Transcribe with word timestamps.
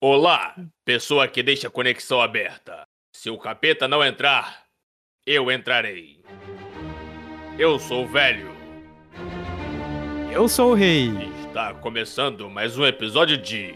Olá, 0.00 0.54
pessoa 0.84 1.26
que 1.26 1.42
deixa 1.42 1.66
a 1.66 1.70
conexão 1.72 2.20
aberta. 2.20 2.86
Se 3.12 3.30
o 3.30 3.36
capeta 3.36 3.88
não 3.88 4.04
entrar, 4.04 4.62
eu 5.26 5.50
entrarei. 5.50 6.22
Eu 7.58 7.80
sou 7.80 8.04
o 8.04 8.06
velho. 8.06 8.48
Eu 10.30 10.48
sou 10.48 10.70
o 10.70 10.74
rei. 10.74 11.10
Está 11.44 11.74
começando 11.74 12.48
mais 12.48 12.78
um 12.78 12.86
episódio 12.86 13.36
de 13.36 13.74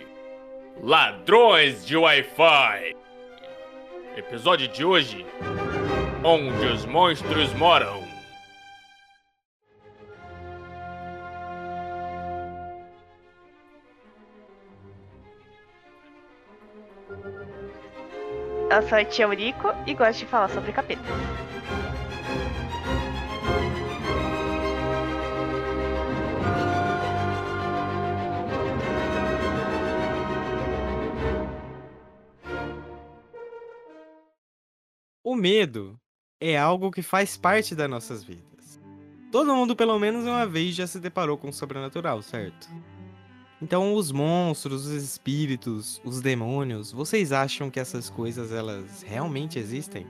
Ladrões 0.81 1.85
de 1.85 1.97
Wi-Fi. 1.97 2.95
Episódio 4.17 4.69
de 4.69 4.85
hoje: 4.85 5.27
Onde 6.23 6.67
os 6.67 6.85
monstros 6.85 7.53
moram. 7.55 8.12
Eu 18.75 18.89
sou 18.89 18.97
a 18.97 19.05
tia 19.05 19.27
Eurico 19.27 19.69
e 19.87 19.93
gosto 19.93 20.21
de 20.21 20.25
falar 20.25 20.49
sobre 20.49 20.73
capeta. 20.73 21.03
O 35.23 35.35
medo 35.35 36.01
é 36.41 36.57
algo 36.57 36.91
que 36.91 37.03
faz 37.03 37.37
parte 37.37 37.75
das 37.75 37.91
nossas 37.91 38.25
vidas. 38.25 38.81
Todo 39.31 39.55
mundo, 39.55 39.77
pelo 39.77 39.99
menos 39.99 40.25
uma 40.25 40.47
vez, 40.47 40.75
já 40.75 40.87
se 40.87 40.99
deparou 40.99 41.37
com 41.37 41.51
o 41.51 41.53
sobrenatural, 41.53 42.23
certo? 42.23 42.71
Então, 43.63 43.95
os 43.95 44.11
monstros, 44.11 44.87
os 44.87 45.03
espíritos, 45.05 46.03
os 46.05 46.21
demônios, 46.21 46.91
vocês 46.91 47.31
acham 47.31 47.71
que 47.71 47.79
essas 47.79 48.11
coisas 48.11 48.51
elas 48.51 49.05
realmente 49.05 49.57
existem? 49.57 50.05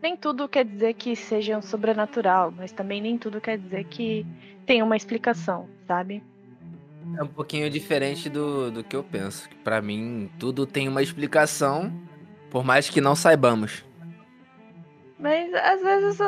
Nem 0.00 0.16
tudo 0.16 0.48
quer 0.48 0.64
dizer 0.64 0.94
que 0.94 1.16
seja 1.16 1.58
um 1.58 1.62
sobrenatural, 1.62 2.52
mas 2.56 2.70
também 2.70 3.02
nem 3.02 3.18
tudo 3.18 3.40
quer 3.40 3.58
dizer 3.58 3.84
que 3.86 4.24
tem 4.64 4.80
uma 4.80 4.96
explicação, 4.96 5.68
sabe? 5.88 6.22
É 7.18 7.22
um 7.22 7.26
pouquinho 7.26 7.68
diferente 7.68 8.28
do, 8.28 8.70
do 8.70 8.84
que 8.84 8.94
eu 8.94 9.02
penso. 9.02 9.48
Para 9.64 9.82
mim, 9.82 10.30
tudo 10.38 10.66
tem 10.66 10.86
uma 10.86 11.02
explicação, 11.02 11.92
por 12.48 12.64
mais 12.64 12.88
que 12.88 13.00
não 13.00 13.16
saibamos. 13.16 13.84
Mas 15.24 15.54
às 15.54 15.80
vezes 15.80 16.18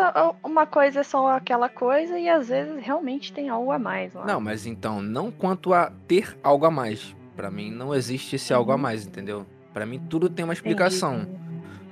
uma 0.42 0.64
coisa 0.64 1.00
é 1.00 1.02
só 1.02 1.36
aquela 1.36 1.68
coisa 1.68 2.18
e 2.18 2.30
às 2.30 2.48
vezes 2.48 2.82
realmente 2.82 3.30
tem 3.30 3.50
algo 3.50 3.70
a 3.70 3.78
mais. 3.78 4.14
Lá. 4.14 4.24
Não, 4.24 4.40
mas 4.40 4.64
então, 4.64 5.02
não 5.02 5.30
quanto 5.30 5.74
a 5.74 5.92
ter 6.08 6.34
algo 6.42 6.64
a 6.64 6.70
mais. 6.70 7.14
Para 7.36 7.50
mim 7.50 7.70
não 7.70 7.94
existe 7.94 8.36
esse 8.36 8.54
algo 8.54 8.72
a 8.72 8.78
mais, 8.78 9.06
entendeu? 9.06 9.44
Para 9.74 9.84
mim 9.84 10.00
tudo 10.08 10.30
tem 10.30 10.46
uma 10.46 10.54
explicação. 10.54 11.16
Entendi. 11.20 11.38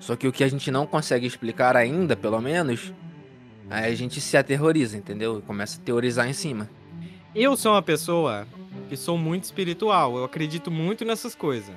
Só 0.01 0.17
que 0.17 0.27
o 0.27 0.33
que 0.33 0.43
a 0.43 0.49
gente 0.49 0.71
não 0.71 0.87
consegue 0.87 1.27
explicar 1.27 1.77
ainda, 1.77 2.17
pelo 2.17 2.41
menos, 2.41 2.91
aí 3.69 3.93
a 3.93 3.95
gente 3.95 4.19
se 4.19 4.35
aterroriza, 4.39 4.97
entendeu? 4.97 5.41
E 5.41 5.43
começa 5.43 5.79
a 5.79 5.85
teorizar 5.85 6.27
em 6.27 6.33
cima. 6.33 6.71
Eu 7.35 7.55
sou 7.55 7.73
uma 7.73 7.83
pessoa 7.83 8.47
que 8.89 8.97
sou 8.97 9.19
muito 9.19 9.45
espiritual, 9.45 10.17
eu 10.17 10.25
acredito 10.25 10.71
muito 10.71 11.05
nessas 11.05 11.35
coisas. 11.35 11.77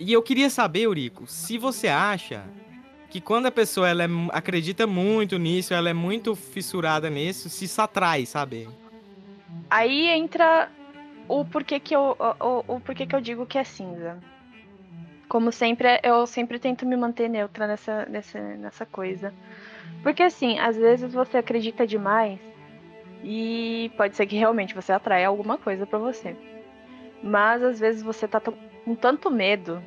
E 0.00 0.10
eu 0.10 0.22
queria 0.22 0.48
saber, 0.48 0.84
Eurico, 0.84 1.26
se 1.26 1.58
você 1.58 1.88
acha 1.88 2.46
que 3.10 3.20
quando 3.20 3.46
a 3.46 3.50
pessoa 3.50 3.88
ela 3.88 4.04
é, 4.04 4.08
acredita 4.32 4.86
muito 4.86 5.38
nisso, 5.38 5.72
ela 5.72 5.88
é 5.88 5.94
muito 5.94 6.34
fissurada 6.34 7.08
nisso, 7.08 7.48
se 7.48 7.64
isso 7.64 7.80
atrai, 7.80 8.26
sabe? 8.26 8.68
Aí 9.70 10.08
entra 10.08 10.70
o 11.26 11.44
porquê 11.44 11.80
que 11.80 11.94
eu, 11.94 12.16
o, 12.40 12.74
o 12.76 12.80
porquê 12.80 13.06
que 13.06 13.14
eu 13.14 13.20
digo 13.20 13.46
que 13.46 13.58
é 13.58 13.64
cinza. 13.64 14.18
Como 15.28 15.52
sempre, 15.52 16.00
eu 16.02 16.26
sempre 16.26 16.58
tento 16.58 16.86
me 16.86 16.96
manter 16.96 17.28
neutra 17.28 17.66
nessa, 17.66 18.06
nessa, 18.06 18.40
nessa 18.40 18.86
coisa. 18.86 19.32
Porque 20.02 20.22
assim, 20.22 20.58
às 20.58 20.76
vezes 20.76 21.12
você 21.12 21.38
acredita 21.38 21.86
demais 21.86 22.38
e 23.22 23.90
pode 23.96 24.16
ser 24.16 24.26
que 24.26 24.36
realmente 24.36 24.74
você 24.74 24.92
atrai 24.92 25.24
alguma 25.24 25.58
coisa 25.58 25.86
para 25.86 25.98
você. 25.98 26.36
Mas 27.22 27.62
às 27.62 27.80
vezes 27.80 28.02
você 28.02 28.28
tá 28.28 28.40
com 28.40 28.94
tanto 28.94 29.30
medo 29.30 29.82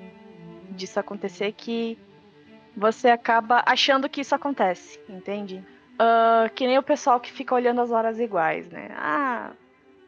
disso 0.70 1.00
acontecer 1.00 1.52
que 1.54 1.98
você 2.76 3.10
acaba 3.10 3.64
achando 3.66 4.10
que 4.10 4.22
isso 4.22 4.36
acontece, 4.36 5.00
entende? 5.10 5.64
Uh, 5.94 6.50
que 6.56 6.66
nem 6.66 6.78
o 6.78 6.84
pessoal 6.84 7.20
que 7.20 7.32
fica 7.32 7.54
olhando 7.54 7.82
as 7.82 7.92
horas 7.92 8.20
iguais, 8.20 8.68
né? 8.70 8.90
Ah, 8.98 9.52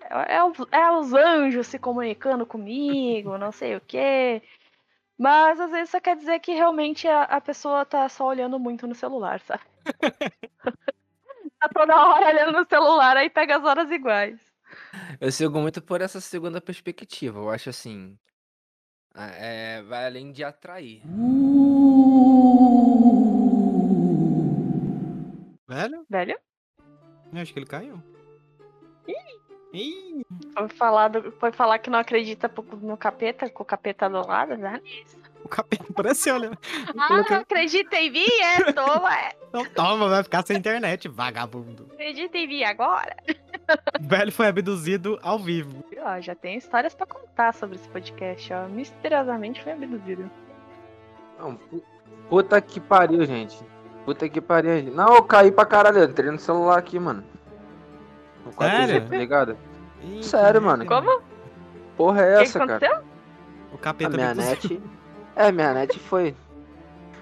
é, 0.02 0.36
é, 0.36 0.82
é 0.82 0.92
os 0.92 1.14
anjos 1.14 1.68
se 1.68 1.78
comunicando 1.78 2.46
comigo, 2.46 3.38
não 3.38 3.52
sei 3.52 3.76
o 3.76 3.82
quê. 3.82 4.42
Mas 5.18 5.60
às 5.60 5.72
vezes 5.72 5.90
isso 5.90 6.02
quer 6.02 6.16
dizer 6.16 6.40
que 6.40 6.54
realmente 6.54 7.08
a, 7.08 7.24
a 7.24 7.40
pessoa 7.40 7.86
tá 7.86 8.08
só 8.10 8.26
olhando 8.26 8.60
muito 8.60 8.88
no 8.88 8.96
celular, 8.96 9.40
sabe? 9.42 9.64
tá 11.60 11.70
toda 11.74 11.96
hora 11.96 12.28
olhando 12.28 12.60
no 12.60 12.66
celular, 12.68 13.16
aí 13.18 13.30
pega 13.30 13.58
as 13.58 13.64
horas 13.64 13.92
iguais. 13.92 14.40
Eu 15.20 15.32
sigo 15.32 15.60
muito 15.60 15.82
por 15.82 16.02
essa 16.02 16.20
segunda 16.20 16.60
perspectiva. 16.60 17.40
Eu 17.40 17.50
acho 17.50 17.70
assim. 17.70 18.18
É, 19.16 19.82
vai 19.84 20.06
além 20.08 20.32
de 20.32 20.44
atrair. 20.44 21.04
Velho? 25.74 26.06
Velho? 26.10 26.38
Eu 27.34 27.42
acho 27.42 27.52
que 27.54 27.60
ele 27.60 27.66
caiu. 27.66 28.02
Ih! 29.74 30.22
Foi 30.56 30.70
falar, 30.70 31.08
do- 31.08 31.32
foi 31.32 31.52
falar 31.52 31.80
que 31.80 31.90
não 31.90 31.98
acredita 31.98 32.52
no 32.80 32.96
capeta, 32.96 33.50
com 33.50 33.64
o 33.64 33.66
capeta 33.66 34.08
do 34.08 34.26
lado, 34.26 34.56
né? 34.56 34.80
O 35.44 35.48
capeta 35.50 35.86
parece, 35.96 36.30
olha. 36.30 36.52
Ah, 36.96 37.08
Coloquei- 37.08 37.36
não 37.36 37.42
acredita 37.42 37.96
em 37.98 38.12
mim? 38.12 38.26
É, 38.42 38.72
toma, 38.72 39.14
é. 39.20 39.32
Então 39.50 39.66
toma, 39.66 40.08
vai 40.10 40.24
ficar 40.24 40.46
sem 40.46 40.58
internet, 40.58 41.08
vagabundo. 41.08 41.90
Acredita 41.94 42.38
em 42.38 42.48
mim 42.48 42.64
agora? 42.64 43.16
O 44.00 44.08
velho 44.08 44.32
foi 44.32 44.48
abduzido 44.48 45.20
ao 45.24 45.40
vivo. 45.40 45.84
Ó, 46.00 46.22
já 46.22 46.36
tem 46.36 46.56
histórias 46.58 46.94
pra 46.94 47.08
contar 47.08 47.52
sobre 47.54 47.76
esse 47.78 47.90
podcast, 47.90 48.54
ó. 48.54 48.68
Misteriosamente 48.68 49.64
foi 49.64 49.72
abduzido. 49.72 50.30
Não, 51.40 51.56
pu- 51.56 51.84
puta 52.30 52.62
que 52.62 52.80
pariu, 52.80 53.26
gente. 53.26 53.58
Puta 54.06 54.28
que 54.28 54.42
pariu. 54.42 54.78
gente. 54.78 54.92
Não, 54.92 55.16
eu 55.16 55.24
caí 55.24 55.52
pra 55.52 55.66
caralho. 55.66 56.00
Eu 56.00 56.06
entrei 56.10 56.30
no 56.32 56.40
celular 56.40 56.78
aqui, 56.78 57.00
mano. 57.00 57.24
No 58.46 58.52
4G, 58.52 58.86
Sério? 58.88 59.10
tá 59.10 59.18
ligado? 59.18 59.58
Ih, 60.04 60.24
Sério, 60.24 60.60
que 60.60 60.66
mano. 60.68 60.86
Como? 60.86 61.22
Porra 61.96 62.22
é 62.22 62.36
O 62.36 62.38
que, 62.40 62.44
que 62.44 62.44
essa, 62.50 62.60
cara? 62.60 62.76
aconteceu? 62.76 62.98
O 63.72 63.76
A 63.76 63.78
capeta 63.80 64.10
minha 64.12 64.32
abduziu. 64.32 64.50
net. 64.52 64.82
É, 65.36 65.52
minha 65.52 65.74
net 65.74 65.98
foi. 66.00 66.36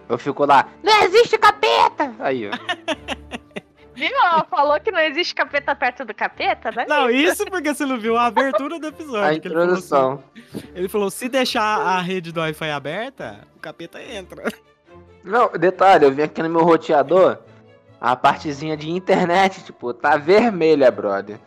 Eu 0.09 0.17
fico 0.17 0.45
lá. 0.45 0.67
Não 0.83 1.03
existe 1.03 1.37
capeta! 1.37 2.13
Aí, 2.19 2.49
ó. 2.49 2.51
Viu? 3.93 4.09
Ela 4.09 4.43
falou 4.45 4.79
que 4.79 4.89
não 4.89 4.99
existe 4.99 5.35
capeta 5.35 5.75
perto 5.75 6.03
do 6.03 6.13
capeta, 6.13 6.71
né? 6.71 6.85
Não, 6.89 7.09
isso 7.09 7.45
porque 7.45 7.71
você 7.73 7.85
não 7.85 7.99
viu 7.99 8.17
a 8.17 8.25
abertura 8.25 8.79
do 8.79 8.87
episódio. 8.87 9.37
A 9.37 9.39
que 9.39 9.47
ele 9.47 9.53
falou 9.53 9.73
assim- 9.73 9.85
introdução. 9.85 10.23
Ele 10.73 10.89
falou, 10.89 11.11
se 11.11 11.29
deixar 11.29 11.77
a 11.79 12.01
rede 12.01 12.31
do 12.31 12.39
Wi-Fi 12.39 12.71
aberta, 12.71 13.41
o 13.55 13.59
capeta 13.59 14.01
entra. 14.01 14.51
Não, 15.23 15.51
detalhe, 15.51 16.05
eu 16.05 16.11
vim 16.11 16.23
aqui 16.23 16.41
no 16.41 16.49
meu 16.49 16.63
roteador. 16.63 17.37
A 17.99 18.15
partezinha 18.15 18.75
de 18.75 18.89
internet, 18.89 19.63
tipo, 19.63 19.93
tá 19.93 20.17
vermelha, 20.17 20.89
brother. 20.89 21.37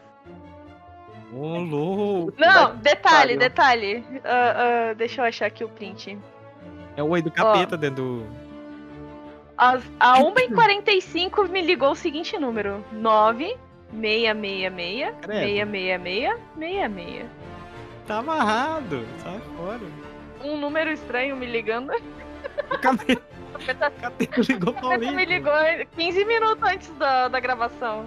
Ô, 1.33 1.59
louco. 1.59 2.33
Não, 2.39 2.77
detalhe, 2.77 3.37
detalhe. 3.37 4.05
Ah, 4.25 4.91
ah, 4.91 4.95
deixa 4.95 5.21
eu 5.21 5.25
achar 5.25 5.47
aqui 5.47 5.65
o 5.65 5.69
print. 5.69 6.17
É 6.97 7.03
o 7.03 7.09
oi 7.09 7.21
do 7.21 7.31
capeta 7.31 7.77
dentro 7.77 8.05
do... 8.05 8.25
Às, 9.57 9.83
a 9.99 10.21
1h45 10.21 11.49
me 11.49 11.63
ligou 11.63 11.93
o 11.93 11.97
seguinte 11.97 12.37
número: 12.39 12.85
9666 12.93 15.15
Credo. 15.21 15.41
666 15.41 16.39
66. 16.59 17.27
Tá 18.07 18.19
amarrado. 18.19 19.05
Sai 19.23 19.41
fora. 19.57 19.81
Um 20.43 20.59
número 20.59 20.91
estranho 20.91 21.37
me 21.37 21.47
ligando. 21.47 21.93
O 22.71 22.79
capeta, 22.79 23.23
O 23.55 23.59
capeta, 23.59 23.89
o 23.89 24.01
capeta 24.01 24.41
ligou 24.53 24.71
o 24.71 24.75
pra 24.75 24.91
capeta 24.91 25.13
me 25.13 25.25
ligou 25.25 25.53
15 25.97 26.25
minutos 26.25 26.69
antes 26.69 26.91
da, 26.99 27.29
da 27.29 27.41
gravação. 27.41 28.07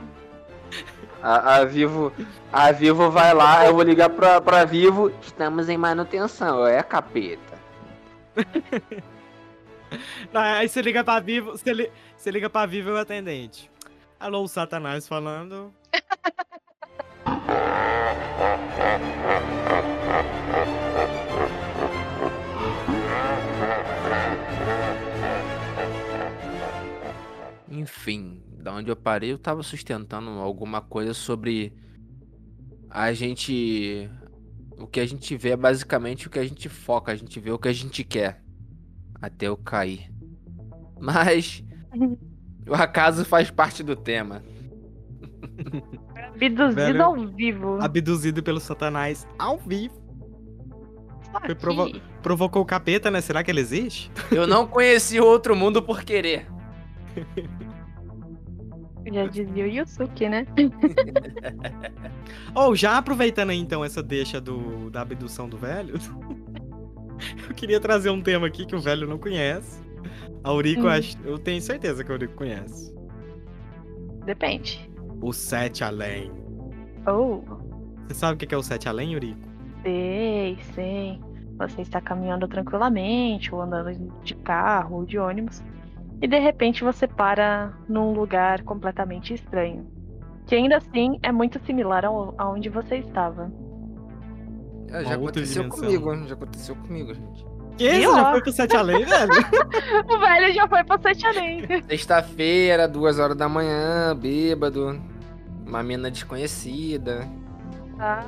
A, 1.22 1.56
a 1.56 1.66
Vivo. 1.66 2.12
A 2.52 2.72
Vivo 2.72 3.10
vai 3.10 3.34
lá, 3.34 3.66
eu 3.66 3.74
vou 3.74 3.84
ligar 3.84 4.10
pra, 4.10 4.42
pra 4.42 4.66
Vivo. 4.66 5.12
Estamos 5.22 5.70
em 5.70 5.78
manutenção, 5.78 6.68
é 6.68 6.84
capeta. 6.84 7.58
Aí 10.34 10.68
você 10.68 10.82
liga 10.82 11.04
pra 11.04 11.20
Vivo, 11.20 11.52
você, 11.52 11.74
li, 11.74 11.92
você 12.16 12.30
liga 12.30 12.50
pra 12.50 12.66
Vivo 12.66 12.90
e 12.90 12.94
o 12.94 12.98
atendente. 12.98 13.72
Alô, 14.20 14.44
o 14.44 14.48
Satanás 14.48 15.08
falando. 15.08 15.74
Enfim, 27.78 28.42
da 28.60 28.74
onde 28.74 28.90
eu 28.90 28.96
parei, 28.96 29.32
eu 29.32 29.38
tava 29.38 29.62
sustentando 29.62 30.30
alguma 30.32 30.82
coisa 30.82 31.14
sobre 31.14 31.74
a 32.90 33.14
gente 33.14 34.10
o 34.80 34.88
que 34.88 35.00
a 35.00 35.06
gente 35.06 35.36
vê 35.38 35.50
é 35.50 35.58
basicamente 35.58 36.28
o 36.28 36.30
que 36.30 36.40
a 36.40 36.44
gente 36.44 36.70
foca, 36.70 37.12
a 37.12 37.16
gente 37.16 37.40
vê 37.40 37.52
o 37.52 37.60
que 37.60 37.68
a 37.68 37.74
gente 37.74 38.04
quer. 38.04 38.42
Até 39.22 39.48
eu 39.48 39.58
cair. 39.58 40.12
Mas 41.00 41.64
o 42.68 42.74
acaso 42.74 43.24
faz 43.26 43.52
parte 43.52 43.84
do 43.84 43.96
tema. 43.96 44.44
Abduzido 46.34 46.76
Velho, 46.76 47.04
ao 47.04 47.28
vivo. 47.28 47.78
Abduzido 47.82 48.42
pelo 48.44 48.60
Satanás 48.60 49.28
ao 49.38 49.58
vivo. 49.58 49.96
Foi 51.46 51.56
provo- 51.56 51.92
Provocou 52.22 52.62
o 52.62 52.66
capeta, 52.66 53.12
né? 53.12 53.22
Será 53.22 53.44
que 53.44 53.52
ele 53.52 53.60
existe? 53.60 54.12
Eu 54.32 54.48
não 54.48 54.66
conheci 54.68 55.20
outro 55.20 55.56
mundo 55.56 55.82
por 55.82 56.04
querer. 56.04 56.48
Já 59.14 59.26
dizia 59.26 59.64
o 59.64 59.68
Yusuke, 59.68 60.30
né? 60.30 60.46
Ou 62.56 62.76
já 62.76 62.98
aproveitando 62.98 63.52
aí 63.52 63.58
então 63.60 63.84
essa 63.84 64.02
deixa 64.04 64.40
do, 64.42 64.90
da 64.90 65.02
abdução 65.02 65.48
do 65.48 65.58
velho, 65.58 65.96
eu 67.50 67.56
queria 67.56 67.80
trazer 67.80 68.10
um 68.10 68.22
tema 68.22 68.48
aqui 68.48 68.66
que 68.66 68.76
o 68.76 68.80
velho 68.82 69.08
não 69.08 69.18
conhece. 69.18 69.82
A 70.44 70.50
Aurico, 70.50 70.84
Hum. 70.84 70.90
acho- 70.90 71.18
eu 71.24 71.38
tenho 71.38 71.62
certeza 71.62 72.04
que 72.04 72.12
a 72.12 72.16
Aurico 72.16 72.34
conhece. 72.36 72.94
Depende. 74.26 74.90
O 75.22 75.32
Sete 75.34 75.84
Além. 75.84 76.32
Oh, 77.08 77.42
Você 78.08 78.14
sabe 78.14 78.34
o 78.44 78.48
que 78.48 78.54
é 78.54 78.58
o 78.58 78.64
Sete 78.64 78.88
Além, 78.90 79.14
Eurico? 79.14 79.40
sei, 79.84 80.58
sei. 80.74 81.22
Você 81.58 81.82
está 81.82 82.00
caminhando 82.00 82.48
tranquilamente, 82.48 83.54
ou 83.54 83.62
andando 83.62 83.92
de 84.24 84.36
carro, 84.36 84.98
ou 84.98 85.06
de 85.06 85.18
ônibus, 85.18 85.64
e 86.22 86.28
de 86.28 86.40
repente 86.40 86.84
você 86.84 87.08
para 87.08 87.74
num 87.88 88.14
lugar 88.14 88.64
completamente 88.64 89.34
estranho. 89.34 89.88
Que 90.46 90.56
ainda 90.56 90.78
assim 90.78 91.20
é 91.22 91.32
muito 91.32 91.60
similar 91.66 92.06
ao 92.06 92.34
aonde 92.38 92.70
você 92.70 92.98
estava. 92.98 93.52
É, 94.90 95.04
já 95.04 95.16
aconteceu 95.16 95.64
dimensão. 95.64 95.86
comigo, 95.86 96.28
já 96.28 96.34
aconteceu 96.34 96.76
comigo, 96.76 97.14
gente. 97.14 97.46
Que 97.78 97.90
Viu? 97.90 98.16
já 98.16 98.32
foi 98.32 98.42
pro 98.42 98.52
Sete 98.52 98.76
Além, 98.76 99.06
velho? 99.06 99.32
O 100.10 100.20
velho 100.20 100.54
já 100.54 100.68
foi 100.68 100.84
pra 100.84 100.98
Sete 100.98 101.28
Além. 101.28 101.62
Sexta-feira, 101.88 102.88
duas 102.88 103.20
horas 103.20 103.38
da 103.38 103.48
manhã, 103.48 104.16
bêbado. 104.16 105.00
Uma 105.66 105.84
mina 105.84 106.10
desconhecida. 106.10 107.28
Ah, 108.00 108.24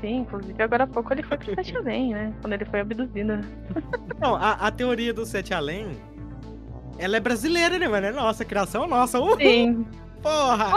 sim, 0.00 0.16
inclusive 0.20 0.60
agora 0.62 0.84
há 0.84 0.86
pouco 0.86 1.12
ele 1.12 1.22
foi 1.22 1.36
pro 1.36 1.54
Sete 1.54 1.76
Além, 1.76 2.12
né? 2.14 2.32
Quando 2.40 2.54
ele 2.54 2.64
foi 2.64 2.80
abduzido. 2.80 3.38
Não, 4.20 4.34
a, 4.34 4.52
a 4.52 4.70
teoria 4.70 5.12
do 5.12 5.24
Sete 5.26 5.52
Além, 5.54 5.90
ela 6.98 7.16
é 7.16 7.20
brasileira, 7.20 7.78
né, 7.78 7.88
mano? 7.88 8.06
É 8.06 8.12
nossa, 8.12 8.44
criação 8.44 8.84
é 8.84 8.86
nossa. 8.86 9.20
Uh, 9.20 9.36
Sim. 9.36 9.86
porra! 10.22 10.72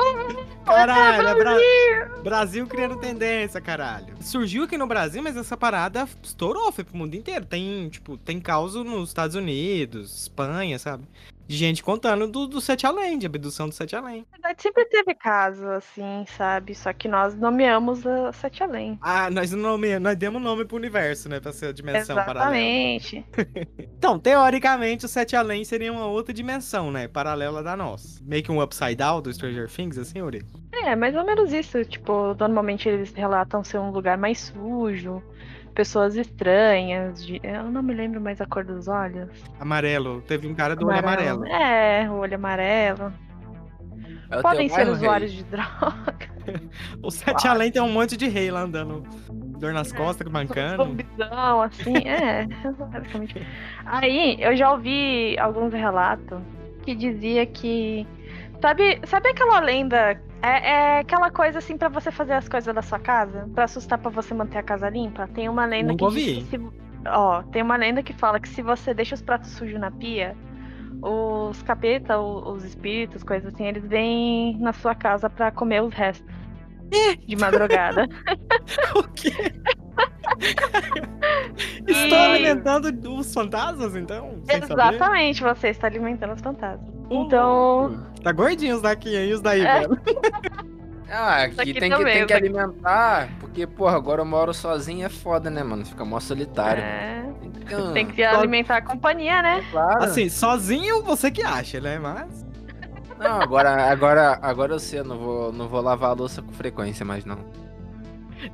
Caralho, 0.66 1.28
é 1.28 1.36
Bra- 1.36 2.22
Brasil 2.24 2.68
criando 2.68 2.98
tendência, 2.98 3.60
caralho. 3.60 4.14
Surgiu 4.22 4.64
aqui 4.64 4.78
no 4.78 4.86
Brasil, 4.88 5.22
mas 5.24 5.36
essa 5.36 5.58
parada 5.58 6.08
estourou, 6.24 6.72
foi 6.72 6.84
pro 6.84 6.96
mundo 6.96 7.16
inteiro. 7.16 7.46
Tem, 7.46 7.90
tipo, 7.90 8.16
tem 8.18 8.40
causa 8.40 8.84
nos 8.84 9.10
Estados 9.10 9.36
Unidos, 9.36 10.22
Espanha, 10.22 10.78
sabe? 10.78 11.04
De 11.52 11.58
gente 11.58 11.84
contando 11.84 12.30
do, 12.30 12.48
do 12.48 12.62
Sete 12.62 12.88
Além, 12.88 13.18
de 13.18 13.26
abdução 13.26 13.68
do 13.68 13.76
Sete 13.76 13.94
Além. 13.94 14.26
Na 14.32 14.38
verdade, 14.38 14.62
sempre 14.62 14.86
teve 14.86 15.14
caso, 15.14 15.68
assim, 15.68 16.24
sabe? 16.38 16.74
Só 16.74 16.94
que 16.94 17.10
nós 17.10 17.36
nomeamos 17.36 18.08
a 18.08 18.32
Sete 18.32 18.64
Além. 18.64 18.98
Ah, 19.02 19.30
nós, 19.30 19.52
nome, 19.52 20.00
nós 20.00 20.16
demos 20.16 20.42
nome 20.42 20.64
pro 20.64 20.78
universo, 20.78 21.28
né? 21.28 21.42
Pra 21.42 21.52
ser 21.52 21.66
a 21.66 21.72
dimensão 21.74 22.16
paralela. 22.16 22.58
Exatamente. 22.58 23.26
Então, 24.02 24.18
teoricamente, 24.18 25.06
o 25.06 25.10
Sete 25.10 25.36
Além 25.36 25.64
seria 25.64 25.92
uma 25.92 26.06
outra 26.06 26.34
dimensão, 26.34 26.90
né? 26.90 27.08
Paralela 27.08 27.62
da 27.62 27.76
nossa. 27.76 28.20
Meio 28.24 28.42
que 28.42 28.52
um 28.52 28.62
upside 28.62 28.96
down 28.96 29.22
do 29.22 29.32
Stranger 29.32 29.70
Things, 29.70 29.98
assim, 29.98 30.22
Uri? 30.22 30.44
É, 30.72 30.96
mais 30.96 31.14
ou 31.16 31.26
menos 31.26 31.52
isso. 31.52 31.84
Tipo, 31.84 32.34
normalmente 32.34 32.88
eles 32.88 33.14
relatam 33.14 33.62
ser 33.62 33.78
um 33.78 33.92
lugar 33.92 34.18
mais 34.18 34.40
sujo, 34.40 35.22
pessoas 35.72 36.16
estranhas. 36.16 37.26
de- 37.26 37.40
Eu 37.44 37.64
não 37.72 37.82
me 37.84 37.94
lembro 37.94 38.20
mais 38.22 38.40
a 38.42 38.46
cor 38.46 38.64
dos 38.64 38.88
olhos. 38.88 39.30
Amarelo. 39.60 40.22
Teve 40.22 40.48
um 40.48 40.54
cara 40.56 40.76
do 40.76 40.88
olho 40.88 41.00
amarelo. 41.00 41.46
É, 41.46 42.10
o 42.10 42.14
olho 42.16 42.36
amarelo. 42.36 43.14
É 44.30 44.42
Podem 44.42 44.70
ser 44.70 44.88
usuários 44.88 45.32
Rei? 45.32 45.44
de 45.44 45.50
droga. 45.50 46.32
O 47.04 47.12
Sete 47.12 47.48
Além 47.48 47.72
tem 47.72 47.82
um 47.82 47.92
monte 47.92 48.18
de 48.18 48.28
rei 48.28 48.50
lá 48.50 48.62
andando. 48.62 49.04
Dor 49.60 49.74
nas 49.74 49.92
costas, 49.92 50.28
bancando. 50.28 50.86
Zumbizão, 50.86 51.62
assim, 51.62 51.98
é. 51.98 52.48
Aí, 53.86 54.38
eu 54.40 54.56
já 54.56 54.72
ouvi 54.72 55.38
alguns 55.38 55.72
relatos 55.74 56.40
que 56.84 56.96
dizia 56.96 57.46
que. 57.46 58.08
Sabe, 58.62 59.00
sabe 59.06 59.30
aquela 59.30 59.60
lenda? 59.60 60.22
É, 60.44 60.72
é 60.72 61.00
aquela 61.00 61.30
coisa 61.32 61.60
assim 61.60 61.78
pra 61.78 61.90
você 61.90 62.12
fazer 62.12 62.34
as 62.34 62.48
coisas 62.48 62.74
da 62.74 62.82
sua 62.82 63.00
casa? 63.00 63.50
Pra 63.54 63.64
assustar 63.66 63.98
pra 63.98 64.10
você 64.12 64.34
manter 64.34 64.60
a 64.60 64.64
casa 64.64 64.90
limpa? 64.90 65.28
Tem 65.28 65.50
uma 65.50 65.66
lenda 65.66 65.92
Nunca 65.92 66.08
que 66.08 66.16
diz 66.16 66.28
ouvi. 66.38 66.44
que 66.44 66.58
se, 66.58 66.82
Ó, 67.08 67.42
tem 67.44 67.64
uma 67.64 67.76
lenda 67.78 68.04
que 68.04 68.14
fala 68.14 68.40
que 68.40 68.48
se 68.48 68.62
você 68.62 68.94
deixa 68.94 69.16
os 69.16 69.22
pratos 69.24 69.50
sujos 69.52 69.80
na 69.80 69.90
pia, 69.90 70.36
os 71.02 71.62
capeta, 71.64 72.20
o- 72.20 72.52
os 72.54 72.64
espíritos, 72.64 73.24
coisas 73.24 73.52
assim, 73.54 73.66
eles 73.66 73.84
vêm 73.88 74.56
na 74.60 74.72
sua 74.74 74.94
casa 74.94 75.28
pra 75.28 75.50
comer 75.52 75.82
os 75.82 75.94
restos. 75.94 76.32
De 77.26 77.36
madrugada. 77.38 78.08
O 78.96 79.04
quê? 79.14 79.32
E- 81.88 81.92
Estou 81.92 82.18
alimentando 82.20 82.92
os 83.18 83.34
fantasmas, 83.34 83.96
então? 83.96 84.42
Exatamente, 84.48 85.42
você 85.42 85.70
está 85.70 85.88
alimentando 85.88 86.34
os 86.34 86.42
fantasmas. 86.42 87.01
Então, 87.12 88.06
Tá 88.24 88.32
gordinho 88.32 88.76
os 88.76 88.82
daqui, 88.82 89.16
hein? 89.16 89.34
Os 89.34 89.42
daí, 89.42 89.62
É. 89.62 89.80
velho. 89.82 90.00
Ah, 91.14 91.44
aqui 91.44 91.60
aqui 91.60 91.74
tem 91.74 91.92
que, 91.92 91.98
também, 91.98 92.14
tem 92.14 92.26
que 92.26 92.34
isso 92.34 92.38
aqui. 92.38 92.58
alimentar, 92.58 93.30
porque, 93.42 93.68
porra, 93.68 93.98
agora 93.98 94.22
eu 94.22 94.26
moro 94.26 94.54
sozinho 94.54 95.06
é 95.06 95.10
foda, 95.10 95.50
né, 95.50 95.62
mano? 95.62 95.86
Fica 95.86 96.06
mó 96.06 96.22
solitário. 96.22 96.82
é, 96.82 97.24
mano. 97.24 97.36
Tem 97.42 97.52
que 97.52 97.94
tem 97.94 98.08
que 98.08 98.24
alimentar 98.24 98.78
a 98.78 98.82
companhia, 98.82 99.42
né? 99.42 99.62
Claro. 99.72 100.06
Assim, 100.06 100.30
sozinho 100.30 101.04
você 101.04 101.30
que 101.30 101.42
acha, 101.44 101.82
né? 101.82 102.00
Mas. 102.00 102.46
Não, 103.20 103.42
agora, 103.42 103.92
agora, 103.92 104.40
agora 104.42 104.74
eu 104.74 104.80
sei, 104.80 105.00
eu 105.00 105.04
não 105.04 105.18
vou, 105.18 105.52
não 105.52 105.68
vou 105.68 105.82
lavar 105.82 106.12
a 106.12 106.14
louça 106.14 106.42
com 106.42 106.54
frequência 106.54 107.06
mais, 107.06 107.26
não. 107.26 107.40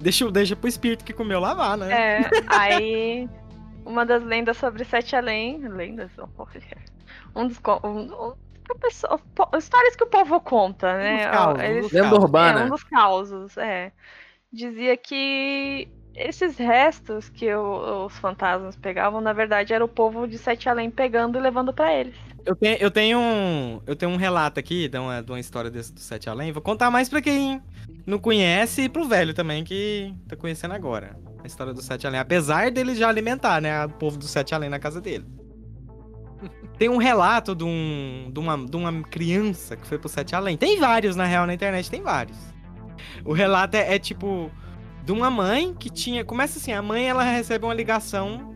Deixa, 0.02 0.30
deixa 0.32 0.56
pro 0.56 0.68
espírito 0.68 1.06
que 1.06 1.14
comeu 1.14 1.40
lavar, 1.40 1.78
né? 1.78 1.92
É, 1.92 2.30
aí 2.48 3.30
uma 3.86 4.04
das 4.04 4.24
lendas 4.24 4.58
sobre 4.58 4.84
Sete 4.84 5.16
Além, 5.16 5.60
lendas, 5.68 6.10
não, 6.18 6.28
um 7.36 7.48
dos 7.48 7.60
um, 7.84 7.90
um, 7.90 8.34
que 8.68 8.74
a 8.74 8.76
pessoa- 8.76 9.20
po- 9.34 9.50
histórias 9.58 9.96
que 9.96 10.04
o 10.04 10.08
povo 10.08 10.40
conta, 10.42 10.96
né? 10.98 11.18
dos 11.18 11.26
causos, 11.38 11.64
Eles- 11.64 11.92
Lenda 11.92 12.16
urbana. 12.16 12.62
É, 12.62 12.66
um 12.66 12.70
dos 12.70 12.84
causos, 12.84 13.58
é. 13.58 13.92
Dizia 14.52 14.96
que 14.98 15.88
esses 16.16 16.58
restos 16.58 17.30
que 17.30 17.54
o- 17.54 18.06
os 18.06 18.18
fantasmas 18.20 18.76
pegavam, 18.76 19.22
na 19.22 19.34
verdade, 19.34 19.74
era 19.74 19.84
o 19.84 19.88
povo 19.88 20.28
de 20.28 20.38
Sete 20.38 20.68
Além 20.70 20.90
pegando 20.90 21.38
e 21.38 21.42
levando 21.42 21.74
pra 21.74 21.94
eles. 21.94 22.16
Eu 22.46 22.56
tenho, 22.56 22.78
eu 22.80 22.90
tenho 22.90 23.20
um. 23.20 23.82
Eu 23.86 23.96
tenho 23.96 24.10
um 24.12 24.16
relato 24.16 24.58
aqui 24.60 24.88
de 24.88 24.98
uma, 24.98 25.22
de 25.22 25.30
uma 25.32 25.40
história 25.40 25.70
desse 25.70 25.94
do 25.94 26.00
Sete 26.00 26.30
Além. 26.30 26.52
Vou 26.54 26.62
contar 26.62 26.90
mais 26.90 27.10
pra 27.10 27.22
quem 27.22 27.62
não 28.06 28.18
conhece 28.20 28.84
e 28.84 28.90
pro 28.90 29.06
velho 29.06 29.34
também, 29.34 29.64
que 29.66 30.14
tá 30.30 30.36
conhecendo 30.38 30.74
agora. 30.74 31.18
A 31.44 31.46
história 31.48 31.74
do 31.74 31.82
Sete 31.82 32.08
Além. 32.08 32.20
Apesar 32.22 32.72
dele 32.72 32.96
já 32.96 33.10
alimentar, 33.10 33.62
né? 33.62 33.86
O 33.86 33.90
povo 33.90 34.18
do 34.18 34.26
Sete 34.26 34.56
Além 34.56 34.70
na 34.70 34.80
casa 34.80 35.02
dele. 35.02 35.26
Tem 36.78 36.90
um 36.90 36.98
relato 36.98 37.56
de, 37.56 37.64
um, 37.64 38.30
de, 38.32 38.40
uma, 38.40 38.58
de 38.58 38.76
uma 38.78 39.02
criança 39.04 39.76
que 39.76 39.88
foi 39.88 39.98
pro 39.98 40.08
Sete 40.08 40.36
Além. 40.36 40.56
Tem 40.56 40.80
vários, 40.80 41.16
na 41.16 41.26
real, 41.26 41.48
na 41.48 41.54
internet, 41.54 41.90
tem 41.90 42.02
vários. 42.02 42.38
O 43.26 43.34
relato 43.34 43.76
é, 43.76 43.96
é 43.96 44.00
tipo 44.00 44.52
de 45.04 45.12
uma 45.12 45.30
mãe 45.30 45.74
que 45.74 45.90
tinha. 45.90 46.24
Começa 46.24 46.60
assim, 46.60 46.72
a 46.72 46.82
mãe 46.82 47.08
ela 47.08 47.24
recebe 47.24 47.66
uma 47.66 47.74
ligação 47.74 48.56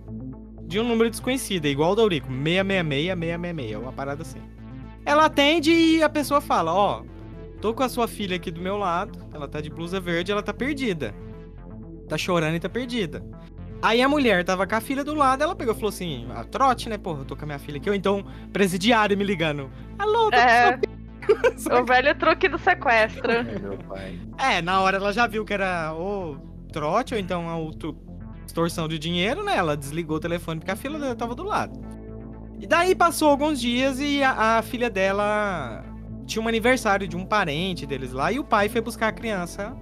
de 0.72 0.80
um 0.80 0.88
número 0.88 1.10
desconhecido, 1.10 1.66
é 1.66 1.70
igual 1.70 1.92
o 1.92 1.96
da 1.96 2.02
Eurico, 2.02 2.30
666-666, 2.32 3.78
uma 3.78 3.92
parada 3.92 4.22
assim. 4.22 4.40
Ela 5.06 5.26
atende 5.26 5.72
e 5.72 6.02
a 6.02 6.08
pessoa 6.08 6.40
fala, 6.40 6.74
ó, 6.74 7.04
tô 7.60 7.74
com 7.74 7.84
a 7.84 7.90
sua 7.90 8.08
filha 8.08 8.38
aqui 8.38 8.50
do 8.50 8.62
meu 8.62 8.78
lado, 8.78 9.20
ela 9.34 9.50
tá 9.50 9.60
de 9.60 9.70
blusa 9.70 10.00
verde, 10.00 10.32
ela 10.32 10.42
tá 10.42 10.54
perdida. 10.54 11.14
Tá 12.08 12.18
chorando 12.18 12.56
e 12.56 12.60
tá 12.60 12.70
perdida. 12.70 13.22
Aí 13.82 14.02
a 14.02 14.08
mulher 14.08 14.44
tava 14.44 14.68
com 14.68 14.76
a 14.76 14.82
filha 14.82 15.04
do 15.04 15.16
lado, 15.16 15.44
ela 15.44 15.56
pegou 15.56 15.74
e 15.74 15.76
falou 15.76 15.90
assim, 15.90 16.28
ah, 16.36 16.44
trote, 16.44 16.88
né, 16.88 16.98
porra, 16.98 17.22
eu 17.22 17.26
tô 17.26 17.36
com 17.36 17.44
a 17.44 17.46
minha 17.48 17.60
filha 17.60 17.78
aqui, 17.78 17.90
ou 17.90 17.96
então 17.96 18.24
presidiário 18.54 19.18
me 19.18 19.24
ligando. 19.24 19.72
Alô, 19.98 20.30
tô 20.30 20.38
É, 20.38 20.80
o 21.80 21.86
velho 21.86 22.14
truque 22.16 22.48
do 22.48 22.60
sequestro. 22.60 23.32
Pai. 23.88 24.20
É, 24.38 24.62
na 24.62 24.82
hora 24.82 24.98
ela 24.98 25.12
já 25.12 25.26
viu 25.26 25.44
que 25.44 25.54
era 25.54 25.94
ou 25.94 26.38
trote 26.72 27.14
ou 27.14 27.20
então 27.20 27.50
a 27.50 27.58
outro 27.58 27.98
extorsão 28.46 28.88
de 28.88 29.00
dinheiro, 29.00 29.44
né? 29.44 29.58
Ela 29.58 29.76
desligou 29.76 30.18
o 30.18 30.20
telefone 30.20 30.60
porque 30.60 30.72
a 30.72 30.76
filha 30.76 31.00
dela 31.00 31.16
tava 31.16 31.34
do 31.34 31.44
lado. 31.44 31.80
E 32.60 32.68
daí 32.68 32.94
passou 32.94 33.30
alguns 33.30 33.60
dias 33.60 34.00
e 34.00 34.22
a, 34.22 34.58
a 34.58 34.62
filha 34.62 34.90
dela 34.90 35.84
tinha 36.26 36.44
um 36.44 36.48
aniversário 36.48 37.08
de 37.08 37.18
um 37.18 37.26
parente 37.26 37.86
deles 37.86 38.12
lá 38.12 38.32
e 38.32 38.40
o 38.40 38.44
pai 38.44 38.70
foi 38.70 38.82
buscar 38.82 39.08
a 39.08 39.12
criança 39.12 39.76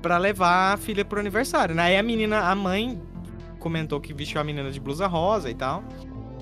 pra 0.00 0.18
levar 0.18 0.74
a 0.74 0.76
filha 0.76 1.04
pro 1.04 1.20
aniversário. 1.20 1.74
né? 1.74 1.82
Aí 1.82 1.96
a 1.96 2.02
menina, 2.02 2.40
a 2.40 2.54
mãe 2.54 3.00
comentou 3.58 4.00
que 4.00 4.14
vestiu 4.14 4.40
a 4.40 4.44
menina 4.44 4.70
de 4.70 4.80
blusa 4.80 5.06
rosa 5.06 5.50
e 5.50 5.54
tal. 5.54 5.82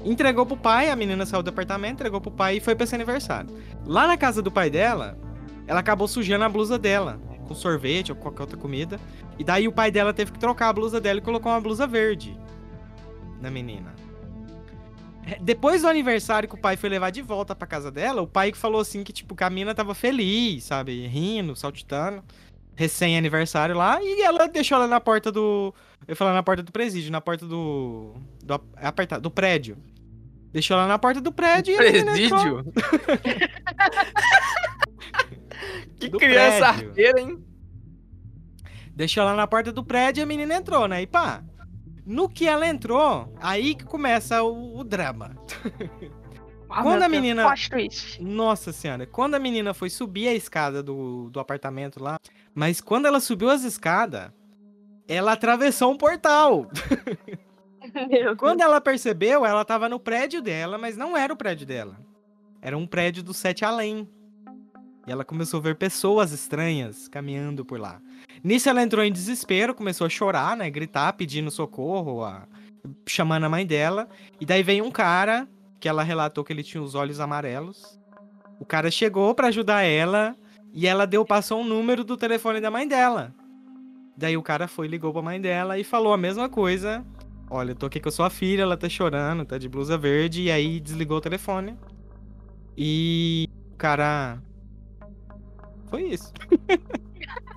Entregou 0.05 0.47
pro 0.47 0.57
pai, 0.57 0.91
a 0.91 0.97
menina 0.97 1.27
saiu 1.27 1.43
do 1.43 1.51
apartamento, 1.51 1.95
entregou 1.95 2.21
pro 2.21 2.31
pai 2.31 2.59
e 2.59 2.61
foi 2.61 2.75
pra 2.75 2.85
esse 2.85 2.95
aniversário. 2.95 3.51
Lá 3.85 4.07
na 4.07 4.17
casa 4.17 4.41
do 4.41 4.53
pai 4.53 4.71
dela, 4.71 5.19
ela 5.67 5.81
acabou 5.81 6.07
sujando 6.07 6.45
a 6.45 6.49
blusa 6.49 6.79
dela 6.79 7.21
com 7.49 7.55
sorvete 7.55 8.13
ou 8.13 8.17
qualquer 8.17 8.43
outra 8.43 8.57
comida. 8.57 9.01
E 9.39 9.45
daí 9.45 9.67
o 9.67 9.73
pai 9.73 9.91
dela 9.91 10.13
teve 10.13 10.33
que 10.33 10.39
trocar 10.39 10.69
a 10.69 10.73
blusa 10.73 11.01
dela 11.01 11.19
e 11.19 11.23
colocou 11.23 11.51
uma 11.51 11.61
blusa 11.61 11.87
verde 11.87 12.39
na 13.41 13.51
menina. 13.51 13.95
É, 15.27 15.39
Depois 15.41 15.83
do 15.83 15.89
aniversário 15.89 16.49
que 16.49 16.55
o 16.55 16.59
pai 16.59 16.77
foi 16.77 16.89
levar 16.89 17.11
de 17.11 17.21
volta 17.21 17.55
pra 17.55 17.67
casa 17.67 17.91
dela, 17.91 18.23
o 18.23 18.27
pai 18.27 18.53
falou 18.53 18.81
assim 18.81 19.03
que, 19.03 19.13
tipo, 19.13 19.35
que 19.35 19.43
a 19.43 19.51
mina 19.51 19.75
tava 19.75 19.95
feliz, 19.95 20.65
sabe? 20.65 21.07
Rindo, 21.07 21.57
saltitando. 21.57 22.23
Recém-aniversário 22.77 23.75
lá. 23.75 23.99
E 24.03 24.23
ela 24.23 24.47
deixou 24.47 24.77
ela 24.77 24.87
na 24.87 25.01
porta 25.01 25.33
do. 25.33 25.75
Eu 26.07 26.15
falar 26.15 26.35
na 26.35 26.43
porta 26.43 26.63
do 26.63 26.71
presídio, 26.71 27.11
na 27.11 27.21
porta 27.21 27.47
do. 27.47 28.15
Do, 28.45 28.55
ap- 28.55 28.67
aperta- 28.77 29.19
do 29.19 29.31
prédio. 29.31 29.77
Deixou 30.53 30.77
ela 30.77 30.87
na 30.87 30.99
porta 30.99 31.21
do 31.21 31.33
prédio 31.33 31.75
e 31.75 31.79
a 31.79 31.93
menina 31.93 32.19
entrou. 32.21 32.63
Presídio? 32.65 32.73
que 35.99 36.09
Do 36.09 36.19
criança 36.19 36.73
prédio. 36.73 36.89
arteira, 36.91 37.21
hein? 37.21 37.45
Deixou 38.95 39.23
ela 39.23 39.35
na 39.35 39.47
porta 39.47 39.73
do 39.73 39.85
prédio 39.85 40.21
e 40.21 40.23
a 40.23 40.27
menina 40.27 40.55
entrou, 40.55 40.87
né? 40.89 41.03
E 41.03 41.07
pá. 41.07 41.43
No 42.05 42.29
que 42.29 42.47
ela 42.47 42.67
entrou, 42.67 43.35
aí 43.41 43.75
que 43.75 43.85
começa 43.85 44.43
o, 44.43 44.79
o 44.79 44.85
drama. 44.85 45.37
Ah, 46.69 46.83
Quando 46.83 47.05
a 47.05 47.09
menina-. 47.09 47.45
Nossa 48.21 48.73
senhora, 48.73 49.07
quando 49.07 49.37
a 49.37 49.39
menina 49.39 49.73
foi 49.73 49.89
subir 49.89 50.27
a 50.27 50.35
escada 50.35 50.83
do, 50.83 51.31
do 51.31 51.39
apartamento 51.39 52.03
lá, 52.03 52.19
mas 52.57 52.81
quando 52.81 53.05
ela 53.07 53.21
subiu 53.21 53.51
as 53.51 53.63
escadas, 53.63 54.31
ela 55.07 55.33
atravessou 55.33 55.93
um 55.93 55.97
portal. 55.97 56.69
Quando 58.37 58.61
ela 58.63 58.81
percebeu, 58.81 59.47
ela 59.47 59.65
tava 59.65 59.89
no 59.89 60.01
prédio 60.01 60.43
dela, 60.43 60.77
mas 60.77 60.97
não 60.97 61.17
era 61.17 61.33
o 61.33 61.37
prédio 61.37 61.65
dela. 61.67 61.97
Era 62.61 62.77
um 62.77 62.87
prédio 62.87 63.23
do 63.23 63.33
Sete 63.33 63.65
Além. 63.65 64.09
E 65.07 65.13
ela 65.13 65.25
começou 65.25 65.61
a 65.61 65.63
ver 65.63 65.77
pessoas 65.77 66.33
estranhas 66.33 67.07
caminhando 67.07 67.65
por 67.65 67.79
lá. 67.79 68.01
Nisso 68.43 68.69
ela 68.69 68.83
entrou 68.83 69.05
em 69.05 69.13
desespero, 69.13 69.75
começou 69.75 70.05
a 70.07 70.11
chorar, 70.11 70.57
né? 70.57 70.69
Gritar, 70.69 71.13
pedindo 71.13 71.51
socorro, 71.51 72.25
a- 72.25 72.49
chamando 73.07 73.45
a 73.45 73.49
mãe 73.49 73.65
dela. 73.65 74.09
E 74.41 74.45
daí 74.47 74.63
veio 74.65 74.85
um 74.85 74.91
cara, 74.91 75.47
que 75.79 75.89
ela 75.89 76.03
relatou 76.03 76.43
que 76.43 76.53
ele 76.53 76.65
tinha 76.65 76.83
os 76.83 76.95
olhos 76.97 77.21
amarelos. 77.21 78.01
O 78.59 78.65
cara 78.65 78.91
chegou 78.91 79.33
pra 79.35 79.47
ajudar 79.49 79.83
ela 79.83 80.35
e 80.77 80.87
ela 80.87 81.07
deu, 81.07 81.25
passou 81.25 81.63
um 81.63 81.65
número 81.65 82.05
do 82.05 82.19
telefone 82.19 82.61
da 82.61 82.71
mãe 82.71 82.87
dela. 82.87 83.35
Daí 84.15 84.37
o 84.37 84.43
cara 84.43 84.69
foi, 84.69 84.87
ligou 84.87 85.11
pra 85.11 85.23
mãe 85.23 85.41
dela 85.41 85.79
e 85.79 85.83
falou 85.83 86.13
a 86.13 86.19
mesma 86.19 86.51
coisa. 86.51 87.03
Olha, 87.49 87.71
eu 87.71 87.75
tô 87.75 87.87
aqui 87.87 87.99
com 87.99 88.11
a 88.11 88.13
sua 88.13 88.29
filha, 88.29 88.61
ela 88.61 88.77
tá 88.77 88.87
chorando, 88.87 89.47
tá 89.47 89.57
de 89.57 89.71
blusa 89.71 89.97
verde, 89.97 90.43
e 90.43 90.51
aí 90.51 90.79
desligou 90.79 91.17
o 91.17 91.21
telefone. 91.23 91.79
E 92.77 93.49
o 93.73 93.77
cara. 93.77 94.39
Foi 95.89 96.03
isso. 96.03 96.31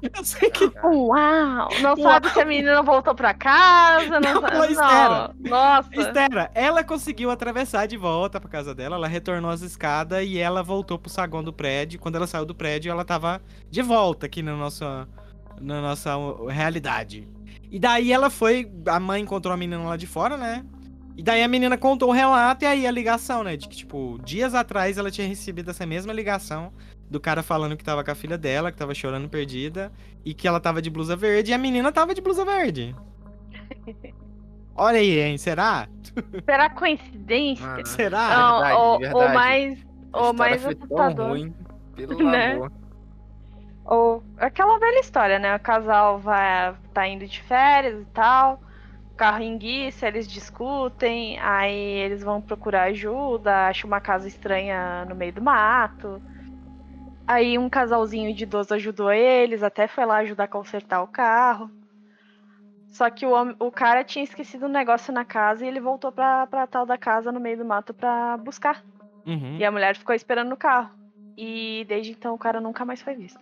eu 0.16 0.24
sei 0.24 0.50
que. 0.50 0.66
Uau! 0.84 1.70
Não 1.82 1.96
Uau. 1.96 1.98
sabe 1.98 2.30
se 2.30 2.40
a 2.40 2.46
menina 2.46 2.82
voltou 2.82 3.14
pra 3.14 3.34
casa, 3.34 4.20
não, 4.20 4.34
Não, 4.36 4.42
sabe. 4.42 4.58
mas. 4.58 4.78
Não. 4.78 5.34
Nossa. 5.50 5.90
Estera, 5.94 6.52
ela 6.54 6.84
conseguiu 6.84 7.30
atravessar 7.30 7.88
de 7.88 7.98
volta 7.98 8.40
pra 8.40 8.50
casa 8.50 8.74
dela, 8.74 8.96
ela 8.96 9.08
retornou 9.08 9.52
as 9.52 9.62
escadas 9.62 10.26
e 10.26 10.38
ela 10.38 10.64
voltou 10.64 10.98
pro 10.98 11.10
saguão 11.10 11.44
do 11.44 11.54
prédio. 11.54 12.00
Quando 12.00 12.16
ela 12.16 12.28
saiu 12.28 12.46
do 12.46 12.56
prédio, 12.56 12.92
ela 12.92 13.04
tava 13.04 13.42
de 13.70 13.82
volta 13.82 14.26
aqui 14.26 14.42
na 14.42 14.56
nossa, 14.56 15.08
na 15.60 15.82
nossa 15.82 16.18
uh, 16.18 16.48
realidade. 16.48 17.28
E 17.72 17.80
daí 17.80 18.12
ela 18.12 18.30
foi, 18.30 18.72
a 18.88 19.00
mãe 19.00 19.22
encontrou 19.22 19.54
a 19.54 19.58
menina 19.58 19.84
lá 19.84 19.98
de 19.98 20.08
fora, 20.08 20.38
né? 20.38 20.66
E 21.16 21.22
daí 21.22 21.44
a 21.44 21.48
menina 21.48 21.78
contou 21.78 22.10
o 22.10 22.14
relato 22.14 22.64
e 22.64 22.66
aí 22.66 22.88
a 22.88 22.92
ligação, 22.92 23.44
né? 23.44 23.58
De 23.58 23.68
que, 23.68 23.76
tipo, 23.76 24.18
dias 24.24 24.56
atrás 24.56 24.98
ela 24.98 25.12
tinha 25.12 25.28
recebido 25.28 25.70
essa 25.70 25.86
mesma 25.86 26.14
ligação 26.14 26.72
do 27.10 27.20
cara 27.20 27.44
falando 27.44 27.76
que 27.78 27.84
tava 27.84 28.04
com 28.04 28.12
a 28.12 28.16
filha 28.16 28.38
dela, 28.38 28.72
que 28.72 28.78
tava 28.78 28.94
chorando 28.94 29.30
perdida, 29.30 29.92
e 30.24 30.34
que 30.34 30.48
ela 30.48 30.60
tava 30.60 30.82
de 30.82 30.90
blusa 30.90 31.16
verde, 31.16 31.52
e 31.52 31.54
a 31.54 31.58
menina 31.58 31.92
tava 31.92 32.14
de 32.14 32.22
blusa 32.22 32.46
verde. 32.46 32.96
Olha 34.76 35.00
aí, 35.00 35.20
hein? 35.20 35.38
Será? 35.38 35.90
Será 36.46 36.70
coincidência? 36.70 37.66
Mano, 37.66 37.86
Será? 37.86 38.30
Não, 38.30 38.62
verdade, 38.62 38.76
o, 38.76 38.96
o 38.96 39.00
verdade. 39.00 39.34
mais, 39.34 39.88
a 40.14 40.22
o 40.22 40.32
história 40.32 40.34
mais 40.34 40.62
foi 40.62 40.76
tão 40.76 41.02
assustador. 41.02 41.28
ruim. 41.28 41.56
Pelo 41.96 42.24
Né? 42.24 42.54
amor. 42.54 42.72
Ou 43.86 44.24
aquela 44.38 44.78
velha 44.80 45.00
história, 45.00 45.40
né? 45.40 45.56
O 45.56 45.60
casal 45.60 46.20
vai 46.20 46.76
tá 46.94 47.08
indo 47.08 47.28
de 47.28 47.42
férias 47.42 48.02
e 48.02 48.06
tal. 48.08 48.62
O 49.12 49.16
carro 49.16 49.42
enguiça, 49.44 50.08
eles 50.08 50.28
discutem, 50.28 51.40
aí 51.40 51.74
eles 51.74 52.24
vão 52.24 52.42
procurar 52.42 52.84
ajuda, 52.84 53.68
acham 53.68 53.88
uma 53.88 54.00
casa 54.02 54.28
estranha 54.28 55.06
no 55.06 55.16
meio 55.16 55.34
do 55.34 55.42
mato. 55.42 56.22
Aí 57.30 57.60
um 57.60 57.70
casalzinho 57.70 58.34
de 58.34 58.42
idoso 58.44 58.74
ajudou 58.74 59.12
eles, 59.12 59.62
até 59.62 59.88
foi 59.88 60.04
lá 60.04 60.18
ajudar 60.18 60.46
a 60.46 60.48
consertar 60.48 61.04
o 61.04 61.08
carro. 61.08 61.70
Só 62.88 63.08
que 63.08 63.24
o, 63.24 63.30
hom- 63.36 63.54
o 63.60 63.70
cara 63.72 64.04
tinha 64.04 64.24
esquecido 64.24 64.66
um 64.66 64.70
negócio 64.70 65.14
na 65.14 65.24
casa 65.24 65.64
e 65.64 65.68
ele 65.68 65.80
voltou 65.80 66.12
pra, 66.12 66.48
pra 66.48 66.66
tal 66.66 66.88
da 66.88 66.98
casa 66.98 67.32
no 67.32 67.40
meio 67.40 67.56
do 67.60 67.64
mato 67.64 67.94
pra 67.94 68.36
buscar. 68.38 68.84
Uhum. 69.28 69.58
E 69.58 69.64
a 69.64 69.72
mulher 69.72 69.96
ficou 69.96 70.16
esperando 70.16 70.50
no 70.50 70.58
carro. 70.58 70.90
E 71.38 71.86
desde 71.88 72.14
então 72.14 72.34
o 72.34 72.38
cara 72.40 72.60
nunca 72.60 72.84
mais 72.84 73.00
foi 73.00 73.14
visto. 73.14 73.40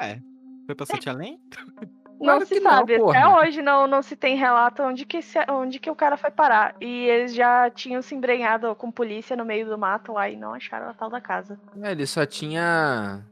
É. 0.00 0.18
Foi 0.64 0.74
pra 0.74 0.86
Sete 0.86 1.10
Além? 1.10 1.38
Não 2.24 2.34
Claro 2.36 2.46
se 2.46 2.60
não, 2.60 2.70
sabe, 2.70 2.98
porra. 2.98 3.18
até 3.18 3.28
hoje 3.28 3.62
não, 3.62 3.86
não 3.86 4.02
se 4.02 4.16
tem 4.16 4.36
relato 4.36 4.82
onde 4.82 5.04
que, 5.04 5.20
se- 5.22 5.44
onde 5.50 5.78
que 5.78 5.90
o 5.90 5.94
cara 5.94 6.16
foi 6.16 6.30
parar. 6.30 6.74
E 6.80 7.04
eles 7.06 7.34
já 7.34 7.68
tinham 7.70 8.00
se 8.02 8.14
embrenhado 8.14 8.74
com 8.74 8.90
polícia 8.90 9.36
no 9.36 9.44
meio 9.44 9.66
do 9.66 9.76
mato 9.78 10.12
lá 10.12 10.28
e 10.28 10.36
não 10.36 10.54
acharam 10.54 10.88
a 10.88 10.94
tal 10.94 11.10
da 11.10 11.20
casa. 11.20 11.58
É, 11.82 11.92
ele 11.92 12.06
só 12.06 12.24
tinha 12.24 13.22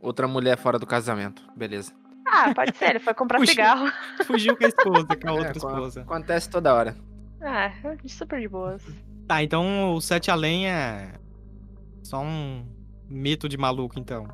outra 0.00 0.28
mulher 0.28 0.56
fora 0.58 0.78
do 0.78 0.86
casamento. 0.86 1.42
Beleza. 1.56 1.92
Ah, 2.28 2.52
pode 2.54 2.76
ser, 2.76 2.90
ele 2.90 2.98
foi 2.98 3.14
comprar 3.14 3.38
Puxa. 3.40 3.52
cigarro. 3.52 3.90
Fugiu 4.26 4.56
com 4.56 4.64
a 4.64 4.68
esposa, 4.68 5.06
com 5.16 5.28
a 5.28 5.32
outra 5.32 5.48
É, 5.48 5.56
esposa. 5.56 6.00
Acontece 6.02 6.50
toda 6.50 6.74
hora. 6.74 6.96
Ah, 7.40 7.70
super 8.08 8.40
de 8.40 8.48
boas. 8.48 8.82
Tá, 9.28 9.42
então 9.42 9.94
o 9.94 10.00
Sete 10.00 10.30
Além 10.30 10.68
é 10.68 11.12
só 12.02 12.20
um 12.20 12.64
mito 13.08 13.48
de 13.48 13.56
maluco, 13.56 13.98
então. 13.98 14.26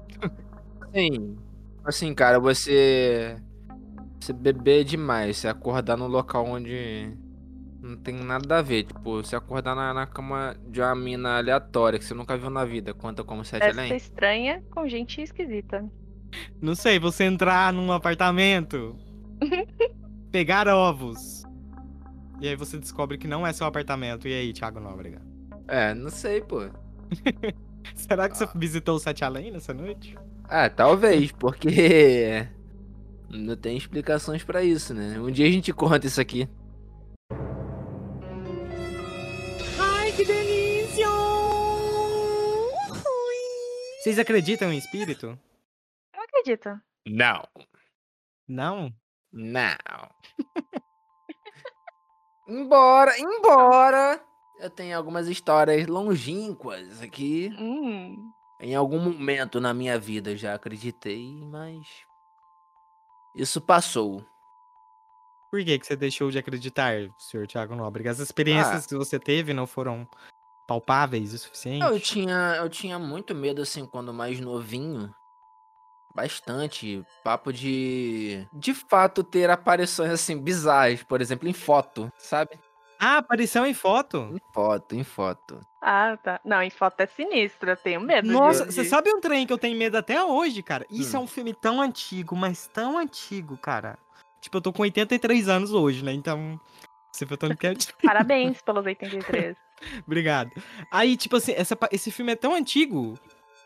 Sim. 0.95 1.37
Assim, 1.85 2.15
cara, 2.15 2.39
você. 2.39 3.37
Você 4.23 4.33
beber 4.33 4.85
demais, 4.85 5.39
você 5.39 5.49
acordar 5.49 5.97
num 5.97 6.07
local 6.07 6.47
onde 6.47 7.11
não 7.83 7.97
tem 7.97 8.15
nada 8.15 8.59
a 8.59 8.63
ver. 8.63 8.85
Tipo, 8.85 9.21
você 9.21 9.35
acordar 9.35 9.75
na, 9.75 9.93
na 9.93 10.07
cama 10.07 10.55
de 10.69 10.81
uma 10.81 10.95
mina 10.95 11.39
aleatória 11.39 11.99
que 11.99 12.05
você 12.05 12.15
nunca 12.15 12.39
viu 12.39 12.49
na 12.49 12.65
vida. 12.65 12.95
Conta 12.95 13.25
como 13.25 13.45
sete 13.45 13.65
ser 13.65 13.71
além? 13.71 13.97
estranha 13.97 14.63
com 14.71 14.87
gente 14.87 15.21
esquisita. 15.21 15.85
Não 16.61 16.77
sei, 16.77 17.01
você 17.01 17.25
entrar 17.25 17.73
num 17.73 17.91
apartamento, 17.91 18.97
pegar 20.31 20.69
ovos, 20.69 21.43
e 22.41 22.47
aí 22.47 22.55
você 22.55 22.79
descobre 22.79 23.19
que 23.19 23.27
não 23.27 23.45
é 23.45 23.53
seu 23.53 23.67
apartamento. 23.67 24.29
E 24.29 24.35
aí, 24.35 24.53
Thiago 24.53 24.79
Nóbrega? 24.79 25.21
É, 25.67 25.93
não 25.95 26.11
sei, 26.11 26.41
pô. 26.41 26.61
Será 27.97 28.29
que 28.29 28.39
você 28.39 28.47
visitou 28.55 28.95
o 28.95 29.01
Sete 29.01 29.25
Além 29.25 29.51
nessa 29.51 29.75
noite? 29.75 30.17
Ah, 30.45 30.71
talvez, 30.71 31.33
porque. 31.33 32.47
Não 33.33 33.57
tem 33.57 33.79
explicações 33.79 34.45
pra 34.45 34.63
isso, 34.63 34.93
né? 34.93 35.19
Um 35.19 35.31
dia 35.31 35.47
a 35.47 35.51
gente 35.51 35.73
conta 35.73 36.07
isso 36.07 36.21
aqui. 36.21 36.47
Ai, 39.81 40.13
que 40.13 40.25
delícia! 40.25 41.09
Vocês 44.03 44.19
acreditam 44.19 44.71
em 44.71 44.77
espírito? 44.77 45.39
Eu 46.15 46.23
acredito. 46.23 46.79
Não. 47.09 47.43
Não? 48.47 48.93
Não. 49.33 50.11
embora, 52.47 53.19
embora. 53.19 54.23
Eu 54.61 54.69
tenho 54.69 54.97
algumas 54.97 55.27
histórias 55.27 55.87
longínquas 55.87 57.01
aqui. 57.01 57.51
Hum. 57.59 58.31
Em 58.61 58.75
algum 58.75 59.01
momento 59.01 59.59
na 59.59 59.73
minha 59.73 59.99
vida 59.99 60.31
eu 60.31 60.37
já 60.37 60.55
acreditei, 60.55 61.35
mas. 61.47 61.87
Isso 63.35 63.61
passou. 63.61 64.25
Por 65.51 65.63
que, 65.63 65.79
que 65.79 65.87
você 65.87 65.97
deixou 65.97 66.31
de 66.31 66.39
acreditar, 66.39 66.95
senhor 67.19 67.47
Thiago 67.47 67.75
Nóbrega? 67.75 68.11
As 68.11 68.19
experiências 68.19 68.87
que 68.87 68.95
você 68.95 69.19
teve 69.19 69.53
não 69.53 69.67
foram 69.67 70.09
palpáveis 70.67 71.35
o 71.35 71.39
suficiente? 71.39 71.85
Eu 71.85 72.01
tinha, 72.01 72.57
eu 72.57 72.69
tinha 72.71 72.99
muito 72.99 73.35
medo, 73.35 73.61
assim, 73.61 73.85
quando 73.85 74.15
mais 74.15 74.41
novinho. 74.41 75.15
Bastante. 76.15 77.03
Papo 77.23 77.53
de. 77.53 78.47
De 78.53 78.75
fato 78.75 79.23
ter 79.23 79.51
aparições, 79.51 80.11
assim, 80.11 80.39
bizarras. 80.39 81.03
Por 81.03 81.21
exemplo, 81.21 81.49
em 81.49 81.53
foto, 81.53 82.11
sabe? 82.19 82.59
Ah, 83.05 83.17
aparição 83.19 83.67
em 83.67 83.75
foto? 83.75 84.31
Em 84.33 84.41
foto, 84.55 84.95
em 84.95 85.03
foto. 85.03 85.61
Ah, 85.83 86.17
tá. 86.23 86.41
Não, 86.45 86.63
em 86.63 86.71
foto 86.71 87.01
é 87.01 87.07
sinistro, 87.07 87.71
eu 87.71 87.77
tenho 87.77 88.01
medo. 88.01 88.31
Nossa, 88.31 88.65
de- 88.65 88.73
você 88.73 88.85
sabe 88.85 89.13
um 89.13 89.21
trem 89.21 89.45
que 89.45 89.53
eu 89.53 89.59
tenho 89.59 89.77
medo 89.77 89.97
até 89.97 90.23
hoje, 90.25 90.63
cara? 90.63 90.87
Isso 90.89 91.17
Hum. 91.17 91.21
é 91.21 91.25
um 91.25 91.27
filme 91.27 91.53
tão 91.53 91.81
antigo, 91.81 92.37
mas 92.37 92.69
tão 92.69 92.97
antigo, 92.97 93.57
cara. 93.57 93.99
Tipo, 94.41 94.59
eu 94.59 94.61
tô 94.61 94.73
com 94.73 94.83
83 94.83 95.49
anos 95.49 95.73
hoje, 95.73 96.05
né? 96.05 96.13
Então. 96.13 96.61
Você 97.13 97.27
tanto 97.27 97.57
que 97.57 97.67
é. 97.67 97.75
Parabéns 98.05 98.63
pelos 98.63 98.87
83. 98.87 99.57
Obrigado. 100.07 100.51
Aí, 100.91 101.17
tipo 101.17 101.37
assim, 101.37 101.53
essa 101.53 101.77
esse 101.91 102.11
filme 102.13 102.33
é 102.33 102.37
tão 102.37 102.55
antigo 102.55 103.19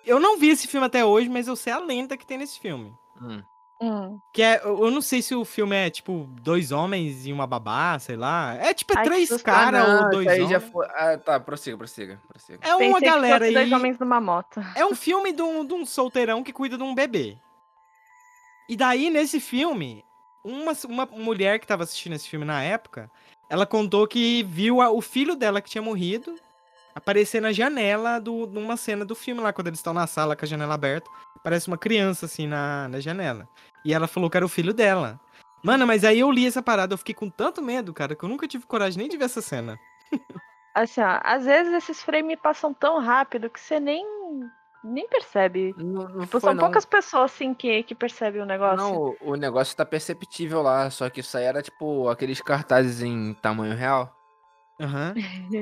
Eu 0.04 0.18
não 0.18 0.38
vi 0.38 0.48
esse 0.48 0.66
filme 0.66 0.86
até 0.86 1.04
hoje, 1.04 1.28
mas 1.28 1.46
eu 1.48 1.56
sei 1.56 1.72
a 1.72 1.78
lenda 1.78 2.16
que 2.16 2.24
tem 2.26 2.38
nesse 2.38 2.58
filme. 2.58 2.92
Hum. 3.20 3.42
Hum. 3.80 4.18
Que 4.32 4.42
é, 4.42 4.62
eu 4.64 4.90
não 4.90 5.02
sei 5.02 5.20
se 5.20 5.34
o 5.34 5.44
filme 5.44 5.76
é 5.76 5.90
tipo 5.90 6.26
dois 6.40 6.72
homens 6.72 7.26
e 7.26 7.32
uma 7.32 7.46
babá, 7.46 7.98
sei 7.98 8.16
lá. 8.16 8.54
É 8.54 8.72
tipo 8.72 8.94
é 8.94 8.98
Ai, 9.00 9.04
três 9.04 9.42
caras 9.42 9.80
Ah, 9.80 9.86
não, 9.86 10.04
ou 10.04 10.10
dois 10.10 10.26
aí 10.28 10.40
homens. 10.42 10.50
já 10.50 10.60
foi. 10.60 10.86
Ah, 10.94 11.18
tá, 11.18 11.38
prossiga, 11.38 11.76
prossiga, 11.76 12.20
prossiga. 12.28 12.58
É 12.62 12.70
uma 12.74 12.78
Pensei 12.78 13.00
que 13.00 13.04
galera 13.06 13.38
dois 13.44 13.56
aí. 13.56 13.74
homens 13.74 13.98
numa 13.98 14.20
moto. 14.20 14.60
É 14.74 14.84
um 14.86 14.94
filme 14.94 15.30
de 15.32 15.42
um, 15.42 15.64
de 15.64 15.74
um 15.74 15.84
solteirão 15.84 16.42
que 16.42 16.52
cuida 16.54 16.78
de 16.78 16.82
um 16.82 16.94
bebê. 16.94 17.36
E 18.68 18.76
daí, 18.76 19.10
nesse 19.10 19.38
filme, 19.40 20.04
uma, 20.42 20.72
uma 20.88 21.06
mulher 21.06 21.58
que 21.60 21.66
tava 21.66 21.82
assistindo 21.84 22.14
esse 22.14 22.28
filme 22.28 22.44
na 22.46 22.62
época, 22.62 23.10
ela 23.48 23.66
contou 23.66 24.06
que 24.08 24.42
viu 24.44 24.80
a- 24.80 24.90
o 24.90 25.00
filho 25.02 25.36
dela 25.36 25.60
que 25.60 25.68
tinha 25.70 25.82
morrido 25.82 26.34
aparecer 26.94 27.42
na 27.42 27.52
janela 27.52 28.18
do, 28.18 28.46
numa 28.46 28.76
cena 28.76 29.04
do 29.04 29.14
filme 29.14 29.40
lá, 29.42 29.52
quando 29.52 29.66
eles 29.68 29.78
estão 29.78 29.92
na 29.92 30.06
sala 30.06 30.34
com 30.34 30.44
a 30.44 30.48
janela 30.48 30.74
aberta. 30.74 31.08
Parece 31.46 31.68
uma 31.68 31.78
criança, 31.78 32.26
assim, 32.26 32.44
na, 32.48 32.88
na 32.88 32.98
janela. 32.98 33.48
E 33.84 33.94
ela 33.94 34.08
falou 34.08 34.28
que 34.28 34.36
era 34.36 34.44
o 34.44 34.48
filho 34.48 34.74
dela. 34.74 35.20
Mano, 35.62 35.86
mas 35.86 36.02
aí 36.02 36.18
eu 36.18 36.28
li 36.32 36.44
essa 36.44 36.60
parada, 36.60 36.92
eu 36.94 36.98
fiquei 36.98 37.14
com 37.14 37.30
tanto 37.30 37.62
medo, 37.62 37.94
cara, 37.94 38.16
que 38.16 38.24
eu 38.24 38.28
nunca 38.28 38.48
tive 38.48 38.66
coragem 38.66 38.98
nem 38.98 39.08
de 39.08 39.16
ver 39.16 39.26
essa 39.26 39.40
cena. 39.40 39.78
Assim, 40.74 41.00
ó, 41.00 41.20
às 41.22 41.44
vezes 41.44 41.72
esses 41.72 42.02
frames 42.02 42.36
passam 42.42 42.74
tão 42.74 42.98
rápido 42.98 43.48
que 43.48 43.60
você 43.60 43.78
nem, 43.78 44.04
nem 44.82 45.06
percebe. 45.08 45.72
Não, 45.78 46.08
não 46.08 46.20
Tipo, 46.22 46.40
foi, 46.40 46.40
são 46.40 46.54
não. 46.54 46.64
poucas 46.64 46.84
pessoas 46.84 47.30
assim 47.30 47.54
que, 47.54 47.84
que 47.84 47.94
percebem 47.94 48.42
o 48.42 48.44
negócio. 48.44 48.76
Não, 48.84 48.96
o, 48.96 49.16
o 49.20 49.36
negócio 49.36 49.76
tá 49.76 49.86
perceptível 49.86 50.62
lá, 50.62 50.90
só 50.90 51.08
que 51.08 51.20
isso 51.20 51.38
aí 51.38 51.44
era 51.44 51.62
tipo 51.62 52.08
aqueles 52.08 52.40
cartazes 52.40 53.02
em 53.02 53.34
tamanho 53.34 53.76
real 53.76 54.12
Aham. 54.80 55.14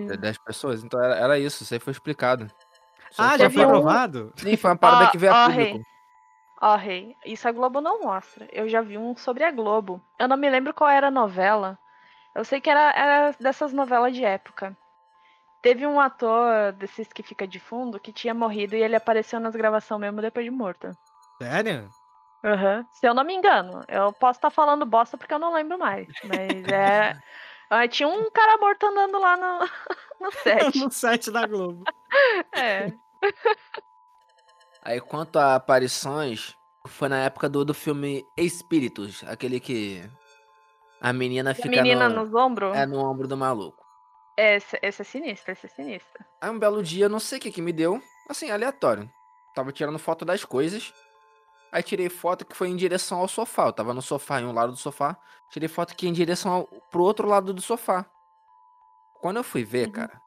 da- 0.09 0.17
das 0.17 0.39
pessoas. 0.39 0.83
Então 0.83 0.99
era, 0.99 1.15
era 1.17 1.39
isso, 1.39 1.63
isso 1.63 1.75
aí 1.75 1.79
foi 1.81 1.91
explicado. 1.93 2.51
Ah, 3.19 3.39
já 3.39 3.51
foi 3.51 3.63
um- 3.65 3.69
aprovado? 3.69 4.33
Sim, 4.37 4.57
foi 4.57 4.71
uma 4.71 4.77
parada 4.77 5.07
Ó, 5.07 5.11
que 5.11 5.19
veio 5.19 5.33
a 5.33 5.49
Rei. 5.49 5.67
público. 5.73 5.91
Ó, 6.61 6.77
Rei, 6.77 7.17
isso 7.27 7.47
a 7.49 7.53
Globo 7.53 7.81
não 7.81 8.03
mostra. 8.03 8.49
Eu 8.53 8.69
já 8.69 8.81
vi 8.81 8.97
um 8.97 9.17
sobre 9.17 9.45
a 9.45 9.51
Globo. 9.51 10.01
Eu 10.19 10.27
não 10.29 10.37
me 10.37 10.49
lembro 10.49 10.73
qual 10.73 10.89
era 10.89 11.09
a 11.09 11.11
novela. 11.11 11.79
Eu 12.35 12.45
sei 12.45 12.61
que 12.61 12.71
era, 12.71 12.91
era 12.97 13.33
dessas 13.39 13.73
novelas 13.73 14.15
de 14.15 14.25
época. 14.25 14.77
Teve 15.63 15.87
um 15.87 16.01
ator 16.01 16.73
desses 16.73 17.09
que 17.13 17.23
fica 17.23 17.47
de 17.47 17.59
fundo 17.59 17.99
que 18.01 18.13
tinha 18.13 18.35
morrido 18.35 18.77
e 18.77 18.83
ele 18.83 18.97
apareceu 18.97 19.41
nas 19.41 19.55
gravações 19.57 20.01
mesmo 20.01 20.21
depois 20.21 20.45
de 20.45 20.51
morto. 20.51 20.91
Sério? 21.41 21.89
Aham. 22.45 22.85
Se 22.93 23.07
eu 23.07 23.15
não 23.15 23.25
me 23.25 23.35
engano. 23.35 23.83
Eu 23.89 24.13
posso 24.13 24.39
estar 24.39 24.51
falando 24.51 24.85
bosta 24.85 25.17
porque 25.17 25.33
eu 25.33 25.39
não 25.39 25.55
lembro 25.55 25.79
mais. 25.79 26.07
Mas 26.25 26.39
é. 26.73 27.17
ah, 27.71 27.89
Tinha 27.89 28.09
um 28.09 28.31
cara 28.31 28.59
morto 28.59 28.85
andando 28.87 29.19
lá 29.19 29.37
no, 29.37 29.67
no 30.21 30.31
set. 30.33 30.79
no 30.79 30.91
site 30.91 31.31
da 31.31 31.47
Globo. 31.47 31.85
É. 32.55 32.93
Aí 34.83 35.01
quanto 35.01 35.39
a 35.39 35.55
aparições, 35.55 36.55
foi 36.87 37.09
na 37.09 37.19
época 37.19 37.49
do, 37.49 37.65
do 37.65 37.73
filme 37.75 38.25
Espíritos, 38.37 39.23
aquele 39.27 39.59
que 39.59 40.03
a 41.01 41.13
menina 41.13 41.53
A 41.53 41.55
fica 41.55 41.69
menina 41.69 42.09
no, 42.09 42.17
nos 42.17 42.35
ombros. 42.35 42.77
é, 42.77 42.85
no 42.87 42.99
ombro 42.99 43.27
do 43.27 43.37
maluco. 43.37 43.83
Esse, 44.37 44.79
esse 44.83 45.03
é 45.03 45.05
sinistro, 45.05 45.53
esse 45.53 45.67
é 45.67 45.69
sinistro. 45.69 46.25
Aí 46.41 46.51
um 46.51 46.59
belo 46.59 46.83
dia, 46.83 47.09
não 47.09 47.21
sei 47.21 47.39
o 47.39 47.41
que 47.41 47.53
que 47.53 47.63
me 47.63 47.73
deu, 47.73 48.03
assim, 48.29 48.51
aleatório. 48.51 49.11
Tava 49.55 49.73
tirando 49.73 49.99
foto 49.99 50.25
das 50.25 50.45
coisas. 50.45 50.93
Aí 51.73 51.83
tirei 51.83 52.09
foto 52.09 52.45
que 52.45 52.57
foi 52.57 52.69
em 52.69 52.77
direção 52.77 53.19
ao 53.21 53.29
sofá. 53.29 53.67
Eu 53.67 53.73
tava 53.73 53.95
no 53.95 54.03
sofá, 54.03 54.41
em 54.41 54.45
um 54.45 54.53
lado 54.53 54.73
do 54.73 54.79
sofá. 54.79 55.17
Tirei 55.51 55.69
foto 55.69 55.95
que 55.95 56.07
ia 56.07 56.11
em 56.11 56.13
direção 56.15 56.53
ao, 56.53 56.65
pro 56.91 57.03
outro 57.03 57.29
lado 57.29 57.55
do 57.55 57.61
sofá. 57.63 58.05
Quando 59.21 59.37
eu 59.39 59.45
fui 59.45 59.65
ver, 59.65 59.87
Uhum. 59.87 59.93
cara, 59.93 60.21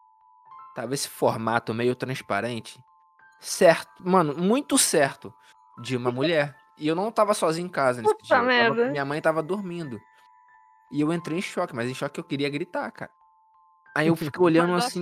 tava 0.73 0.93
esse 0.93 1.07
formato 1.09 1.73
meio 1.73 1.95
transparente. 1.95 2.81
Certo, 3.39 3.89
mano, 3.99 4.35
muito 4.35 4.77
certo. 4.77 5.33
De 5.79 5.95
uma 5.95 6.11
mulher. 6.11 6.55
E 6.77 6.87
eu 6.87 6.95
não 6.95 7.11
tava 7.11 7.33
sozinho 7.33 7.65
em 7.65 7.69
casa 7.69 8.01
nesse 8.01 8.13
Puta 8.13 8.25
dia. 8.25 8.35
eu 8.35 8.39
tava- 8.39 8.47
merda. 8.47 8.91
minha 8.91 9.05
mãe 9.05 9.21
tava 9.21 9.41
dormindo. 9.43 9.99
E 10.91 11.01
eu 11.01 11.11
entrei 11.11 11.37
em 11.39 11.41
choque, 11.41 11.75
mas 11.75 11.89
em 11.89 11.93
choque 11.93 12.19
eu 12.19 12.23
queria 12.23 12.49
gritar, 12.49 12.89
cara. 12.91 13.11
Aí 13.95 14.07
eu 14.07 14.15
fiquei 14.15 14.41
olhando 14.41 14.73
assim. 14.75 15.01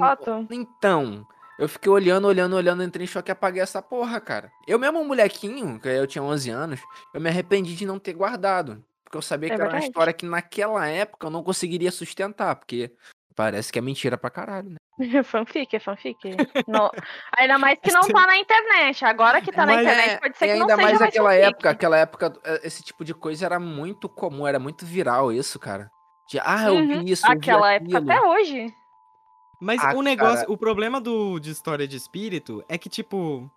Então, 0.52 1.28
eu 1.60 1.68
fiquei 1.70 1.92
olhando, 1.92 2.28
olhando, 2.28 2.56
olhando, 2.56 2.84
entrei 2.84 3.04
em 3.04 3.08
choque 3.08 3.30
e 3.30 3.34
apaguei 3.34 3.62
essa 3.62 3.82
porra, 3.82 4.20
cara. 4.20 4.52
Eu 4.68 4.80
mesmo, 4.80 5.00
um 5.00 5.06
molequinho, 5.06 5.80
que 5.80 5.88
eu 5.88 6.08
tinha 6.08 6.24
11 6.24 6.50
anos, 6.50 6.82
eu 7.14 7.22
me 7.22 7.30
arrependi 7.30 7.76
de 7.76 7.86
não 7.86 8.00
ter 8.00 8.14
guardado. 8.14 8.84
Porque 9.04 9.18
eu 9.18 9.22
sabia 9.22 9.48
É 9.48 9.50
que 9.50 9.54
era 9.56 9.64
uma 9.66 9.72
verdade. 9.72 9.86
história 9.92 10.14
que 10.14 10.26
naquela 10.26 10.88
época 10.88 11.28
eu 11.28 11.32
não 11.32 11.44
conseguiria 11.44 11.92
sustentar, 11.92 12.56
porque 12.56 12.92
parece 13.36 13.72
que 13.72 13.80
é 13.80 13.82
mentira 13.82 14.18
pra 14.18 14.30
caralho, 14.30 14.70
né? 14.70 14.78
fanfic, 15.24 15.76
é 15.76 15.80
fanfic. 15.80 16.20
Não- 16.68 16.90
Ainda 17.38 17.58
mais 17.58 17.78
que 17.80 17.92
não 17.92 18.08
tá 18.08 18.26
na 18.26 18.38
internet. 18.38 19.04
Agora 19.04 19.42
que 19.42 19.52
tá 19.52 19.66
na 19.66 19.74
Mas 19.74 19.82
internet, 19.82 20.12
É, 20.12 20.18
pode 20.20 20.38
ser 20.38 20.46
e 20.46 20.48
que 20.48 20.54
ainda 20.54 20.66
não 20.66 20.70
seja 20.70 20.82
mais 20.82 21.00
mais 21.00 21.10
aquela 21.10 21.30
fanfic. 21.30 21.46
época, 21.48 21.70
aquela 21.70 21.98
época, 21.98 22.34
eh, 22.46 22.62
esse 22.64 22.82
tipo 22.84 23.04
de 23.04 23.14
coisa 23.14 23.46
era 23.46 23.60
muito 23.60 24.08
comum, 24.08 24.48
era 24.48 24.58
muito 24.60 24.86
viral 24.86 25.32
isso, 25.34 25.60
cara. 25.60 25.90
De, 26.28 26.40
ah, 26.40 26.66
eu 26.68 26.76
Uhum, 26.78 26.88
vi 27.04 27.12
isso, 27.12 27.26
eu 27.28 27.32
vi 27.34 27.38
Aquela 27.38 27.74
época 27.74 27.98
até 28.00 28.22
hoje. 28.22 28.74
Mas 29.62 29.84
Ah, 29.84 29.94
o 29.96 30.02
negócio, 30.02 30.40
cara. 30.40 30.52
o 30.52 30.58
problema 30.58 31.00
do, 31.02 31.40
de 31.40 31.52
história 31.52 31.88
de 31.88 31.96
espírito 31.98 32.64
é 32.68 32.78
que, 32.78 32.90
tipo, 32.90 33.50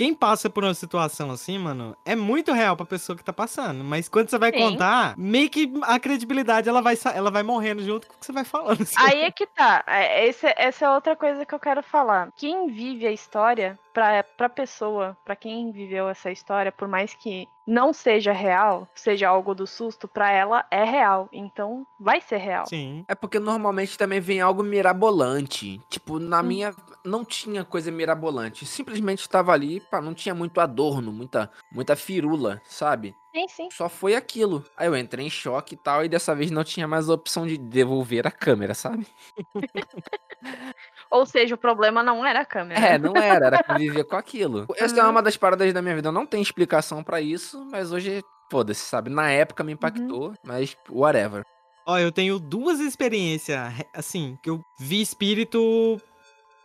quem 0.00 0.14
passa 0.14 0.48
por 0.48 0.64
uma 0.64 0.72
situação 0.72 1.30
assim, 1.30 1.58
mano, 1.58 1.94
é 2.06 2.16
muito 2.16 2.52
real 2.54 2.74
pra 2.74 2.86
pessoa 2.86 3.14
que 3.14 3.22
tá 3.22 3.34
passando. 3.34 3.84
Mas 3.84 4.08
quando 4.08 4.30
você 4.30 4.38
vai 4.38 4.50
Sim. 4.50 4.58
contar, 4.58 5.14
meio 5.18 5.50
que 5.50 5.70
a 5.82 6.00
credibilidade 6.00 6.70
ela 6.70 6.80
vai, 6.80 6.96
ela 7.14 7.30
vai 7.30 7.42
morrendo 7.42 7.82
junto 7.84 8.06
com 8.06 8.14
o 8.14 8.16
que 8.18 8.24
você 8.24 8.32
vai 8.32 8.44
falando. 8.44 8.80
assim. 8.80 8.94
Aí 8.98 9.20
é 9.20 9.30
que 9.30 9.46
tá. 9.46 9.84
É, 9.86 10.26
esse- 10.26 10.54
essa 10.56 10.86
é 10.86 10.90
outra 10.90 11.14
coisa 11.14 11.44
que 11.44 11.54
eu 11.54 11.58
quero 11.60 11.82
falar. 11.82 12.30
Quem 12.34 12.68
vive 12.68 13.06
a 13.06 13.12
história, 13.12 13.78
pra, 13.92 14.22
pra 14.22 14.48
pessoa, 14.48 15.16
pra 15.24 15.34
quem 15.36 15.70
viveu 15.72 16.08
essa 16.08 16.30
história, 16.30 16.70
por 16.72 16.88
mais 16.88 17.14
que 17.14 17.46
não 17.66 17.92
seja 17.92 18.32
real, 18.32 18.88
seja 18.94 19.28
algo 19.28 19.54
do 19.54 19.66
susto, 19.66 20.08
pra 20.08 20.30
ela 20.32 20.64
é 20.70 20.82
real. 20.82 21.28
Então 21.32 21.86
vai 21.98 22.20
ser 22.20 22.38
real. 22.38 22.66
Sim. 22.66 23.04
É 23.06 23.14
porque 23.14 23.38
normalmente 23.38 23.96
também 23.96 24.18
vem 24.20 24.40
algo 24.40 24.62
mirabolante. 24.62 25.80
Tipo, 25.88 26.18
na 26.18 26.40
Hum. 26.40 26.42
minha 26.42 26.74
não 27.04 27.24
tinha 27.24 27.64
coisa 27.64 27.90
mirabolante. 27.90 28.66
Simplesmente 28.66 29.20
estava 29.20 29.52
ali, 29.52 29.80
pá, 29.80 30.00
não 30.00 30.14
tinha 30.14 30.34
muito 30.34 30.60
adorno, 30.60 31.12
muita, 31.12 31.50
muita 31.72 31.94
firula, 31.94 32.60
sabe? 32.64 33.14
Sim, 33.32 33.46
sim. 33.48 33.68
Só 33.70 33.88
foi 33.88 34.16
aquilo. 34.16 34.64
Aí 34.76 34.88
eu 34.88 34.96
entrei 34.96 35.24
em 35.26 35.30
choque 35.30 35.74
e 35.74 35.78
tal, 35.78 36.04
e 36.04 36.08
dessa 36.08 36.34
vez 36.34 36.50
não 36.50 36.64
tinha 36.64 36.88
mais 36.88 37.08
a 37.08 37.14
opção 37.14 37.46
de 37.46 37.56
devolver 37.56 38.26
a 38.26 38.30
câmera, 38.32 38.74
sabe? 38.74 39.06
Ou 41.10 41.26
seja, 41.26 41.54
o 41.54 41.58
problema 41.58 42.02
não 42.02 42.24
era 42.24 42.40
a 42.40 42.44
câmera. 42.44 42.80
É, 42.80 42.98
não 42.98 43.16
era, 43.16 43.46
era 43.46 43.62
conviver 43.64 44.04
com 44.04 44.16
aquilo. 44.16 44.66
Essa 44.76 45.00
é 45.00 45.04
uma 45.04 45.20
das 45.22 45.36
paradas 45.36 45.72
da 45.72 45.82
minha 45.82 45.94
vida. 45.96 46.12
Não 46.12 46.24
tem 46.24 46.40
explicação 46.40 47.02
pra 47.02 47.20
isso, 47.20 47.66
mas 47.70 47.90
hoje, 47.90 48.22
foda-se, 48.50 48.80
sabe? 48.84 49.10
Na 49.10 49.30
época 49.30 49.64
me 49.64 49.72
impactou, 49.72 50.34
mas 50.44 50.76
whatever. 50.88 51.44
Ó, 51.86 51.98
eu 51.98 52.12
tenho 52.12 52.38
duas 52.38 52.78
experiências, 52.78 53.58
assim, 53.92 54.38
que 54.42 54.48
eu 54.50 54.60
vi 54.78 55.00
espírito 55.00 56.00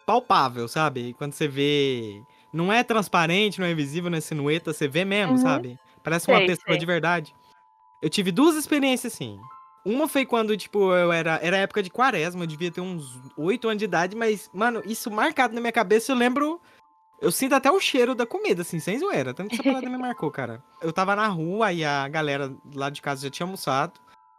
palpável, 0.06 0.68
sabe? 0.68 1.14
Quando 1.18 1.34
você 1.34 1.48
vê. 1.48 2.22
Não 2.54 2.72
é 2.72 2.84
transparente, 2.84 3.60
não 3.60 3.68
é 3.68 3.74
visível, 3.74 4.10
não 4.10 4.18
é 4.18 4.22
sinueta, 4.22 4.72
você 4.72 4.88
vê 4.88 5.04
mesmo, 5.04 5.34
Uhum. 5.34 5.38
sabe? 5.40 5.78
Parece 6.04 6.28
uma 6.30 6.38
Sei, 6.38 6.48
pessoa 6.48 6.68
sei. 6.70 6.78
de 6.78 6.86
verdade. 6.86 7.36
Eu 8.02 8.10
tive 8.10 8.32
duas 8.32 8.56
experiências 8.56 9.14
assim. 9.14 9.38
Uma 9.86 10.08
foi 10.08 10.26
quando, 10.26 10.58
tipo, 10.58 10.92
eu 10.94 11.12
era. 11.12 11.40
Era 11.44 11.58
época 11.58 11.84
de 11.84 11.92
quaresma, 11.92 12.44
eu 12.44 12.48
devia 12.48 12.72
ter 12.72 12.82
uns 12.82 13.22
8 13.38 13.68
anos 13.68 13.78
de 13.78 13.86
idade, 13.86 14.16
mas, 14.16 14.50
mano, 14.52 14.82
isso 14.84 15.12
marcado 15.12 15.54
na 15.54 15.62
minha 15.62 15.72
cabeça, 15.72 16.12
eu 16.12 16.16
lembro. 16.16 16.60
Eu 17.22 17.32
sinto 17.32 17.54
até 17.54 17.72
o 17.72 17.80
cheiro 17.80 18.14
da 18.14 18.26
comida, 18.26 18.64
assim, 18.64 18.80
sem 18.80 19.00
zoeira. 19.00 19.34
Tanto 19.34 19.50
que 19.50 19.56
essa 19.56 19.64
parada 19.64 19.90
me 19.90 19.98
marcou, 19.98 20.30
cara. 20.32 20.62
Eu 20.82 20.92
tava 20.92 21.16
na 21.16 21.28
rua 21.28 21.72
e 21.72 21.86
a 21.86 22.08
galera 22.08 22.54
lá 22.74 22.90
de 22.90 23.02
casa 23.02 23.22
já 23.22 23.30
tinha 23.30 23.46
almoçado. 23.46 23.94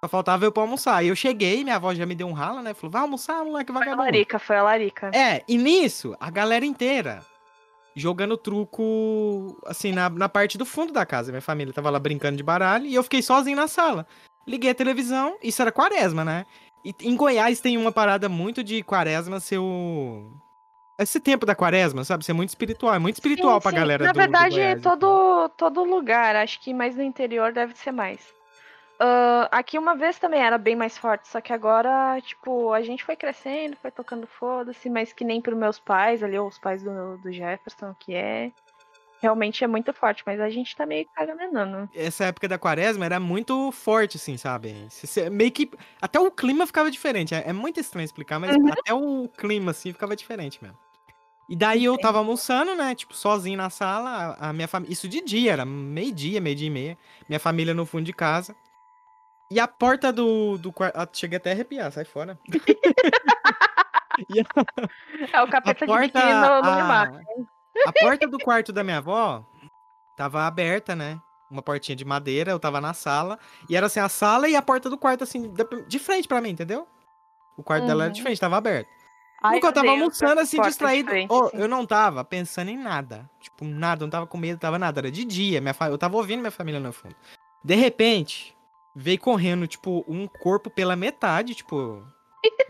Só 0.05 0.09
faltava 0.09 0.45
eu 0.45 0.53
pra 0.53 0.63
almoçar. 0.63 1.03
E 1.03 1.09
eu 1.09 1.17
cheguei, 1.17 1.65
minha 1.65 1.77
avó 1.77 1.95
já 1.95 2.05
me 2.05 2.15
deu 2.15 2.27
um 2.27 2.33
rala, 2.33 2.61
né? 2.61 2.75
Falou, 2.75 2.91
vai 2.91 3.03
almoçar, 3.03 3.43
moleque 3.45 3.73
Foi 3.73 3.81
a 3.81 3.85
vagabundo. 3.85 4.05
Larica, 4.05 4.39
foi 4.39 4.57
a 4.57 4.63
Larica. 4.63 5.11
É, 5.15 5.43
e 5.49 5.57
nisso, 5.57 6.15
a 6.21 6.31
galera 6.31 6.67
inteira 6.67 7.25
jogando 7.95 8.37
truco, 8.37 9.59
assim, 9.65 9.91
na, 9.91 10.11
na 10.11 10.29
parte 10.29 10.59
do 10.59 10.67
fundo 10.67 10.93
da 10.93 11.07
casa. 11.07 11.33
Minha 11.33 11.41
família 11.41 11.73
tava 11.73 11.89
lá 11.89 11.99
brincando 11.99 12.37
de 12.37 12.43
baralho 12.43 12.85
e 12.85 12.95
eu 12.95 13.03
fiquei 13.03 13.23
sozinho 13.23 13.57
na 13.57 13.67
sala. 13.67 14.07
Liguei 14.47 14.71
a 14.71 14.75
televisão, 14.75 15.37
isso 15.43 15.61
era 15.61 15.73
quaresma, 15.73 16.25
né? 16.25 16.47
E 16.85 16.95
em 17.03 17.17
Goiás 17.17 17.61
tem 17.61 17.77
uma 17.77 17.91
parada 17.91 18.29
muito 18.29 18.63
de 18.63 18.83
quaresma 18.83 19.41
ser 19.41 19.59
o... 19.59 20.31
Esse 20.99 21.21
tempo 21.21 21.45
da 21.45 21.55
quaresma, 21.55 22.05
sabe? 22.05 22.25
Ser 22.25 22.33
muito 22.33 22.51
espiritual. 22.51 22.95
É 22.95 22.99
muito 22.99 23.17
espiritual 23.17 23.57
Sim, 23.57 23.63
pra 23.63 23.71
sim. 23.71 23.77
galera 23.77 24.05
Na 24.05 24.13
do, 24.13 24.15
do 24.15 24.19
verdade, 24.19 24.55
Goiás, 24.55 24.73
assim. 24.73 24.83
todo, 24.83 25.49
todo 25.51 25.85
lugar, 25.85 26.37
acho 26.37 26.61
que 26.61 26.73
mais 26.73 26.97
no 26.97 27.03
interior 27.03 27.53
deve 27.53 27.77
ser 27.77 27.93
mais. 27.93 28.35
Ah, 28.99 29.49
aqui 29.51 29.79
uma 29.79 29.95
vez 29.95 30.19
também 30.19 30.41
era 30.41 30.57
bem 30.57 30.75
mais 30.75 30.97
forte, 30.97 31.29
só 31.29 31.41
que 31.41 31.53
agora, 31.53 32.19
tipo, 32.23 32.73
a 32.73 32.81
gente 32.81 33.05
foi 33.05 33.15
crescendo, 33.15 33.77
foi 33.77 33.91
tocando 33.91 34.27
foda-se, 34.27 34.89
mas 34.89 35.13
que 35.13 35.25
nem 35.25 35.41
pros 35.41 35.59
meus 35.59 35.79
pais 35.79 36.23
ali, 36.23 36.39
ou 36.39 36.49
os 36.49 36.59
pais 36.59 36.83
do, 36.83 37.19
do 37.19 37.31
Jefferson, 37.33 37.95
que 37.99 38.15
é. 38.15 38.51
Realmente 39.23 39.65
é 39.65 39.67
muito 39.67 39.93
forte, 39.93 40.23
mas 40.27 40.39
a 40.41 40.49
gente 40.51 40.77
tá 40.77 40.85
meio 40.87 41.07
cagaminando. 41.15 41.89
essa 41.95 42.27
época 42.27 42.47
da 42.47 42.59
quaresma 42.59 43.05
era 43.07 43.19
muito 43.19 43.73
forte, 43.73 44.17
assim, 44.19 44.37
sabe? 44.37 44.75
Meio 45.33 45.51
que. 45.51 45.71
Até 46.01 46.21
o 46.21 46.31
clima 46.31 46.67
ficava 46.67 46.91
diferente. 46.91 47.35
É, 47.35 47.45
é 47.49 47.53
muito 47.53 47.81
estranho 47.81 48.05
explicar, 48.05 48.39
mas 48.39 48.55
Uhum. 48.57 48.69
até 48.71 48.93
o 48.95 49.29
clima, 49.29 49.71
assim, 49.71 49.93
ficava 49.93 50.15
diferente 50.15 50.63
mesmo. 50.63 50.77
E 51.49 51.57
daí 51.57 51.85
eu 51.85 51.97
tava 51.97 52.19
almoçando, 52.19 52.75
né? 52.75 52.95
Tipo, 52.95 53.15
sozinho 53.15 53.57
na 53.57 53.71
sala, 53.71 54.37
a 54.39 54.53
minha 54.53 54.67
família. 54.69 54.93
Isso 54.93 55.09
de 55.09 55.21
dia, 55.23 55.53
era 55.53 55.65
meio-dia, 55.65 56.41
meio-dia 56.41 56.67
e 56.67 56.71
meia. 56.71 56.99
Minha 57.29 57.39
família 57.41 57.73
no 57.73 57.87
fundo 57.87 58.05
de 58.05 58.13
casa. 58.13 58.55
E 59.51 59.61
a 59.61 59.69
porta 59.69 60.13
do, 60.13 60.59
do 60.59 60.73
quarto. 60.73 60.97
Ah, 60.97 61.09
cheguei 61.13 61.37
até 61.39 61.51
a 61.51 61.53
arrepiar, 61.55 61.91
sai 61.93 62.05
fora. 62.05 62.37
A- 64.19 65.39
É 65.39 65.43
o 65.43 65.49
capeta 65.49 65.71
a 65.85 65.87
de 65.87 65.87
porta, 65.87 66.07
biquíni 66.21 66.35
no, 66.35 66.63
no 66.63 66.71
a, 66.71 66.85
mar. 66.85 67.11
A 67.87 67.93
porta 67.93 68.27
do 68.27 68.39
quarto 68.39 68.73
da 68.73 68.83
minha 68.85 68.99
avó 68.99 69.45
tava 70.17 70.47
aberta, 70.47 70.95
né? 70.97 71.21
Uma 71.51 71.63
portinha 71.63 71.95
de 71.95 72.05
madeira, 72.05 72.51
eu 72.51 72.59
tava 72.59 72.81
na 72.81 72.93
sala. 72.95 73.39
E 73.69 73.77
era 73.77 73.87
assim, 73.87 74.01
a 74.01 74.09
sala 74.09 74.49
e 74.49 74.57
a 74.57 74.63
porta 74.63 74.91
do 74.91 74.99
quarto, 74.99 75.23
assim, 75.25 75.53
de 75.87 75.99
frente 75.99 76.27
pra 76.27 76.41
mim, 76.41 76.51
entendeu? 76.51 76.87
O 77.57 77.63
quarto 77.63 77.87
dela 77.87 78.05
era 78.05 78.13
de 78.13 78.21
Uhum. 78.21 78.25
frente, 78.27 78.41
tava 78.41 78.57
aberto. 78.57 78.89
Ai, 79.43 79.55
Nunca 79.55 79.69
eu 79.69 79.73
tava 79.73 79.87
odeio 79.87 80.03
almoçando 80.03 80.41
assim, 80.41 80.61
distraído. 80.63 81.11
frente, 81.11 81.33
assim. 81.33 81.57
eu 81.59 81.69
não 81.69 81.87
tava 81.87 82.25
pensando 82.25 82.71
em 82.71 82.77
nada. 82.79 83.29
Tipo, 83.41 83.65
nada, 83.65 84.03
eu 84.03 84.07
não 84.07 84.11
tava 84.11 84.27
com 84.27 84.37
medo, 84.39 84.59
tava 84.59 84.79
nada. 84.79 85.01
Era 85.01 85.11
de 85.11 85.25
dia. 85.25 85.61
Minha 85.61 85.75
fa... 85.75 85.89
Eu 85.89 85.99
tava 85.99 86.17
ouvindo 86.17 86.41
minha 86.41 86.51
família 86.51 86.81
no 86.81 86.93
fundo. 86.93 87.15
De 87.63 87.75
repente, 87.75 88.57
veio 88.95 89.19
correndo, 89.21 89.67
tipo, 89.67 90.05
um 90.09 90.27
corpo 90.27 90.69
pela 90.71 90.97
metade, 90.97 91.55
tipo. 91.55 92.03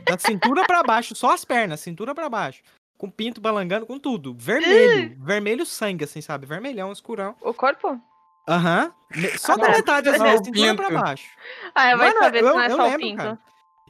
Da 0.04 0.18
cintura 0.18 0.64
pra 0.66 0.82
baixo, 0.82 1.14
só 1.14 1.32
as 1.32 1.44
pernas, 1.44 1.80
cintura 1.80 2.14
pra 2.14 2.28
baixo. 2.28 2.62
Com 2.98 3.10
pinto 3.10 3.40
balangando, 3.40 3.84
com 3.86 3.98
tudo. 3.98 4.34
Vermelho. 4.38 5.16
vermelho 5.22 5.66
sangue, 5.66 6.04
assim, 6.04 6.20
sabe? 6.20 6.46
Vermelhão, 6.46 6.90
escurão. 6.92 7.34
O 7.40 7.52
corpo? 7.52 8.00
Aham. 8.48 8.92
Me- 9.14 9.36
Só 9.38 9.52
Ah, 9.52 9.56
da 9.56 9.68
não. 9.68 9.74
metade, 9.74 10.08
assim, 10.08 10.18
Não, 10.18 10.26
a 10.30 10.34
o 10.34 10.44
cintura 10.44 10.74
pra 10.74 10.90
baixo. 10.90 11.28
Ah, 11.74 11.96
vai 11.96 12.08
Mano, 12.08 12.18
saber 12.20 12.42
eu- 12.42 12.46
se 12.48 12.52
não 12.54 12.60
é 12.60 12.66
eu 12.66 12.76
só 12.76 12.82
o 12.82 12.84
lembro, 12.86 12.98
pinto. 13.00 13.16
cara. 13.18 13.38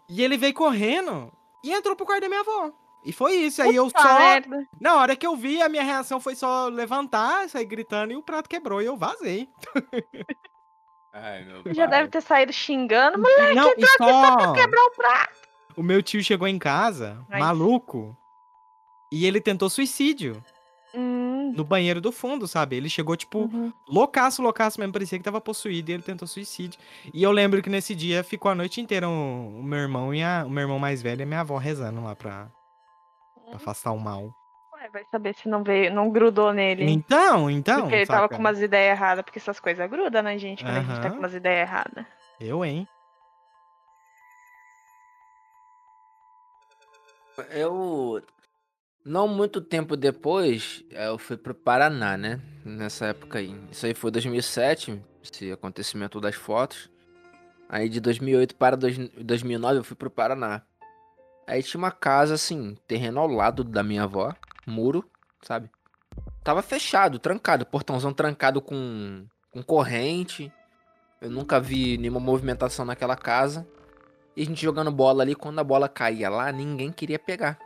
E 0.09 0.23
ele 0.23 0.37
veio 0.37 0.55
correndo 0.55 1.33
e 1.63 1.73
entrou 1.73 1.95
pro 1.95 2.07
quarto 2.07 2.23
da 2.23 2.29
minha 2.29 2.41
avó. 2.41 2.73
E 3.05 3.13
foi 3.13 3.35
isso. 3.35 3.63
Aí 3.63 3.77
eu 3.77 3.87
Puta 3.87 4.03
só. 4.03 4.19
merda. 4.19 4.67
Na 4.81 4.97
hora 4.97 5.15
que 5.15 5.27
eu 5.27 5.37
vi, 5.37 5.63
a 5.63 5.69
minha 5.69 5.85
reação 5.85 6.19
foi 6.19 6.35
só 6.35 6.67
levantar, 6.69 7.49
sair 7.49 7.65
gritando 7.65 8.13
e 8.13 8.17
o 8.17 8.23
prato 8.23 8.49
quebrou 8.49 8.83
e 8.83 8.87
eu 8.87 8.97
vazei. 8.97 9.49
Ai, 11.13 11.45
meu 11.45 11.63
Já 11.75 11.87
pai. 11.89 11.99
deve 11.99 12.09
ter 12.11 12.21
saído 12.21 12.53
xingando, 12.53 13.19
mas 13.19 13.55
Não, 13.55 13.73
e 13.77 13.87
só. 13.87 14.53
quebrou 14.53 14.85
o 14.87 14.91
prato. 14.91 15.39
O 15.77 15.83
meu 15.83 16.03
tio 16.03 16.23
chegou 16.23 16.47
em 16.49 16.59
casa, 16.59 17.25
Ai. 17.31 17.41
maluco, 17.41 18.17
e 19.11 19.27
ele 19.27 19.41
tentou 19.41 19.71
suicídio 19.71 20.43
Hum, 20.97 21.53
no 21.55 21.63
banheiro 21.63 22.01
do 22.01 22.11
fundo, 22.11 22.49
sabe? 22.49 22.75
Ele 22.75 22.89
chegou, 22.89 23.15
tipo, 23.17 23.41
uhum. 23.41 23.71
loucaço, 23.87 24.41
loucaço 24.41 24.81
mesmo, 24.81 24.95
parecia 24.95 25.19
que 25.19 25.25
tava 25.25 25.43
possuído 25.43 25.91
e 25.91 25.95
ele 25.95 26.03
tentou 26.03 26.27
suicídio. 26.27 26.81
E 27.13 27.23
eu 27.23 27.31
lembro 27.31 27.63
que 27.63 27.69
nesse 27.69 27.95
dia 27.95 28.25
ficou 28.25 28.51
a 28.51 28.55
noite 28.55 28.81
inteira 28.81 29.07
o, 29.07 29.59
o 29.61 29.63
meu 29.63 29.81
irmão 29.81 30.15
e 30.15 30.23
a, 30.23 30.45
o 30.47 30.51
meu 30.51 30.63
irmão 30.63 30.79
mais 30.79 31.03
velho 31.03 31.21
e 31.21 31.25
a 31.25 31.27
minha 31.27 31.41
avó 31.41 31.59
rezando 31.59 32.03
lá 32.03 32.17
pra, 32.17 32.49
pra 33.47 33.57
afastar 33.57 33.93
o 33.93 33.99
mal. 33.99 34.31
Ué, 34.75 34.89
vai 34.91 35.05
saber 35.11 35.35
se 35.35 35.51
não 35.51 35.63
veio, 35.63 35.93
não 35.93 36.11
grudou 36.11 36.55
nele. 36.55 36.91
Então, 36.91 37.51
então. 37.51 37.83
porque 37.83 37.97
ele 37.97 38.07
tava 38.07 38.23
saca? 38.23 38.35
com 38.35 38.41
umas 38.41 38.63
ideias 38.63 38.97
erradas, 38.97 39.23
porque 39.23 39.39
essas 39.39 39.61
coisas 39.61 39.91
grudam 39.91 40.23
na 40.23 40.39
gente 40.39 40.65
quando 40.65 40.79
a 40.79 40.83
gente 40.83 41.01
tá 41.03 41.11
com 41.11 41.19
umas 41.19 41.35
ideias 41.35 41.69
erradas. 41.69 42.07
Eu, 42.41 42.65
hein? 42.65 42.89
Eu. 47.51 48.23
Não 49.07 49.29
muito 49.29 49.61
tempo 49.61 49.97
depois, 49.97 50.83
eh, 50.91 51.07
eu 51.07 51.17
fui 51.17 51.37
pro 51.37 51.55
Paraná, 51.55 52.17
né? 52.17 52.41
Nessa 52.65 53.07
época 53.07 53.39
aí. 53.39 53.55
Isso 53.71 53.87
aí 53.87 53.95
foi 53.95 54.11
2007, 54.11 55.01
esse 55.23 55.53
acontecimento 55.53 56.21
das 56.21 56.35
fotos. 56.35 56.91
Aí 57.69 57.89
de 57.89 58.01
2008 58.01 58.57
para 58.57 58.77
dois- 58.77 58.99
2009 59.11 59.79
eu 59.79 59.85
fui 59.85 59.97
pro 59.97 60.11
Paraná. 60.11 60.63
Aí 61.47 61.63
tinha 61.63 61.79
uma 61.79 61.93
casa 61.93 62.35
assim, 62.35 62.77
terreno 62.89 63.21
ao 63.21 63.29
lado 63.29 63.63
da 63.63 63.81
minha 63.85 64.03
avó, 64.03 64.35
muro, 64.67 65.09
sabe? 65.41 65.71
Tava 66.43 66.61
fechado, 66.61 67.21
trancado, 67.21 67.65
portãozão 67.65 68.13
trancado 68.13 68.61
com, 68.61 69.25
com 69.53 69.63
corrente. 69.63 70.53
Eu 71.21 71.31
nunca 71.31 71.61
vi 71.61 71.97
nenhuma 71.97 72.19
movimentação 72.19 72.85
naquela 72.85 73.17
casa. 73.17 73.65
E 74.37 74.43
a 74.43 74.45
gente 74.45 74.61
jogando 74.63 74.91
bola 74.91 75.23
ali, 75.23 75.37
quando 75.37 75.61
a 75.61 75.65
bola 75.65 75.89
caía 75.89 76.29
lá, 76.29 76.51
ninguém 76.51 76.91
queria 76.91 77.21
pegar. 77.21 77.57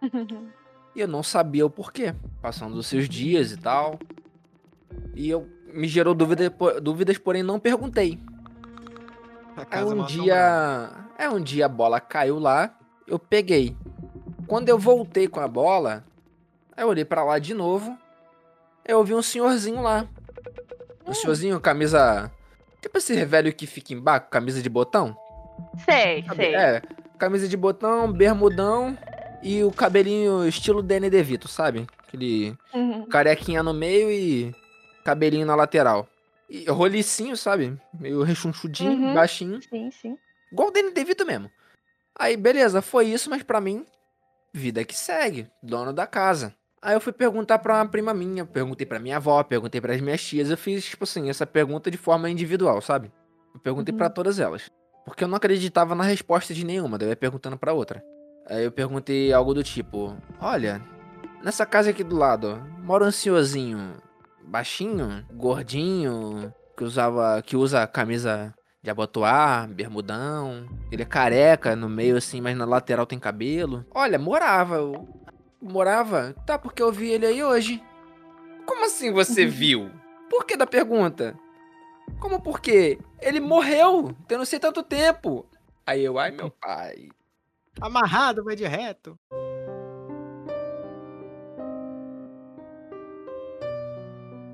E 0.98 1.00
eu 1.00 1.06
não 1.06 1.22
sabia 1.22 1.64
o 1.64 1.70
porquê. 1.70 2.12
Passando 2.42 2.74
os 2.74 2.88
seus 2.88 3.08
dias 3.08 3.52
e 3.52 3.56
tal. 3.56 4.00
E 5.14 5.30
eu 5.30 5.48
me 5.72 5.86
gerou 5.86 6.12
dúvida, 6.12 6.52
dúvidas, 6.82 7.16
porém 7.16 7.40
não 7.40 7.60
perguntei. 7.60 8.18
Aí 9.56 9.64
casa 9.64 9.94
um 9.94 10.04
dia. 10.04 10.90
É, 11.16 11.30
um 11.30 11.40
dia 11.40 11.66
a 11.66 11.68
bola 11.68 12.00
caiu 12.00 12.40
lá, 12.40 12.76
eu 13.06 13.16
peguei. 13.16 13.76
Quando 14.48 14.70
eu 14.70 14.76
voltei 14.76 15.28
com 15.28 15.38
a 15.38 15.46
bola, 15.46 16.02
eu 16.76 16.88
olhei 16.88 17.04
pra 17.04 17.22
lá 17.22 17.38
de 17.38 17.54
novo. 17.54 17.96
Eu 18.84 19.04
vi 19.04 19.14
um 19.14 19.22
senhorzinho 19.22 19.80
lá. 19.80 20.04
Um 21.06 21.14
senhorzinho, 21.14 21.60
camisa. 21.60 22.28
Tipo 22.82 22.98
esse 22.98 23.24
velho 23.24 23.54
que 23.54 23.68
fica 23.68 23.94
embaixo, 23.94 24.26
camisa 24.30 24.60
de 24.60 24.68
botão. 24.68 25.16
sei, 25.84 26.24
Sabe? 26.24 26.36
sei. 26.36 26.56
É, 26.56 26.82
camisa 27.16 27.46
de 27.46 27.56
botão, 27.56 28.10
bermudão 28.12 28.98
e 29.42 29.62
o 29.64 29.70
cabelinho 29.70 30.46
estilo 30.46 30.82
Danny 30.82 31.08
DeVito, 31.10 31.48
sabe? 31.48 31.86
Aquele 32.06 32.56
Uhum. 32.74 33.06
carequinha 33.06 33.62
no 33.62 33.72
meio 33.72 34.10
e 34.10 34.54
cabelinho 35.04 35.46
na 35.46 35.54
lateral. 35.54 36.08
E 36.48 36.64
rolicinho, 36.70 37.36
sabe? 37.36 37.78
Meio 37.98 38.22
rechonchudinho, 38.22 38.92
Uhum. 38.92 39.14
baixinho. 39.14 39.60
Sim, 39.62 39.90
sim. 39.90 40.18
Igual 40.50 40.68
o 40.68 40.70
Danny 40.70 40.90
DeVito 40.92 41.26
mesmo. 41.26 41.50
Aí, 42.18 42.36
beleza, 42.36 42.80
foi 42.82 43.06
isso, 43.06 43.28
mas 43.30 43.42
pra 43.42 43.60
mim, 43.60 43.84
vida 44.52 44.84
que 44.84 44.96
segue, 44.96 45.46
dono 45.62 45.92
da 45.92 46.06
casa. 46.06 46.54
Aí 46.80 46.94
eu 46.94 47.00
fui 47.00 47.12
perguntar 47.12 47.58
pra 47.58 47.74
uma 47.76 47.88
prima 47.88 48.14
minha, 48.14 48.46
perguntei 48.46 48.86
pra 48.86 48.98
minha 48.98 49.16
avó, 49.16 49.42
perguntei 49.42 49.80
pras 49.80 50.00
minhas 50.00 50.22
tias, 50.22 50.50
eu 50.50 50.56
fiz, 50.56 50.84
tipo 50.84 51.04
assim, 51.04 51.28
essa 51.28 51.46
pergunta 51.46 51.90
de 51.90 51.96
forma 51.98 52.30
individual, 52.30 52.80
sabe? 52.80 53.12
Eu 53.54 53.60
perguntei 53.60 53.92
Uhum. 53.92 53.98
pra 53.98 54.08
todas 54.08 54.38
elas. 54.40 54.70
Porque 55.04 55.24
eu 55.24 55.28
não 55.28 55.36
acreditava 55.36 55.94
na 55.94 56.04
resposta 56.04 56.54
de 56.54 56.64
nenhuma, 56.64 56.96
daí 56.98 57.08
eu 57.08 57.10
ia 57.10 57.16
perguntando 57.16 57.56
pra 57.58 57.72
outra. 57.72 58.02
Aí 58.48 58.64
eu 58.64 58.72
perguntei 58.72 59.32
algo 59.32 59.52
do 59.54 59.62
tipo, 59.62 60.16
olha, 60.40 60.82
nessa 61.42 61.66
casa 61.66 61.90
aqui 61.90 62.02
do 62.02 62.16
lado, 62.16 62.62
mora 62.82 63.04
um 63.04 63.10
senhorzinho 63.10 63.94
baixinho, 64.42 65.24
gordinho, 65.34 66.52
que 66.76 66.82
usava, 66.82 67.42
que 67.42 67.54
usa 67.56 67.86
camisa 67.86 68.54
de 68.82 68.88
abotoar, 68.90 69.68
bermudão. 69.68 70.66
Ele 70.90 71.02
é 71.02 71.06
careca 71.06 71.76
no 71.76 71.88
meio 71.88 72.16
assim, 72.16 72.40
mas 72.40 72.56
na 72.56 72.64
lateral 72.64 73.04
tem 73.04 73.18
cabelo. 73.18 73.84
Olha, 73.94 74.18
morava. 74.18 74.76
eu- 74.76 75.06
Morava? 75.60 76.34
Tá, 76.46 76.56
porque 76.56 76.80
eu 76.80 76.90
vi 76.92 77.10
ele 77.10 77.26
aí 77.26 77.42
hoje. 77.42 77.82
Como 78.64 78.84
assim 78.86 79.10
você 79.12 79.44
viu? 79.44 79.90
Por 80.30 80.46
que 80.46 80.56
da 80.56 80.66
pergunta? 80.66 81.36
Como 82.20 82.40
por 82.40 82.60
quê? 82.60 82.98
Ele 83.20 83.40
morreu, 83.40 84.14
tem 84.28 84.38
não 84.38 84.44
sei 84.44 84.58
tanto 84.60 84.82
tempo. 84.82 85.44
Aí 85.84 86.04
eu, 86.04 86.18
ai 86.18 86.30
meu 86.30 86.48
pai. 86.50 87.08
Amarrado, 87.80 88.44
vai 88.44 88.56
de 88.56 88.66
reto. 88.66 89.18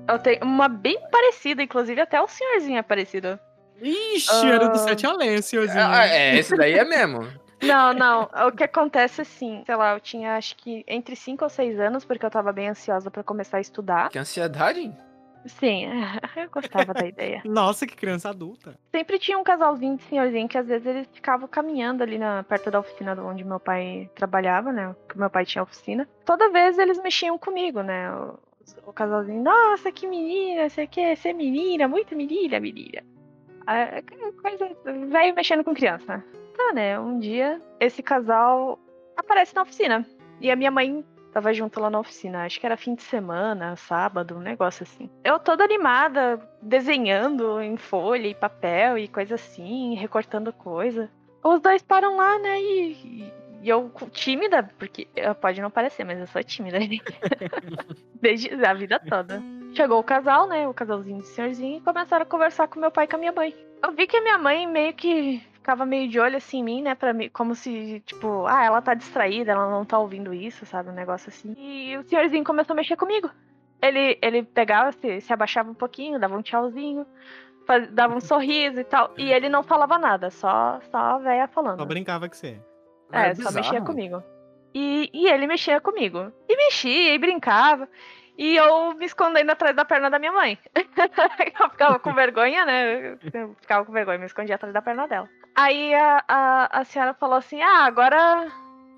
Eu 0.07 0.19
tenho 0.19 0.43
uma 0.43 0.67
bem 0.67 0.99
parecida, 1.09 1.63
inclusive 1.63 1.99
até 1.99 2.21
o 2.21 2.27
senhorzinho 2.27 2.77
é 2.77 2.83
parecido. 2.83 3.39
Ixi, 3.81 4.47
era 4.47 4.69
do. 4.69 4.77
Sete 4.77 5.05
Além, 5.05 5.41
senhorzinho. 5.41 5.83
Ah, 5.83 6.07
é, 6.07 6.37
esse 6.37 6.55
daí 6.55 6.73
é 6.73 6.85
mesmo. 6.85 7.27
Não, 7.61 7.93
não. 7.93 8.29
O 8.47 8.51
que 8.51 8.63
acontece 8.63 9.21
assim, 9.21 9.63
sei 9.65 9.75
lá, 9.75 9.93
eu 9.93 9.99
tinha 9.99 10.35
acho 10.37 10.55
que 10.57 10.83
entre 10.87 11.15
5 11.15 11.43
ou 11.43 11.49
6 11.49 11.79
anos, 11.79 12.05
porque 12.05 12.25
eu 12.25 12.29
tava 12.29 12.53
bem 12.53 12.69
ansiosa 12.69 13.09
pra 13.09 13.23
começar 13.23 13.57
a 13.57 13.61
estudar. 13.61 14.09
Que 14.09 14.19
ansiedade? 14.19 14.93
Sim, 15.45 15.85
eu 16.35 16.49
gostava 16.49 16.93
da 16.93 17.05
ideia. 17.05 17.41
Nossa, 17.45 17.85
que 17.85 17.95
criança 17.95 18.29
adulta. 18.29 18.77
Sempre 18.91 19.19
tinha 19.19 19.37
um 19.37 19.43
casalzinho 19.43 19.97
de 19.97 20.03
senhorzinho 20.03 20.47
que 20.47 20.57
às 20.57 20.67
vezes 20.67 20.85
eles 20.85 21.07
ficavam 21.13 21.47
caminhando 21.47 22.01
ali 22.01 22.17
na, 22.17 22.43
perto 22.43 22.71
da 22.71 22.79
oficina 22.79 23.13
onde 23.21 23.43
meu 23.43 23.59
pai 23.59 24.09
trabalhava, 24.15 24.71
né? 24.71 24.95
Que 25.07 25.17
meu 25.17 25.29
pai 25.29 25.45
tinha 25.45 25.63
oficina. 25.63 26.07
Toda 26.25 26.51
vez 26.51 26.77
eles 26.77 27.01
mexiam 27.01 27.37
comigo, 27.37 27.81
né? 27.81 28.11
O, 28.11 28.39
o 28.87 28.93
casalzinho, 28.93 29.43
nossa, 29.43 29.91
que 29.91 30.07
menina, 30.07 30.69
sei 30.69 30.87
que, 30.87 31.15
você 31.15 31.29
é 31.29 31.33
menina, 31.33 31.87
muito 31.87 32.15
menina, 32.15 32.59
menina. 32.59 33.03
Ah, 33.67 34.01
coisa, 34.41 34.75
velho 35.07 35.35
mexendo 35.35 35.63
com 35.63 35.73
criança. 35.73 36.23
Tá, 36.57 36.73
né? 36.73 36.99
Um 36.99 37.19
dia 37.19 37.61
esse 37.79 38.01
casal 38.01 38.79
aparece 39.15 39.55
na 39.55 39.63
oficina. 39.63 40.05
E 40.41 40.51
a 40.51 40.55
minha 40.55 40.71
mãe 40.71 41.05
tava 41.35 41.53
junto 41.53 41.81
lá 41.81 41.89
na 41.89 41.99
oficina. 41.99 42.45
Acho 42.45 42.57
que 42.57 42.65
era 42.65 42.77
fim 42.77 42.95
de 42.95 43.03
semana, 43.03 43.75
sábado, 43.75 44.37
um 44.37 44.39
negócio 44.39 44.83
assim. 44.83 45.09
Eu 45.21 45.37
toda 45.37 45.65
animada, 45.65 46.39
desenhando 46.61 47.59
em 47.59 47.75
folha 47.75 48.27
e 48.27 48.33
papel 48.33 48.97
e 48.97 49.09
coisa 49.09 49.35
assim, 49.35 49.95
recortando 49.95 50.53
coisa. 50.53 51.11
Os 51.43 51.59
dois 51.59 51.83
param 51.83 52.15
lá, 52.15 52.39
né? 52.39 52.61
E, 52.61 53.33
e 53.61 53.69
eu 53.69 53.91
tímida, 54.13 54.63
porque 54.79 55.09
eh, 55.13 55.33
pode 55.33 55.61
não 55.61 55.69
parecer, 55.69 56.05
mas 56.05 56.19
eu 56.19 56.27
sou 56.27 56.41
tímida. 56.41 56.79
Desde 58.15 58.65
a 58.65 58.73
vida 58.73 58.97
toda. 58.97 59.43
Chegou 59.73 59.99
o 59.99 60.03
casal, 60.03 60.47
né? 60.47 60.65
O 60.69 60.73
casalzinho 60.73 61.19
de 61.19 61.27
senhorzinho, 61.27 61.79
e 61.79 61.81
começaram 61.81 62.23
a 62.23 62.25
conversar 62.25 62.69
com 62.69 62.79
meu 62.79 62.91
pai 62.91 63.03
e 63.03 63.07
com 63.09 63.17
a 63.17 63.19
minha 63.19 63.33
mãe. 63.33 63.53
Eu 63.83 63.91
vi 63.91 64.07
que 64.07 64.15
a 64.15 64.21
minha 64.21 64.37
mãe 64.37 64.65
meio 64.65 64.93
que 64.93 65.43
ficava 65.65 65.83
meio 65.83 66.07
de 66.07 66.19
olho 66.19 66.37
assim 66.37 66.59
em 66.59 66.63
mim, 66.63 66.81
né? 66.83 66.93
Pra 66.93 67.11
mim, 67.11 67.27
como 67.29 67.55
se, 67.55 67.99
tipo, 68.05 68.45
ah, 68.45 68.63
ela 68.63 68.81
tá 68.83 68.93
distraída, 68.93 69.51
ela 69.51 69.67
não 69.67 69.83
tá 69.83 69.97
ouvindo 69.97 70.31
isso, 70.31 70.63
sabe? 70.63 70.91
Um 70.91 70.93
negócio 70.93 71.29
assim. 71.29 71.55
E 71.57 71.97
o 71.97 72.03
senhorzinho 72.03 72.43
começou 72.43 72.73
a 72.73 72.77
mexer 72.77 72.95
comigo. 72.95 73.31
Ele, 73.81 74.15
ele 74.21 74.43
pegava, 74.43 74.91
se, 74.91 75.19
se 75.21 75.33
abaixava 75.33 75.71
um 75.71 75.73
pouquinho, 75.73 76.19
dava 76.19 76.37
um 76.37 76.41
tchauzinho, 76.43 77.03
faz- 77.65 77.89
dava 77.89 78.15
um 78.15 78.19
sorriso 78.21 78.79
e 78.79 78.83
tal. 78.83 79.11
E 79.17 79.31
ele 79.31 79.49
não 79.49 79.63
falava 79.63 79.97
nada, 79.97 80.29
só, 80.29 80.79
só 80.91 80.97
a 80.97 81.17
véia 81.17 81.47
falando. 81.47 81.79
Só 81.79 81.85
brincava 81.85 82.29
com 82.29 82.35
você. 82.35 82.61
É, 83.11 83.29
Mas 83.29 83.37
só 83.39 83.45
bizarro. 83.49 83.55
mexia 83.55 83.81
comigo. 83.81 84.23
E, 84.71 85.09
e 85.11 85.27
ele 85.27 85.47
mexia 85.47 85.81
comigo. 85.81 86.31
E 86.47 86.55
mexia, 86.55 87.15
e 87.15 87.17
brincava. 87.17 87.89
E 88.37 88.55
eu 88.55 88.93
me 88.93 89.05
escondendo 89.05 89.49
atrás 89.49 89.75
da 89.75 89.83
perna 89.85 90.11
da 90.11 90.19
minha 90.19 90.31
mãe. 90.31 90.59
eu 91.59 91.69
ficava 91.71 91.97
com 91.97 92.13
vergonha, 92.13 92.65
né? 92.65 93.17
Eu 93.33 93.55
ficava 93.59 93.83
com 93.83 93.91
vergonha, 93.91 94.19
me 94.19 94.25
escondia 94.25 94.55
atrás 94.55 94.71
da 94.73 94.81
perna 94.81 95.07
dela. 95.07 95.27
Aí 95.55 95.93
a, 95.93 96.23
a, 96.27 96.79
a 96.81 96.83
senhora 96.83 97.13
falou 97.13 97.37
assim: 97.37 97.61
Ah, 97.61 97.85
agora. 97.85 98.51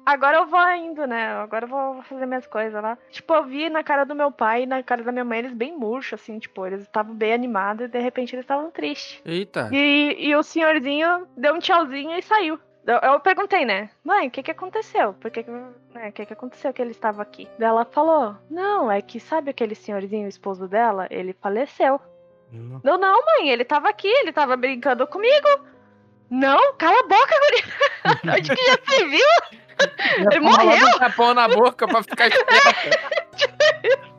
Agora 0.05 0.37
eu 0.37 0.45
vou 0.45 0.71
indo, 0.71 1.05
né? 1.05 1.33
Agora 1.33 1.65
eu 1.65 1.69
vou 1.69 2.01
fazer 2.03 2.25
minhas 2.25 2.47
coisas 2.47 2.81
lá. 2.81 2.97
Tipo, 3.11 3.33
eu 3.33 3.43
vi 3.43 3.69
na 3.69 3.83
cara 3.83 4.05
do 4.05 4.15
meu 4.15 4.31
pai 4.31 4.63
e 4.63 4.65
na 4.65 4.81
cara 4.81 5.03
da 5.03 5.11
minha 5.11 5.25
mãe 5.25 5.39
eles 5.39 5.51
bem 5.51 5.77
murchos, 5.77 6.21
assim, 6.21 6.39
tipo, 6.39 6.65
eles 6.65 6.83
estavam 6.83 7.13
bem 7.13 7.33
animados 7.33 7.87
e 7.87 7.89
de 7.89 7.99
repente 7.99 8.33
eles 8.33 8.45
estavam 8.45 8.71
tristes. 8.71 9.21
Eita. 9.25 9.69
E, 9.69 10.15
e 10.17 10.33
o 10.33 10.41
senhorzinho 10.41 11.27
deu 11.35 11.55
um 11.55 11.59
tchauzinho 11.59 12.17
e 12.17 12.21
saiu. 12.21 12.57
Eu, 12.85 12.99
eu 12.99 13.19
perguntei, 13.19 13.65
né? 13.65 13.89
Mãe, 14.01 14.29
o 14.29 14.31
que 14.31 14.41
que 14.41 14.51
aconteceu? 14.51 15.13
Por 15.15 15.29
que 15.29 15.43
que, 15.43 15.51
né, 15.51 16.07
o 16.07 16.11
que 16.13 16.25
que 16.25 16.31
aconteceu 16.31 16.71
que 16.71 16.81
ele 16.81 16.91
estava 16.91 17.21
aqui? 17.21 17.45
Ela 17.59 17.83
falou, 17.83 18.37
não, 18.49 18.89
é 18.89 19.01
que 19.01 19.19
sabe 19.19 19.49
aquele 19.49 19.75
senhorzinho, 19.75 20.25
o 20.25 20.29
esposo 20.29 20.69
dela? 20.69 21.05
Ele 21.11 21.33
faleceu. 21.33 21.99
Não. 22.49 22.79
Eu, 22.81 22.97
não, 22.97 23.25
mãe, 23.25 23.49
ele 23.49 23.65
tava 23.65 23.89
aqui, 23.89 24.07
ele 24.07 24.31
tava 24.31 24.55
brincando 24.55 25.05
comigo. 25.05 25.49
Não, 26.29 26.73
cala 26.75 26.99
a 26.99 27.03
boca, 27.03 27.35
guria. 27.39 27.63
Onde 28.37 28.55
que 28.55 28.65
já 28.65 28.77
se 28.89 29.05
viu? 29.05 29.19
Ele 30.31 30.39
morreu. 30.39 30.87
Um 30.87 30.99
tapão 30.99 31.33
na 31.33 31.47
boca 31.47 31.87
pra 31.87 32.03
ficar 32.03 32.27
esperta. 32.27 33.17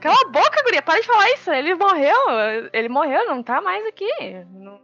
Cala 0.00 0.16
a 0.22 0.28
boca, 0.28 0.62
guria, 0.62 0.80
para 0.80 1.00
de 1.00 1.06
falar 1.06 1.30
isso. 1.32 1.50
Ele 1.50 1.74
morreu, 1.74 2.16
ele 2.72 2.88
morreu, 2.88 3.26
não 3.26 3.42
tá 3.42 3.60
mais 3.60 3.84
aqui. 3.86 4.08
Não, 4.50 4.80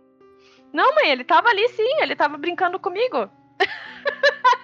não 0.72 0.94
mãe, 0.94 1.10
ele 1.10 1.24
tava 1.24 1.48
ali 1.48 1.66
sim, 1.68 2.00
ele 2.02 2.14
tava 2.14 2.36
brincando 2.36 2.78
comigo, 2.78 3.30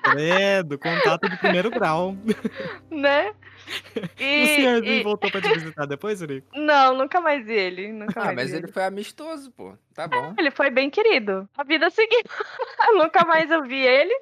Credo, 0.02 0.78
contato 0.78 1.28
de 1.28 1.36
primeiro 1.38 1.70
grau. 1.70 2.14
né? 2.90 3.32
o 3.96 4.22
E, 4.22 4.46
senhorzinho 4.46 5.00
e- 5.00 5.02
voltou 5.02 5.30
pra 5.30 5.40
te 5.40 5.50
visitar 5.54 5.86
depois, 5.86 6.20
Urico? 6.22 6.48
Não, 6.54 6.96
nunca 6.96 7.20
mais 7.20 7.44
vi 7.44 7.54
ele. 7.54 7.92
Nunca 7.92 8.20
Ah, 8.20 8.24
mais 8.26 8.36
mas 8.36 8.50
vi 8.52 8.56
ele 8.58 8.68
foi 8.68 8.84
amistoso, 8.84 9.50
pô. 9.52 9.74
Tá 9.94 10.06
bom. 10.08 10.34
Ele 10.38 10.50
foi 10.50 10.70
bem 10.70 10.90
querido. 10.90 11.48
A 11.56 11.64
vida 11.64 11.88
seguiu. 11.90 12.20
Nunca 12.96 13.24
mais 13.24 13.50
eu 13.50 13.62
vi 13.62 13.80
ele. 13.80 14.14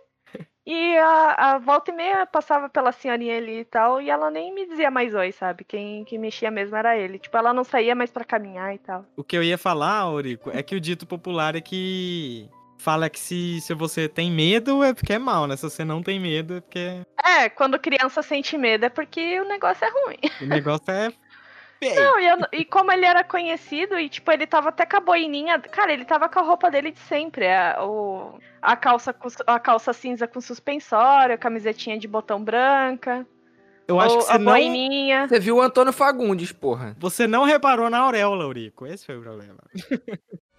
E 0.64 0.96
a, 0.96 1.54
a 1.54 1.58
volta 1.58 1.90
e 1.90 1.94
meia 1.94 2.24
passava 2.24 2.68
pela 2.68 2.92
senhorinha 2.92 3.36
ali 3.36 3.58
e 3.60 3.64
tal, 3.64 4.00
e 4.00 4.08
ela 4.08 4.30
nem 4.30 4.54
me 4.54 4.64
dizia 4.64 4.92
mais 4.92 5.12
oi, 5.12 5.32
sabe? 5.32 5.64
Quem, 5.64 6.04
quem 6.04 6.20
mexia 6.20 6.52
mesmo 6.52 6.76
era 6.76 6.96
ele. 6.96 7.18
Tipo, 7.18 7.36
ela 7.36 7.52
não 7.52 7.64
saía 7.64 7.96
mais 7.96 8.12
pra 8.12 8.24
caminhar 8.24 8.72
e 8.72 8.78
tal. 8.78 9.04
O 9.16 9.24
que 9.24 9.36
eu 9.36 9.42
ia 9.42 9.58
falar, 9.58 9.96
Aurico, 9.98 10.50
é 10.50 10.62
que 10.62 10.76
o 10.76 10.80
dito 10.80 11.04
popular 11.04 11.56
é 11.56 11.60
que 11.60 12.48
fala 12.82 13.08
que 13.08 13.18
se, 13.18 13.60
se 13.60 13.72
você 13.74 14.08
tem 14.08 14.30
medo 14.30 14.82
é 14.82 14.92
porque 14.92 15.12
é 15.14 15.18
mal, 15.18 15.46
né? 15.46 15.56
Se 15.56 15.62
você 15.62 15.84
não 15.84 16.02
tem 16.02 16.18
medo 16.20 16.56
é 16.56 16.60
porque 16.60 17.02
É, 17.24 17.48
quando 17.48 17.78
criança 17.78 18.22
sente 18.22 18.58
medo 18.58 18.84
é 18.84 18.88
porque 18.88 19.40
o 19.40 19.48
negócio 19.48 19.84
é 19.84 19.90
ruim. 19.90 20.18
o 20.42 20.46
negócio 20.46 20.90
é 20.90 21.10
feio. 21.10 21.22
Não, 21.96 22.20
e, 22.20 22.26
eu 22.28 22.36
e 22.52 22.64
como 22.64 22.92
ele 22.92 23.04
era 23.04 23.24
conhecido, 23.24 23.98
e 23.98 24.08
tipo, 24.08 24.30
ele 24.30 24.46
tava 24.46 24.68
até 24.68 24.86
com 24.86 24.96
a 24.98 25.00
boininha. 25.00 25.58
Cara, 25.58 25.92
ele 25.92 26.04
tava 26.04 26.28
com 26.28 26.38
a 26.38 26.42
roupa 26.42 26.70
dele 26.70 26.92
de 26.92 26.98
sempre. 27.00 27.48
A, 27.48 27.84
o, 27.84 28.38
a, 28.60 28.76
calça, 28.76 29.12
a 29.46 29.58
calça 29.58 29.92
cinza 29.92 30.28
com 30.28 30.40
suspensório, 30.40 31.34
a 31.34 31.38
camisetinha 31.38 31.98
de 31.98 32.06
botão 32.06 32.42
branca. 32.42 33.26
Eu 33.88 33.98
acho 33.98 34.14
o- 34.14 34.18
que 34.18 34.24
você 34.26 34.32
a 34.32 34.38
não, 34.38 34.52
boininha. 34.52 35.26
Você 35.26 35.40
viu 35.40 35.56
o 35.56 35.60
Antônio 35.60 35.92
Fagundes, 35.92 36.52
porra. 36.52 36.96
você 37.00 37.26
não 37.26 37.42
reparou 37.42 37.90
na 37.90 37.98
auréola, 37.98 38.44
Aurico. 38.44 38.86
Esse 38.86 39.04
foi 39.04 39.18
o 39.18 39.22
problema. 39.22 39.58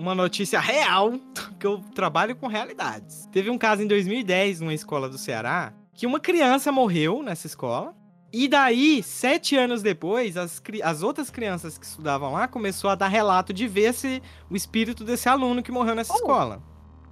Uma 0.00 0.14
notícia 0.14 0.60
real, 0.60 1.14
que 1.58 1.66
eu 1.66 1.80
trabalho 1.94 2.36
com 2.36 2.46
realidades. 2.46 3.26
Teve 3.32 3.50
um 3.50 3.58
caso 3.58 3.82
em 3.82 3.86
2010 3.88 4.60
numa 4.60 4.72
escola 4.72 5.08
do 5.08 5.18
Ceará, 5.18 5.72
que 5.92 6.06
uma 6.06 6.20
criança 6.20 6.70
morreu 6.70 7.20
nessa 7.22 7.48
escola. 7.48 7.94
E 8.32 8.46
daí, 8.46 9.02
sete 9.02 9.56
anos 9.56 9.82
depois, 9.82 10.36
as, 10.36 10.62
as 10.84 11.02
outras 11.02 11.30
crianças 11.30 11.76
que 11.78 11.84
estudavam 11.84 12.32
lá 12.32 12.46
começou 12.46 12.90
a 12.90 12.94
dar 12.94 13.08
relato 13.08 13.52
de 13.52 13.66
ver 13.66 13.92
se 13.92 14.22
o 14.48 14.54
espírito 14.54 15.02
desse 15.02 15.28
aluno 15.28 15.62
que 15.64 15.72
morreu 15.72 15.94
nessa 15.96 16.12
Oh. 16.12 16.16
escola. 16.16 16.62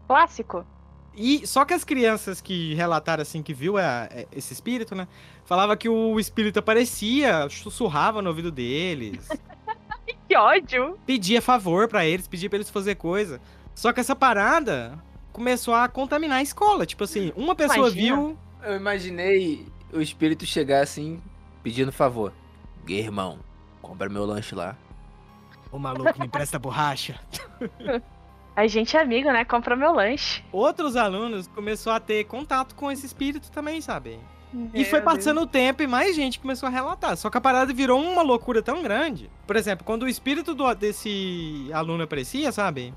Clássico. 0.06 0.64
E 1.16 1.46
só 1.46 1.64
que 1.64 1.72
as 1.74 1.82
crianças 1.82 2.42
que 2.42 2.74
relataram 2.74 3.22
assim 3.22 3.42
que 3.42 3.54
viu 3.54 3.78
a- 3.78 4.06
é, 4.10 4.28
esse 4.30 4.52
espírito, 4.52 4.94
né? 4.94 5.08
Falava 5.46 5.74
que 5.76 5.88
o 5.88 6.20
espírito 6.20 6.58
aparecia, 6.58 7.48
sussurrava 7.48 8.20
no 8.20 8.28
ouvido 8.28 8.52
deles, 8.52 9.26
Que 10.28 10.36
ódio. 10.36 10.98
pedia 11.06 11.40
favor 11.40 11.88
pra 11.88 12.04
eles, 12.04 12.26
pedia 12.26 12.48
pra 12.48 12.56
eles 12.56 12.70
fazer 12.70 12.96
coisa. 12.96 13.40
Só 13.74 13.92
que 13.92 14.00
essa 14.00 14.16
parada 14.16 14.98
começou 15.32 15.74
a 15.74 15.88
contaminar 15.88 16.38
a 16.38 16.42
escola. 16.42 16.86
Tipo 16.86 17.04
assim, 17.04 17.32
uma 17.36 17.54
pessoa 17.54 17.88
Imagina. 17.88 18.16
viu. 18.16 18.38
Eu 18.62 18.76
imaginei 18.76 19.66
o 19.92 20.00
espírito 20.00 20.44
chegar 20.46 20.82
assim, 20.82 21.22
pedindo 21.62 21.92
favor. 21.92 22.32
Irmão, 22.88 23.38
compra 23.82 24.08
meu 24.08 24.24
lanche 24.24 24.54
lá. 24.54 24.76
Ô 25.70 25.78
maluco, 25.78 26.18
me 26.18 26.26
empresta 26.26 26.58
borracha. 26.58 27.20
A 28.56 28.66
gente 28.66 28.96
é 28.96 29.02
amigo, 29.02 29.30
né? 29.30 29.44
Compra 29.44 29.76
meu 29.76 29.92
lanche. 29.92 30.42
Outros 30.50 30.96
alunos 30.96 31.46
começou 31.48 31.92
a 31.92 32.00
ter 32.00 32.24
contato 32.24 32.74
com 32.74 32.90
esse 32.90 33.04
espírito 33.04 33.50
também, 33.52 33.82
sabe? 33.82 34.18
E 34.74 34.84
foi 34.84 35.00
passando 35.00 35.40
o 35.42 35.46
tempo 35.46 35.82
e 35.82 35.86
mais 35.86 36.14
gente 36.16 36.38
começou 36.40 36.66
a 36.66 36.70
relatar. 36.70 37.16
Só 37.16 37.28
que 37.30 37.36
a 37.36 37.40
parada 37.40 37.72
virou 37.72 38.00
uma 38.00 38.22
loucura 38.22 38.62
tão 38.62 38.82
grande. 38.82 39.30
Por 39.46 39.56
exemplo, 39.56 39.84
quando 39.84 40.04
o 40.04 40.08
espírito 40.08 40.54
do- 40.54 40.74
desse 40.74 41.68
aluno 41.72 42.04
aparecia, 42.04 42.50
sabe? 42.52 42.92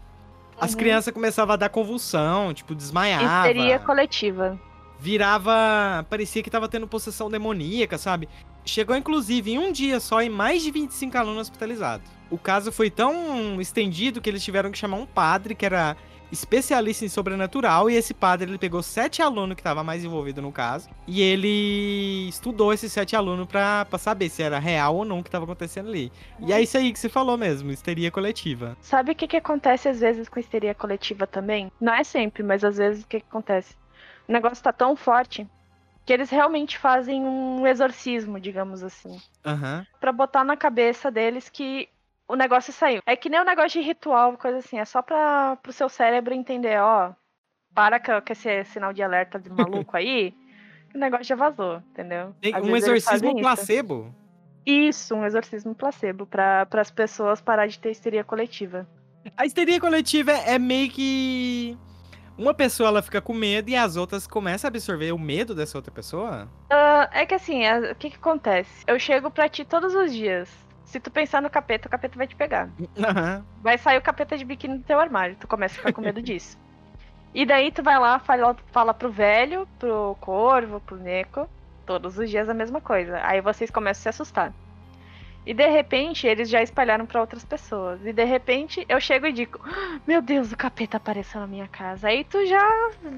As 0.60 0.72
Uhum. 0.72 0.78
crianças 0.78 1.14
começavam 1.14 1.54
a 1.54 1.58
dar 1.58 1.70
convulsão, 1.70 2.54
tipo, 2.54 2.76
desmaiava. 2.76 3.48
Histeria 3.50 3.80
coletiva. 3.80 4.60
Virava. 5.00 6.06
Parecia 6.10 6.44
que 6.44 6.50
tava 6.50 6.68
tendo 6.68 6.88
possessão 6.88 7.30
demoníaca, 7.30 7.98
sabe? 7.98 8.28
Chegou, 8.66 8.96
inclusive, 8.96 9.52
em 9.52 9.58
um 9.58 9.72
dia 9.72 10.00
só, 10.00 10.22
em 10.22 10.30
mais 10.30 10.62
de 10.62 10.70
25 10.72 11.18
alunos 11.18 11.42
hospitalizados. 11.42 12.08
O 12.30 12.38
caso 12.38 12.72
foi 12.72 12.90
tão 12.90 13.60
estendido 13.60 14.22
que 14.22 14.30
eles 14.30 14.44
tiveram 14.44 14.70
que 14.72 14.78
chamar 14.78 14.98
um 14.98 15.06
padre 15.06 15.56
que 15.56 15.66
era 15.66 15.98
especialista 16.32 17.06
em 17.06 17.10
sobrenatural. 17.10 17.90
E 17.90 17.96
esse 17.96 18.14
padre 18.14 18.50
ele 18.50 18.58
pegou 18.58 18.82
sete 18.82 19.22
alunos 19.22 19.56
que 19.56 19.62
estavam 19.62 19.84
mais 19.84 20.04
envolvidos 20.04 20.44
no 20.44 20.52
caso. 20.52 20.90
E 21.08 21.22
ele 21.22 22.28
estudou 22.30 22.74
esses 22.74 22.92
sete 22.92 23.16
alunos 23.16 23.48
pra, 23.48 23.86
pra 23.86 23.98
saber 23.98 24.30
se 24.30 24.44
era 24.44 24.60
real 24.60 24.96
ou 24.96 25.06
não 25.06 25.20
o 25.20 25.24
que 25.24 25.30
tava 25.30 25.46
acontecendo 25.46 25.90
ali. 25.90 26.12
E 26.40 26.54
é 26.54 26.62
isso 26.62 26.78
aí 26.78 26.92
que 26.92 27.00
você 27.00 27.10
falou 27.10 27.38
mesmo, 27.38 27.72
histeria 27.72 28.12
coletiva. 28.12 28.78
Sabe 28.82 29.12
o 29.12 29.16
que, 29.16 29.28
que 29.28 29.38
acontece 29.38 29.90
às 29.90 30.00
vezes 30.00 30.30
com 30.30 30.40
histeria 30.40 30.74
coletiva 30.74 31.26
também? 31.26 31.72
Não 31.80 31.94
é 31.94 32.04
sempre, 32.04 32.44
mas 32.44 32.64
às 32.64 32.78
vezes 32.78 33.04
o 33.04 33.08
que, 33.08 33.20
que 33.20 33.26
acontece? 33.30 33.76
O 34.28 34.32
negócio 34.32 34.64
tá 34.64 34.72
tão 34.72 34.96
forte 34.96 35.48
que 36.06 36.14
eles 36.14 36.32
realmente 36.32 36.78
fazem 36.78 37.24
um 37.24 37.68
exorcismo, 37.68 38.40
digamos 38.40 38.84
assim. 38.84 39.20
Aham. 39.46 39.86
Pra 40.00 40.12
botar 40.12 40.44
na 40.44 40.58
cabeça 40.58 41.12
deles 41.12 41.50
que 41.50 41.88
o 42.30 42.36
negócio 42.36 42.72
saiu. 42.72 43.02
É 43.08 43.16
que 43.16 43.28
nem 43.28 43.42
um 43.42 43.46
negócio 43.46 43.82
de 43.82 43.88
ritual, 43.88 44.38
coisa 44.38 44.60
assim. 44.60 44.78
É 44.78 44.86
só 44.86 45.02
pra, 45.02 45.58
pro 45.58 45.74
seu 45.74 45.90
cérebro 45.90 46.34
entender, 46.34 46.80
ó. 46.80 47.12
Para 47.74 48.00
com 48.00 48.32
esse 48.32 48.64
sinal 48.66 48.94
de 48.94 49.02
alerta 49.02 49.40
de 49.40 49.50
maluco 49.50 49.98
aí. 49.98 50.34
o 50.94 50.98
negócio 50.98 51.26
já 51.26 51.36
vazou, 51.36 51.78
entendeu? 51.90 52.36
Às 52.54 52.64
um 52.64 52.76
exorcismo 52.76 53.12
fazem 53.12 53.32
isso. 53.32 53.42
placebo. 53.42 54.16
Isso, 54.64 55.16
um 55.16 55.26
exorcismo 55.26 55.74
placebo, 55.74 56.28
para 56.28 56.68
as 56.74 56.92
pessoas 56.92 57.42
parar 57.42 57.66
de 57.66 57.80
ter 57.80 57.90
histeria 57.90 58.24
coletiva. 58.24 58.88
A 59.36 59.46
histeria 59.46 59.80
coletiva 59.80 60.32
é 60.32 60.60
meio 60.60 60.92
que. 60.92 61.76
Uma 62.38 62.54
pessoa 62.54 62.90
ela 62.90 63.02
fica 63.02 63.22
com 63.22 63.34
medo 63.34 63.70
e 63.70 63.76
as 63.76 63.96
outras 63.96 64.28
começam 64.28 64.68
a 64.68 64.70
absorver 64.70 65.12
o 65.12 65.18
medo 65.18 65.56
dessa 65.56 65.78
outra 65.78 65.92
pessoa? 65.92 66.48
Ah, 66.70 67.10
é 67.12 67.26
que 67.26 67.34
assim, 67.34 67.64
o 67.92 67.96
que 67.96 68.12
que 68.12 68.16
acontece? 68.16 68.84
Eu 68.88 68.98
chego 68.98 69.30
pra 69.30 69.50
ti 69.50 69.66
todos 69.66 69.94
os 69.94 70.14
dias. 70.14 70.69
Se 70.90 71.00
tu 71.00 71.12
pensar 71.12 71.40
no 71.42 71.50
capeta, 71.52 71.88
o 71.88 71.92
capeta 71.92 72.18
vai 72.18 72.26
te 72.28 72.36
pegar. 72.36 72.68
Aham. 72.98 73.46
Vai 73.62 73.78
sair 73.78 73.98
o 73.98 74.02
capeta 74.02 74.36
de 74.38 74.44
biquíni 74.44 74.80
do 74.80 74.84
teu 74.84 75.00
armário. 75.00 75.36
Tu 75.40 75.48
começa 75.48 75.76
a 75.76 75.78
ficar 75.78 75.94
com 75.94 76.02
medo 76.02 76.20
disso. 76.24 76.58
E 77.34 77.46
daí 77.46 77.72
tu 77.72 77.84
vai 77.84 78.00
lá, 78.00 78.18
fala, 78.18 78.56
fala 78.72 78.92
pro 78.94 79.12
velho, 79.12 79.68
pro 79.78 80.16
corvo, 80.20 80.80
pro 80.82 80.98
neco. 80.98 81.48
Todos 81.86 82.18
os 82.18 82.28
dias 82.30 82.50
a 82.50 82.54
mesma 82.56 82.82
coisa. 82.82 83.20
Aí 83.24 83.40
vocês 83.40 83.70
começam 83.70 84.00
a 84.00 84.04
se 84.04 84.10
assustar. 84.10 84.52
E 85.46 85.54
de 85.54 85.68
repente 85.68 86.26
eles 86.28 86.50
já 86.50 86.62
espalharam 86.62 87.06
pra 87.06 87.22
outras 87.22 87.44
pessoas. 87.46 88.04
E 88.06 88.12
de 88.12 88.24
repente 88.24 88.84
eu 88.90 89.00
chego 89.00 89.28
e 89.28 89.32
digo: 89.32 89.60
"Ah, 89.64 90.00
Meu 90.08 90.22
Deus, 90.24 90.52
o 90.52 90.58
capeta 90.58 90.98
apareceu 90.98 91.40
na 91.40 91.48
minha 91.48 91.68
casa. 91.68 92.08
Aí 92.08 92.24
tu 92.24 92.44
já 92.48 92.68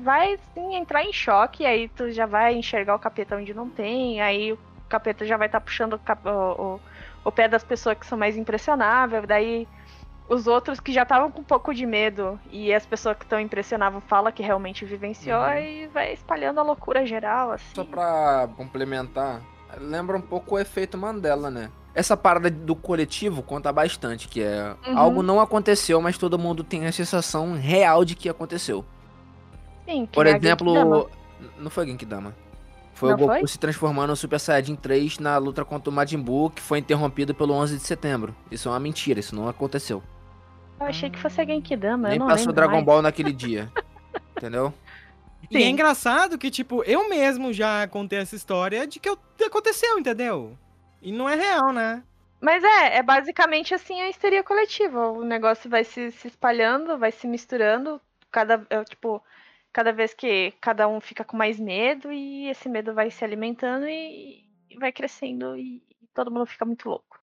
vai 0.04 0.34
assim, 0.34 0.76
entrar 0.76 1.04
em 1.04 1.14
choque. 1.14 1.66
Aí 1.66 1.88
tu 1.90 2.12
já 2.12 2.26
vai 2.26 2.54
enxergar 2.54 2.96
o 2.96 3.00
capeta 3.00 3.38
onde 3.38 3.54
não 3.54 3.70
tem. 3.70 4.22
Aí 4.22 4.52
o 4.54 4.60
capeta 4.90 5.26
já 5.26 5.38
vai 5.38 5.48
estar 5.48 5.62
puxando 5.62 5.94
o, 6.26 6.30
o- 6.76 6.82
o- 7.24 7.32
pé 7.32 7.48
das 7.48 7.64
pessoas 7.64 7.98
que 7.98 8.06
são 8.06 8.18
mais 8.18 8.36
impressionáveis. 8.38 9.26
Daí 9.28 9.68
os 10.30 10.48
outros 10.48 10.80
que 10.80 10.94
já 10.94 11.04
estavam 11.04 11.30
com 11.30 11.42
um 11.42 11.44
pouco 11.44 11.74
de 11.74 11.86
medo 11.86 12.40
e 12.52 12.74
as 12.74 12.86
pessoas 12.86 13.18
que 13.18 13.24
estão 13.26 13.40
impressionáveis 13.40 14.04
falam 14.08 14.32
que 14.32 14.42
realmente 14.42 14.86
vivenciou 14.86 15.40
Uhum. 15.42 15.58
e 15.58 15.88
vai 15.88 16.14
espalhando 16.14 16.60
a 16.60 16.64
loucura 16.64 17.06
geral, 17.06 17.52
assim. 17.52 17.66
Só 17.76 17.84
pra 17.84 18.48
complementar, 18.56 19.42
lembra 19.80 20.16
um 20.18 20.22
pouco 20.22 20.56
o 20.56 20.60
efeito 20.60 20.98
Mandela, 20.98 21.50
né? 21.52 21.70
Essa 21.94 22.16
parada 22.16 22.50
do 22.50 22.74
coletivo 22.74 23.44
conta 23.44 23.70
bastante, 23.74 24.30
que 24.30 24.42
é 24.42 24.74
Uhum. 24.88 24.98
algo 24.98 25.22
não 25.22 25.42
aconteceu, 25.42 26.00
mas 26.02 26.18
todo 26.18 26.40
mundo 26.40 26.64
tem 26.64 26.88
a 26.88 26.92
sensação 26.94 27.54
real 27.54 28.06
de 28.06 28.16
que 28.16 28.30
aconteceu. 28.30 28.86
Sim, 29.86 30.06
que 30.06 30.14
Por 30.14 30.26
Genkidama. 30.26 30.56
exemplo, 30.78 31.10
não 31.58 31.70
foi 31.70 31.86
Genkidama. 31.88 32.34
Foi 33.02 33.10
Não 33.10 33.16
o 33.16 33.20
Goku 33.20 33.40
foi? 33.40 33.48
se 33.48 33.58
transformando 33.58 34.12
no 34.12 34.16
Super 34.16 34.40
Saiyajin 34.40 34.76
3 34.76 35.18
na 35.18 35.36
luta 35.40 35.66
contra 35.66 35.90
o 35.90 35.94
Majin 35.94 36.20
Buu, 36.20 36.52
que 36.52 36.62
foi 36.62 36.78
interrompido 36.78 37.34
pelo 37.34 37.52
11 37.56 37.78
de 37.78 37.82
setembro. 37.82 38.36
Isso 38.52 38.70
é 38.70 38.72
uma 38.72 38.80
mentira, 38.80 39.20
isso 39.20 39.36
não 39.36 39.48
aconteceu. 39.50 40.04
Eu 40.80 40.86
achei 40.86 41.10
que 41.10 41.18
fosse 41.18 41.42
a 41.42 41.46
Genkidama, 41.46 42.10
eu 42.10 42.12
Nem 42.12 42.20
não 42.20 42.28
passou 42.28 42.54
Dragon 42.54 42.74
mais. 42.74 42.86
Ball 42.86 43.02
naquele 43.02 43.34
dia. 43.34 43.72
Entendeu? 44.38 44.72
E 45.50 45.58
é 45.58 45.62
Sim. 45.62 45.70
engraçado 45.70 46.38
que, 46.38 46.52
tipo, 46.52 46.84
eu 46.84 47.10
mesmo 47.10 47.52
já 47.52 47.88
contei 47.88 48.20
essa 48.20 48.36
história 48.36 48.86
de 48.86 49.00
que 49.00 49.10
eu- 49.10 49.18
aconteceu, 49.44 49.98
entendeu? 49.98 50.56
E 51.02 51.12
não 51.12 51.28
é 51.28 51.34
real, 51.34 51.74
né? 51.74 52.04
Mas 52.40 52.64
é, 52.64 52.98
é 52.98 53.04
basicamente 53.04 53.74
assim 53.74 54.00
a 54.00 54.10
histeria 54.10 54.44
coletiva. 54.44 55.08
O 55.10 55.24
negócio 55.24 55.68
vai 55.68 55.84
se, 55.84 56.12
se 56.12 56.28
espalhando, 56.28 57.00
vai 57.00 57.12
se 57.12 57.26
misturando, 57.26 58.00
cada, 58.32 58.64
é, 58.70 58.84
tipo, 58.84 59.24
cada 59.74 59.92
vez 59.92 60.14
que 60.14 60.52
cada 60.60 60.88
um 60.88 61.00
fica 61.00 61.24
com 61.24 61.38
mais 61.38 61.60
medo 61.60 62.12
e 62.12 62.48
esse 62.50 62.68
medo 62.68 62.94
vai 62.94 63.10
se 63.10 63.24
alimentando 63.24 63.88
e, 63.88 64.44
e 64.70 64.78
vai 64.78 64.92
crescendo 64.92 65.58
e 65.58 65.82
todo 66.14 66.32
mundo 66.32 66.46
fica 66.46 66.66
muito 66.66 66.90
louco. 66.90 67.20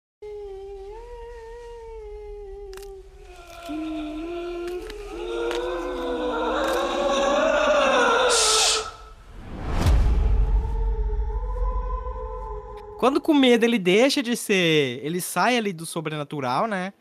Quando 12.98 13.20
com 13.20 13.32
medo 13.32 13.64
ele 13.64 13.78
deixa 13.78 14.20
de 14.20 14.36
ser. 14.36 14.98
Ele 15.04 15.20
sai 15.20 15.56
ali 15.56 15.72
do 15.72 15.86
sobrenatural, 15.86 16.66
né? 16.66 16.92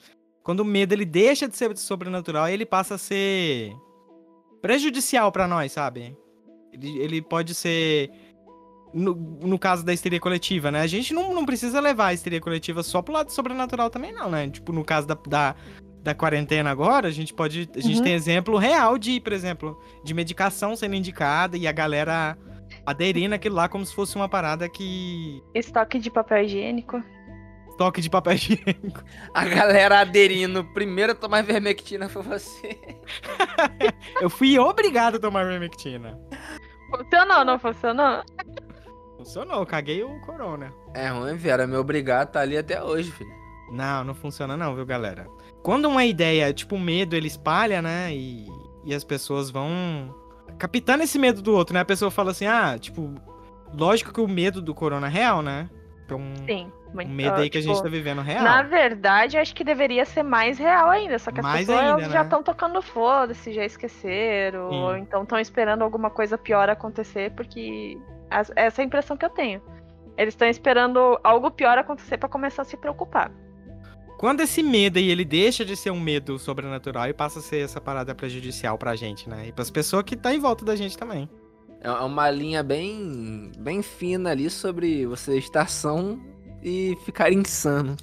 Quando 0.43 0.59
o 0.59 0.65
medo 0.65 0.93
ele 0.93 1.05
deixa 1.05 1.47
de 1.47 1.57
ser 1.57 1.75
sobrenatural, 1.75 2.47
ele 2.47 2.65
passa 2.67 2.95
a 2.95 2.97
ser 2.99 3.75
prejudicial 4.61 5.31
pra 5.31 5.47
nós, 5.47 5.71
sabe? 5.71 6.15
Ele, 6.73 6.97
ele 6.99 7.21
pode 7.21 7.53
ser. 7.55 8.09
No, 8.93 9.13
no 9.15 9.59
caso 9.59 9.85
da 9.85 9.93
histeria 9.93 10.19
coletiva, 10.19 10.71
né? 10.71 10.81
A 10.81 10.87
gente 10.87 11.13
não, 11.13 11.33
não 11.33 11.45
precisa 11.45 11.79
levar 11.79 12.07
a 12.07 12.13
histeria 12.13 12.39
coletiva 12.39 12.81
só 12.83 13.01
pro 13.01 13.13
lado 13.13 13.31
sobrenatural 13.31 13.89
também, 13.89 14.13
não, 14.13 14.29
né? 14.29 14.49
Tipo, 14.49 14.71
no 14.71 14.83
caso 14.83 15.05
da, 15.05 15.17
da, 15.27 15.55
da 16.01 16.15
quarentena 16.15 16.71
agora, 16.71 17.07
a 17.07 17.11
gente 17.11 17.33
pode. 17.33 17.69
A 17.75 17.79
gente 17.79 17.97
Uhum. 17.97 18.03
tem 18.03 18.13
exemplo 18.13 18.57
real 18.57 18.97
de, 18.97 19.19
por 19.19 19.33
exemplo, 19.33 19.77
de 20.03 20.13
medicação 20.13 20.75
sendo 20.75 20.95
indicada 20.95 21.57
e 21.57 21.67
a 21.67 21.71
galera 21.71 22.37
aderindo 22.85 23.35
aquilo 23.35 23.55
lá 23.55 23.67
como 23.67 23.85
se 23.85 23.93
fosse 23.93 24.15
uma 24.15 24.29
parada 24.29 24.67
que. 24.69 25.43
Estoque 25.53 25.99
de 25.99 26.09
papel 26.09 26.43
higiênico. 26.45 27.03
Toque 27.77 28.01
de 28.01 28.09
papel 28.09 28.33
higiênico. 28.33 29.03
A 29.33 29.45
galera 29.45 29.99
aderindo. 29.99 30.63
Primeiro 30.73 31.11
a 31.11 31.15
tomar 31.15 31.43
vermectina 31.43 32.09
foi 32.09 32.23
você. 32.23 32.79
Eu 34.19 34.29
fui 34.29 34.57
obrigado 34.57 35.15
a 35.15 35.19
tomar 35.19 35.45
vermectina. 35.45 36.19
Funcionou, 36.89 37.45
não 37.45 37.59
funcionou? 37.59 38.23
Funcionou, 39.17 39.65
caguei 39.65 40.03
o 40.03 40.19
corona. 40.21 40.73
É 40.93 41.07
ruim, 41.09 41.35
Vera. 41.35 41.67
Me 41.67 41.75
obrigar 41.75 42.23
a 42.23 42.25
tá 42.25 42.39
ali 42.41 42.57
até 42.57 42.81
hoje, 42.83 43.11
filho. 43.11 43.37
Não, 43.71 44.03
não 44.03 44.15
funciona 44.15 44.55
não, 44.55 44.75
viu, 44.75 44.85
galera? 44.85 45.27
Quando 45.61 45.85
uma 45.85 46.05
ideia, 46.05 46.53
tipo, 46.53 46.75
o 46.75 46.79
medo, 46.79 47.15
ele 47.15 47.27
espalha, 47.27 47.81
né? 47.81 48.13
E, 48.13 48.47
e 48.85 48.93
as 48.93 49.03
pessoas 49.03 49.49
vão 49.49 50.15
captando 50.57 51.03
esse 51.03 51.19
medo 51.19 51.41
do 51.41 51.53
outro, 51.53 51.73
né? 51.73 51.81
A 51.81 51.85
pessoa 51.85 52.09
fala 52.09 52.31
assim, 52.31 52.45
ah, 52.45 52.77
tipo, 52.79 53.13
lógico 53.73 54.13
que 54.13 54.21
o 54.21 54.27
medo 54.27 54.61
do 54.61 54.73
corona 54.73 55.07
é 55.07 55.09
real, 55.09 55.41
né? 55.41 55.69
Então, 56.05 56.21
Sim. 56.45 56.71
O 56.91 56.95
Muito, 56.95 57.09
medo 57.11 57.35
aí 57.35 57.49
que 57.49 57.57
a 57.57 57.61
tipo, 57.61 57.73
gente 57.73 57.83
tá 57.83 57.89
vivendo 57.89 58.21
é 58.21 58.23
real. 58.23 58.43
Na 58.43 58.61
verdade, 58.63 59.37
acho 59.37 59.53
que 59.53 59.63
deveria 59.63 60.05
ser 60.05 60.23
mais 60.23 60.57
real 60.57 60.89
ainda. 60.89 61.19
Só 61.19 61.31
que 61.31 61.39
as 61.39 61.45
Mais 61.45 61.65
pessoas 61.67 61.79
ainda, 61.85 62.09
já 62.09 62.19
né? 62.19 62.23
estão 62.23 62.41
tocando 62.43 62.81
foda-se, 62.81 63.53
já 63.53 63.65
esqueceram. 63.65 64.69
Sim. 64.69 64.75
Ou 64.75 64.97
então 64.97 65.23
estão 65.23 65.39
esperando 65.39 65.81
alguma 65.83 66.09
coisa 66.09 66.37
pior 66.37 66.69
acontecer, 66.69 67.31
porque 67.31 67.97
as- 68.29 68.51
essa 68.55 68.81
é 68.81 68.83
a 68.83 68.85
impressão 68.85 69.15
que 69.17 69.25
eu 69.25 69.29
tenho. 69.29 69.61
Eles 70.17 70.33
estão 70.33 70.47
esperando 70.47 71.19
algo 71.23 71.51
pior 71.51 71.77
acontecer 71.77 72.17
pra 72.17 72.27
começar 72.29 72.63
a 72.63 72.65
se 72.65 72.75
preocupar. 72.77 73.31
Quando 74.17 74.41
esse 74.41 74.63
medo 74.63 74.97
aí, 74.97 75.09
ele 75.11 75.23
deixa 75.23 75.63
de 75.63 75.75
ser 75.75 75.91
um 75.91 75.99
medo 75.99 76.39
sobrenatural 76.39 77.07
e 77.07 77.13
passa 77.13 77.37
a 77.37 77.41
ser 77.41 77.63
essa 77.63 77.79
parada 77.79 78.15
prejudicial 78.15 78.75
pra 78.75 78.95
gente, 78.95 79.29
né? 79.29 79.45
E 79.47 79.51
pras 79.51 79.69
pessoas 79.69 80.01
que 80.03 80.15
tá 80.15 80.33
em 80.33 80.39
volta 80.39 80.65
da 80.65 80.75
gente 80.75 80.97
também. 80.97 81.29
É 81.79 81.91
uma 81.91 82.27
linha 82.31 82.63
bem, 82.63 83.51
bem 83.59 83.83
fina 83.83 84.31
ali 84.31 84.49
sobre 84.49 85.05
você 85.05 85.37
estar 85.37 85.69
são 85.69 86.19
e 86.61 86.97
ficar 87.05 87.31
insano. 87.31 87.95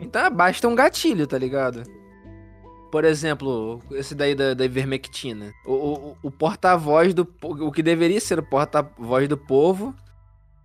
Então 0.00 0.30
basta 0.30 0.68
um 0.68 0.74
gatilho, 0.74 1.26
tá 1.26 1.38
ligado? 1.38 1.82
Por 2.90 3.04
exemplo, 3.04 3.82
esse 3.92 4.14
daí 4.14 4.34
da, 4.34 4.54
da 4.54 4.64
ivermectina. 4.64 5.52
O, 5.66 5.72
o, 5.72 6.16
o 6.24 6.30
porta-voz 6.30 7.12
do. 7.12 7.26
O 7.42 7.72
que 7.72 7.82
deveria 7.82 8.20
ser 8.20 8.38
o 8.38 8.42
porta-voz 8.42 9.26
do 9.28 9.36
povo 9.36 9.94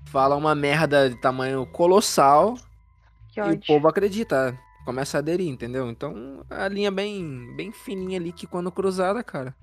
fala 0.06 0.36
uma 0.36 0.54
merda 0.54 1.10
de 1.10 1.16
tamanho 1.16 1.66
colossal 1.68 2.56
Que 3.32 3.40
e 3.40 3.54
o 3.54 3.60
povo 3.60 3.88
acredita. 3.88 4.58
Começa 4.86 5.18
a 5.18 5.20
aderir, 5.20 5.48
entendeu? 5.48 5.90
Então 5.90 6.46
a 6.50 6.68
linha 6.68 6.92
bem, 6.92 7.56
bem 7.56 7.72
fininha 7.72 8.20
ali 8.20 8.32
que 8.32 8.46
quando 8.46 8.72
cruzada, 8.72 9.24
cara. 9.24 9.56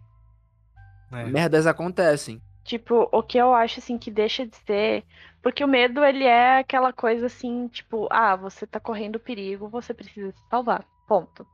É. 1.12 1.24
Merdas 1.24 1.66
acontecem. 1.66 2.42
Tipo, 2.64 3.08
o 3.12 3.22
que 3.22 3.38
eu 3.38 3.54
acho 3.54 3.78
assim 3.78 3.96
que 3.96 4.10
deixa 4.10 4.44
de 4.44 4.56
ser. 4.66 5.04
Porque 5.46 5.62
o 5.62 5.68
medo, 5.68 6.04
ele 6.04 6.24
é 6.24 6.58
aquela 6.58 6.92
coisa 6.92 7.26
assim, 7.26 7.68
tipo, 7.68 8.08
ah, 8.10 8.34
você 8.34 8.66
tá 8.66 8.80
correndo 8.80 9.20
perigo, 9.20 9.68
você 9.68 9.94
precisa 9.94 10.32
se 10.32 10.48
salvar. 10.50 10.84
Ponto. 11.06 11.46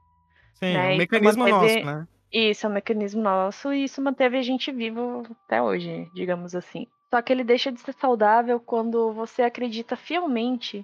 Sim, 0.55 0.73
Né, 0.73 0.93
é 0.93 0.95
um 0.95 0.97
mecanismo 0.97 1.45
manteve- 1.45 1.83
nosso, 1.83 1.99
né? 1.99 2.09
Isso 2.33 2.65
é 2.67 2.71
um 2.71 2.73
mecanismo 2.73 3.21
nosso 3.23 3.71
e 3.71 3.85
isso 3.85 4.01
manteve 4.01 4.39
a 4.39 4.43
gente 4.43 4.73
vivo 4.73 5.25
até 5.45 5.61
hoje, 5.61 6.11
digamos 6.15 6.55
assim. 6.55 6.87
Só 7.11 7.21
que 7.21 7.35
ele 7.35 7.45
deixa 7.45 7.71
de 7.71 7.81
ser 7.81 7.93
saudável 7.93 8.59
quando 8.59 9.13
você 9.13 9.43
acredita 9.43 9.95
fielmente 9.95 10.83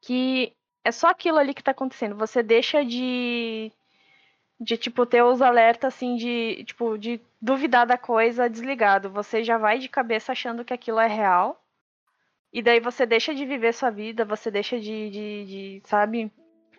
que 0.00 0.52
é 0.84 0.92
só 0.92 1.08
aquilo 1.08 1.38
ali 1.38 1.54
que 1.54 1.62
tá 1.64 1.72
acontecendo. 1.72 2.14
Você 2.14 2.40
deixa 2.40 2.84
de 2.84 3.72
de 4.60 4.76
tipo 4.76 5.04
ter 5.04 5.24
os 5.24 5.42
alertas 5.42 5.92
assim 5.92 6.14
de 6.14 6.62
tipo 6.66 6.96
de 6.96 7.20
duvidar 7.40 7.84
da 7.84 7.98
coisa 7.98 8.48
desligado. 8.48 9.10
Você 9.10 9.42
já 9.42 9.58
vai 9.58 9.80
de 9.80 9.88
cabeça 9.88 10.30
achando 10.30 10.64
que 10.64 10.72
aquilo 10.72 11.00
é 11.00 11.08
real. 11.08 11.58
E 12.52 12.62
daí 12.62 12.80
você 12.80 13.06
deixa 13.06 13.34
de 13.34 13.46
viver 13.46 13.72
sua 13.72 13.90
vida, 13.90 14.24
você 14.24 14.50
deixa 14.50 14.78
de, 14.78 15.10
de, 15.10 15.44
de 15.46 15.82
sabe? 15.84 16.30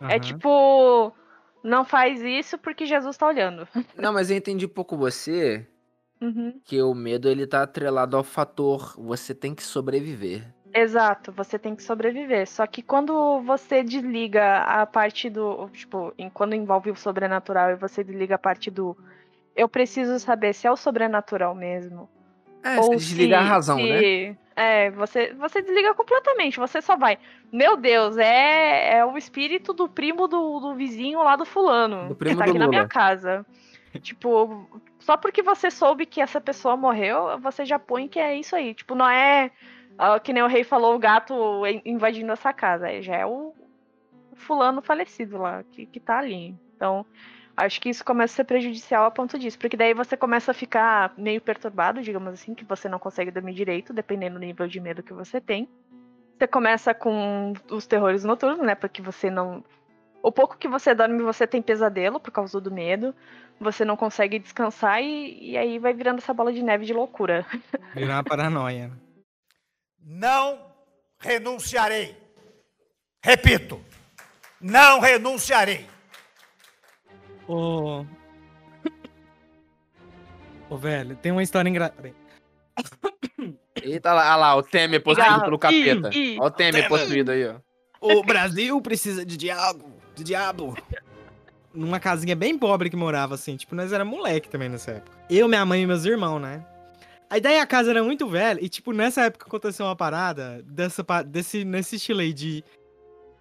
É 0.01 0.15
Aham. 0.15 0.19
tipo 0.19 1.13
não 1.63 1.85
faz 1.85 2.21
isso 2.21 2.57
porque 2.57 2.85
Jesus 2.85 3.17
tá 3.17 3.25
olhando. 3.27 3.67
Não, 3.97 4.11
mas 4.13 4.29
eu 4.29 4.35
entendi 4.37 4.65
um 4.65 4.69
pouco 4.69 4.97
você, 4.97 5.65
Uhum. 6.21 6.59
que 6.65 6.81
o 6.81 6.93
medo 6.93 7.29
ele 7.29 7.47
tá 7.47 7.63
atrelado 7.63 8.15
ao 8.17 8.23
fator 8.23 8.93
você 8.97 9.33
tem 9.33 9.55
que 9.55 9.63
sobreviver. 9.63 10.53
Exato, 10.73 11.31
você 11.31 11.57
tem 11.59 11.75
que 11.75 11.83
sobreviver. 11.83 12.47
Só 12.49 12.65
que 12.65 12.81
quando 12.81 13.41
você 13.41 13.83
desliga 13.83 14.57
a 14.59 14.85
parte 14.85 15.29
do. 15.29 15.69
Tipo, 15.69 16.13
em- 16.17 16.29
quando 16.29 16.55
envolve 16.55 16.89
o 16.91 16.95
sobrenatural 16.95 17.71
e 17.71 17.75
você 17.75 18.03
desliga 18.03 18.35
a 18.35 18.39
parte 18.39 18.71
do. 18.71 18.97
Eu 19.55 19.69
preciso 19.69 20.19
saber 20.19 20.53
se 20.53 20.65
é 20.65 20.71
o 20.71 20.75
sobrenatural 20.75 21.53
mesmo. 21.53 22.09
É, 22.63 22.75
você 22.77 22.95
desliga 22.95 23.39
a 23.39 23.41
se- 23.43 23.47
razão, 23.49 23.77
né? 23.77 23.99
se- 23.99 24.37
É, 24.55 24.91
você, 24.91 25.33
você 25.33 25.61
desliga 25.61 25.93
completamente. 25.93 26.59
Você 26.59 26.81
só 26.81 26.95
vai. 26.95 27.17
Meu 27.51 27.75
Deus, 27.75 28.17
é, 28.17 28.97
é 28.97 29.05
o 29.05 29.17
espírito 29.17 29.73
do 29.73 29.89
primo 29.89 30.27
do, 30.27 30.59
do 30.59 30.75
vizinho 30.75 31.21
lá 31.23 31.35
do 31.35 31.45
fulano. 31.45 32.07
Do 32.09 32.15
primo 32.15 32.35
que 32.35 32.39
tá 32.39 32.45
do 32.45 32.49
aqui 32.51 32.59
na 32.59 32.67
minha 32.67 32.81
Lula. 32.81 32.89
casa. 32.89 33.45
tipo, 34.01 34.67
só 34.99 35.17
porque 35.17 35.41
você 35.43 35.69
soube 35.69 36.05
que 36.05 36.21
essa 36.21 36.39
pessoa 36.41 36.75
morreu, 36.77 37.37
você 37.39 37.65
já 37.65 37.77
põe 37.77 38.07
que 38.07 38.19
é 38.19 38.35
isso 38.37 38.55
aí. 38.55 38.73
Tipo, 38.73 38.95
não 38.95 39.07
é. 39.09 39.51
ah, 39.97 40.19
que 40.19 40.31
nem 40.33 40.41
o 40.43 40.47
rei 40.47 40.63
falou, 40.63 40.95
o 40.95 40.99
gato 40.99 41.65
in- 41.67 41.81
invadindo 41.85 42.31
essa 42.31 42.53
casa. 42.53 42.89
É, 42.91 43.01
Já 43.01 43.15
é 43.17 43.25
o, 43.25 43.53
o 44.31 44.35
fulano 44.35 44.81
falecido 44.81 45.37
lá, 45.37 45.63
que, 45.71 45.85
que 45.85 45.99
tá 45.99 46.19
ali. 46.19 46.55
Então, 46.75 47.05
acho 47.55 47.79
que 47.79 47.89
isso 47.89 48.03
começa 48.03 48.33
a 48.33 48.35
ser 48.37 48.43
prejudicial 48.43 49.05
a 49.05 49.11
ponto 49.11 49.37
disso. 49.37 49.57
Porque 49.57 49.77
daí 49.77 49.93
você 49.93 50.17
começa 50.17 50.51
a 50.51 50.53
ficar 50.53 51.13
meio 51.17 51.41
perturbado, 51.41 52.01
digamos 52.01 52.33
assim, 52.33 52.53
que 52.53 52.65
você 52.65 52.89
não 52.89 52.99
consegue 52.99 53.31
dormir 53.31 53.53
direito, 53.53 53.93
dependendo 53.93 54.39
do 54.39 54.45
nível 54.45 54.67
de 54.67 54.79
medo 54.79 55.03
que 55.03 55.13
você 55.13 55.39
tem. 55.39 55.67
Você 56.37 56.47
começa 56.47 56.93
com 56.93 57.53
os 57.69 57.85
terrores 57.85 58.23
noturnos, 58.23 58.65
né? 58.65 58.75
Porque 58.75 59.01
você 59.01 59.29
não. 59.29 59.63
O 60.21 60.31
pouco 60.31 60.57
que 60.57 60.67
você 60.67 60.95
dorme, 60.95 61.21
você 61.21 61.45
tem 61.45 61.61
pesadelo 61.61 62.19
por 62.19 62.31
causa 62.31 62.59
do 62.59 62.71
medo. 62.71 63.13
Você 63.59 63.85
não 63.85 63.95
consegue 63.95 64.39
descansar 64.39 65.01
e, 65.01 65.51
e 65.51 65.57
aí 65.57 65.77
vai 65.77 65.93
virando 65.93 66.17
essa 66.17 66.33
bola 66.33 66.51
de 66.51 66.63
neve 66.63 66.85
de 66.85 66.93
loucura. 66.93 67.45
Virar 67.93 68.15
uma 68.15 68.23
paranoia. 68.23 68.91
Não 69.99 70.59
renunciarei. 71.19 72.17
Repito, 73.23 73.79
não 74.59 74.99
renunciarei. 74.99 75.92
Ô. 77.47 78.05
Ô, 80.69 80.77
velho, 80.77 81.15
tem 81.15 81.31
uma 81.31 81.43
história 81.43 81.69
engraçada. 81.69 82.13
Eita 83.81 84.13
lá, 84.13 84.27
olha 84.29 84.35
lá, 84.35 84.55
o 84.55 84.63
Temer 84.63 85.01
possuído 85.01 85.25
Cigarro. 85.25 85.43
pelo 85.43 85.59
capeta. 85.59 86.09
Ih, 86.13 86.35
ih. 86.35 86.37
Olha 86.39 86.47
o 86.47 86.51
Temer 86.51 86.87
possuído 86.87 87.31
aí, 87.31 87.47
ó. 87.47 87.55
O 88.01 88.23
Brasil 88.23 88.79
precisa 88.81 89.25
de 89.25 89.37
diabo, 89.37 89.93
de 90.15 90.23
diabo. 90.23 90.75
Numa 91.73 91.99
casinha 91.99 92.35
bem 92.35 92.57
pobre 92.57 92.89
que 92.89 92.95
morava, 92.95 93.35
assim. 93.35 93.55
Tipo, 93.55 93.75
nós 93.75 93.91
era 93.91 94.05
moleque 94.05 94.49
também 94.49 94.69
nessa 94.69 94.91
época. 94.91 95.17
Eu, 95.29 95.47
minha 95.47 95.65
mãe 95.65 95.83
e 95.83 95.87
meus 95.87 96.05
irmãos, 96.05 96.39
né? 96.39 96.65
Aí 97.29 97.41
daí 97.41 97.59
a 97.59 97.65
casa 97.65 97.89
era 97.89 98.03
muito 98.03 98.27
velha 98.27 98.63
e, 98.63 98.69
tipo, 98.69 98.93
nessa 98.93 99.23
época 99.23 99.47
aconteceu 99.47 99.85
uma 99.85 99.95
parada 99.95 100.61
dessa, 100.65 101.03
desse, 101.25 101.65
nesse 101.65 101.95
estilo 101.95 102.19
aí 102.19 102.31
de... 102.31 102.63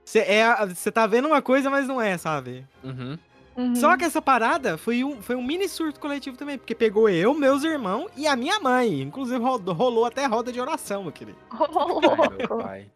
Você 0.05 0.21
é, 0.21 0.45
cê 0.75 0.91
tá 0.91 1.07
vendo 1.07 1.29
uma 1.29 1.43
coisa, 1.43 1.69
mas 1.69 1.87
não 1.87 2.01
é, 2.01 2.17
sabe? 2.17 2.67
Uhum. 2.83 3.19
Uhum. 3.57 3.75
Só 3.77 3.97
que 3.97 4.05
essa 4.05 4.23
parada 4.23 4.79
foi 4.79 5.05
um, 5.05 5.21
foi 5.21 5.37
um 5.37 5.43
mini 5.43 5.69
surto 5.69 6.01
coletivo 6.01 6.37
também, 6.37 6.57
porque 6.57 6.75
pegou 6.75 7.09
eu, 7.09 7.35
meus 7.35 7.63
irmãos 7.65 8.11
e 8.17 8.27
a 8.27 8.35
minha 8.35 8.59
mãe. 8.61 9.03
Inclusive 9.03 9.39
rolou, 9.39 9.75
rolou 9.75 10.05
até 10.07 10.25
roda 10.27 10.51
de 10.51 10.61
oração, 10.61 11.03
meu 11.03 11.13
querido. 11.13 11.39
Ai, 11.51 12.37
meu 12.39 12.59
pai. 12.59 12.91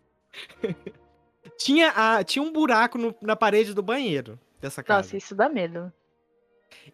Tinha, 1.59 1.91
a, 1.91 2.23
tinha 2.23 2.43
um 2.43 2.53
buraco 2.53 2.99
no- 2.99 3.15
na 3.23 3.35
parede 3.35 3.73
do 3.73 3.83
banheiro 3.83 4.39
dessa 4.61 4.83
casa. 4.83 4.99
Nossa, 5.07 5.17
isso 5.17 5.35
dá 5.35 5.49
medo. 5.49 5.91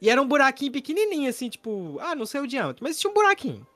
E 0.00 0.08
era 0.08 0.22
um 0.22 0.26
buraquinho 0.28 0.70
pequenininho, 0.70 1.28
assim, 1.28 1.48
tipo, 1.48 1.98
ah, 2.00 2.14
não 2.14 2.24
sei 2.26 2.40
o 2.40 2.46
diâmetro, 2.46 2.84
mas 2.84 2.98
tinha 2.98 3.10
um 3.10 3.14
buraquinho. 3.14 3.66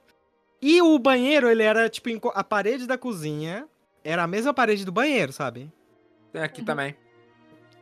E 0.62 0.80
o 0.80 0.96
banheiro, 0.98 1.48
ele 1.50 1.62
era, 1.62 1.88
tipo, 1.88 2.08
a 2.34 2.44
parede 2.44 2.86
da 2.86 2.96
cozinha 2.96 3.66
era 4.04 4.22
a 4.22 4.26
mesma 4.28 4.54
parede 4.54 4.84
do 4.84 4.92
banheiro, 4.92 5.32
sabe? 5.32 5.72
Tem 6.32 6.42
aqui 6.42 6.62
também. 6.62 6.96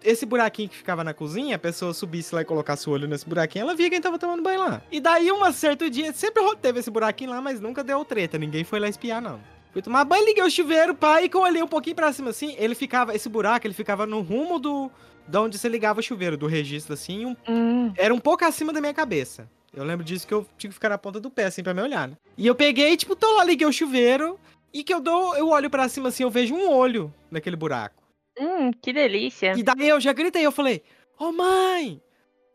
Esse 0.05 0.27
buraquinho 0.27 0.69
que 0.69 0.77
ficava 0.77 1.03
na 1.03 1.15
cozinha, 1.15 1.57
a 1.57 1.59
pessoa 1.59 1.95
subisse 1.95 2.35
lá 2.35 2.43
e 2.43 2.45
colocasse 2.45 2.87
o 2.89 2.93
olho 2.93 3.09
nesse 3.09 3.27
buraquinho, 3.27 3.63
ela 3.63 3.75
via 3.75 3.89
quem 3.89 4.03
tava 4.03 4.19
tomando 4.19 4.43
banho 4.43 4.61
lá. 4.61 4.83
E 4.93 5.01
daí, 5.01 5.33
um 5.33 5.51
certo 5.51 5.89
dia, 5.89 6.13
sempre 6.13 6.43
teve 6.61 6.81
esse 6.81 6.91
buraquinho 6.91 7.31
lá, 7.31 7.41
mas 7.41 7.59
nunca 7.59 7.83
deu 7.83 8.05
treta, 8.05 8.37
ninguém 8.37 8.65
foi 8.65 8.79
lá 8.79 8.87
espiar, 8.87 9.23
não. 9.23 9.41
Fui 9.73 9.81
tomar 9.81 10.05
banho, 10.05 10.27
liguei 10.27 10.45
o 10.45 10.51
chuveiro, 10.51 10.95
pai, 10.95 11.25
e 11.25 11.29
que 11.29 11.37
eu 11.37 11.41
olhei 11.41 11.63
um 11.63 11.67
pouquinho 11.67 11.97
pra 11.97 12.13
cima, 12.13 12.31
assim, 12.31 12.55
ele 12.59 12.75
ficava, 12.75 13.15
esse 13.15 13.31
buraco, 13.31 13.67
ele 13.67 13.73
ficava 13.73 14.05
no 14.05 14.21
rumo 14.21 14.59
do, 14.59 14.91
de 15.27 15.39
onde 15.39 15.59
você 15.59 15.69
ligava 15.71 16.01
o 16.01 16.03
chuveiro, 16.03 16.37
do 16.37 16.47
registro, 16.47 16.93
assim, 16.93 17.25
um 17.25 17.37
Hum, 17.49 17.93
era 17.97 18.13
um 18.13 18.21
pouco 18.21 18.45
acima 18.45 18.75
da 18.75 18.81
minha 18.81 18.95
cabeça. 18.95 19.49
Eu 19.75 19.85
lembro 19.85 20.05
disso 20.05 20.27
que 20.27 20.35
eu 20.35 20.47
tinha 20.59 20.69
que 20.69 20.75
ficar 20.75 20.91
na 20.91 20.99
ponta 20.99 21.19
do 21.19 21.31
pé, 21.31 21.47
assim, 21.47 21.63
pra 21.63 21.73
me 21.75 21.81
olhar, 21.81 22.09
né? 22.09 22.15
E 22.37 22.47
eu 22.47 22.55
peguei, 22.55 22.95
tipo, 22.97 23.17
tô 23.17 23.33
lá, 23.39 23.43
liguei 23.43 23.67
o 23.67 23.73
chuveiro, 23.73 24.39
e 24.73 24.85
que 24.85 24.93
eu 24.93 25.01
dou, 25.01 25.35
eu 25.35 25.49
olho 25.49 25.71
pra 25.71 25.89
cima, 25.89 26.11
assim, 26.11 26.25
eu 26.25 26.31
vejo 26.31 26.55
um 26.55 26.71
olho 26.71 27.13
naquele 27.31 27.57
buraco. 27.57 28.04
Hum, 28.39 28.71
que 28.73 28.93
delícia. 28.93 29.55
E 29.57 29.63
daí 29.63 29.89
eu 29.89 30.01
já 30.01 30.13
gritei, 30.13 30.45
eu 30.45 30.53
falei, 30.53 30.83
ô 31.19 31.33
mãe, 31.33 32.01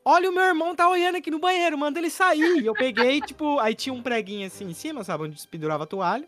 olha 0.04 0.30
o 0.30 0.34
meu 0.34 0.44
irmão 0.44 0.76
tá 0.76 0.90
olhando 0.90 1.16
aqui 1.18 1.30
no 1.32 1.40
banheiro, 1.40 1.78
manda 1.78 2.00
ele 2.00 2.10
sair. 2.10 2.66
Eu 2.66 2.76
peguei, 2.76 3.22
tipo, 3.22 3.60
aí 3.60 3.74
tinha 3.76 3.94
um 3.94 4.02
preguinho 4.02 4.48
assim 4.48 4.66
em 4.66 4.74
cima, 4.74 5.04
sabe, 5.04 5.24
onde 5.26 5.48
pendurava 5.48 5.84
a 5.84 5.88
toalha. 5.88 6.28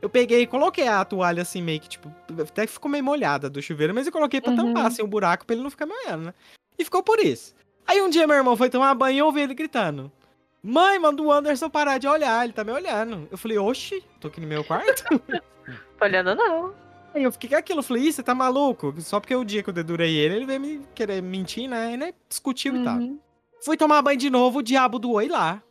Eu 0.00 0.08
peguei 0.08 0.42
e 0.42 0.46
coloquei 0.46 0.86
a 0.88 1.04
toalha 1.04 1.42
assim, 1.42 1.60
meio 1.62 1.80
que, 1.80 1.88
tipo, 1.88 2.10
até 2.40 2.66
que 2.66 2.72
ficou 2.72 2.90
meio 2.90 3.04
molhada 3.04 3.50
do 3.50 3.60
chuveiro, 3.60 3.94
mas 3.94 4.06
eu 4.06 4.12
coloquei 4.12 4.40
pra 4.40 4.50
Uhum. 4.50 4.56
tampar, 4.56 4.86
assim, 4.86 5.02
o 5.02 5.06
buraco 5.06 5.44
pra 5.44 5.54
ele 5.54 5.62
não 5.62 5.70
ficar 5.70 5.86
me 5.86 5.92
olhando, 5.92 6.26
né? 6.26 6.34
E 6.78 6.84
ficou 6.84 7.02
por 7.02 7.18
isso. 7.20 7.54
Aí 7.86 8.00
um 8.00 8.08
dia 8.08 8.26
meu 8.26 8.36
irmão 8.36 8.56
foi 8.56 8.70
tomar 8.70 8.94
banho 8.94 9.14
e 9.16 9.18
eu 9.18 9.26
ouvi 9.26 9.40
ele 9.42 9.54
gritando. 9.54 10.10
Mãe, 10.62 10.98
manda 10.98 11.20
o 11.20 11.30
Anderson 11.30 11.68
parar 11.68 11.98
de 11.98 12.06
olhar, 12.06 12.44
ele 12.44 12.52
tá 12.52 12.62
me 12.64 12.70
olhando. 12.72 13.28
Eu 13.30 13.36
falei, 13.36 13.58
oxi, 13.58 14.02
tô 14.20 14.28
aqui 14.28 14.40
no 14.40 14.46
meu 14.46 14.62
quarto? 14.64 15.04
Tô 15.98 16.04
olhando 16.04 16.34
não. 16.34 16.74
Aí 17.14 17.22
eu 17.22 17.32
fiquei 17.32 17.50
com 17.50 17.56
aquilo, 17.56 17.82
falei, 17.82 18.04
ih, 18.04 18.12
você 18.12 18.22
tá 18.22 18.34
maluco? 18.34 18.94
Só 19.00 19.20
porque 19.20 19.34
o 19.34 19.44
dia 19.44 19.62
que 19.62 19.68
eu 19.68 19.74
dedurei 19.74 20.16
ele, 20.16 20.36
ele 20.36 20.46
veio 20.46 20.60
me 20.60 20.80
querer 20.94 21.22
mentir, 21.22 21.68
né? 21.68 21.92
E 21.92 21.96
né, 21.96 22.14
discutiu 22.28 22.76
e 22.76 22.84
tal. 22.84 22.96
Uhum. 22.98 23.18
Fui 23.64 23.76
tomar 23.76 24.02
banho 24.02 24.18
de 24.18 24.30
novo, 24.30 24.58
o 24.58 24.62
diabo 24.62 24.98
do 24.98 25.12
oi 25.12 25.28
lá. 25.28 25.62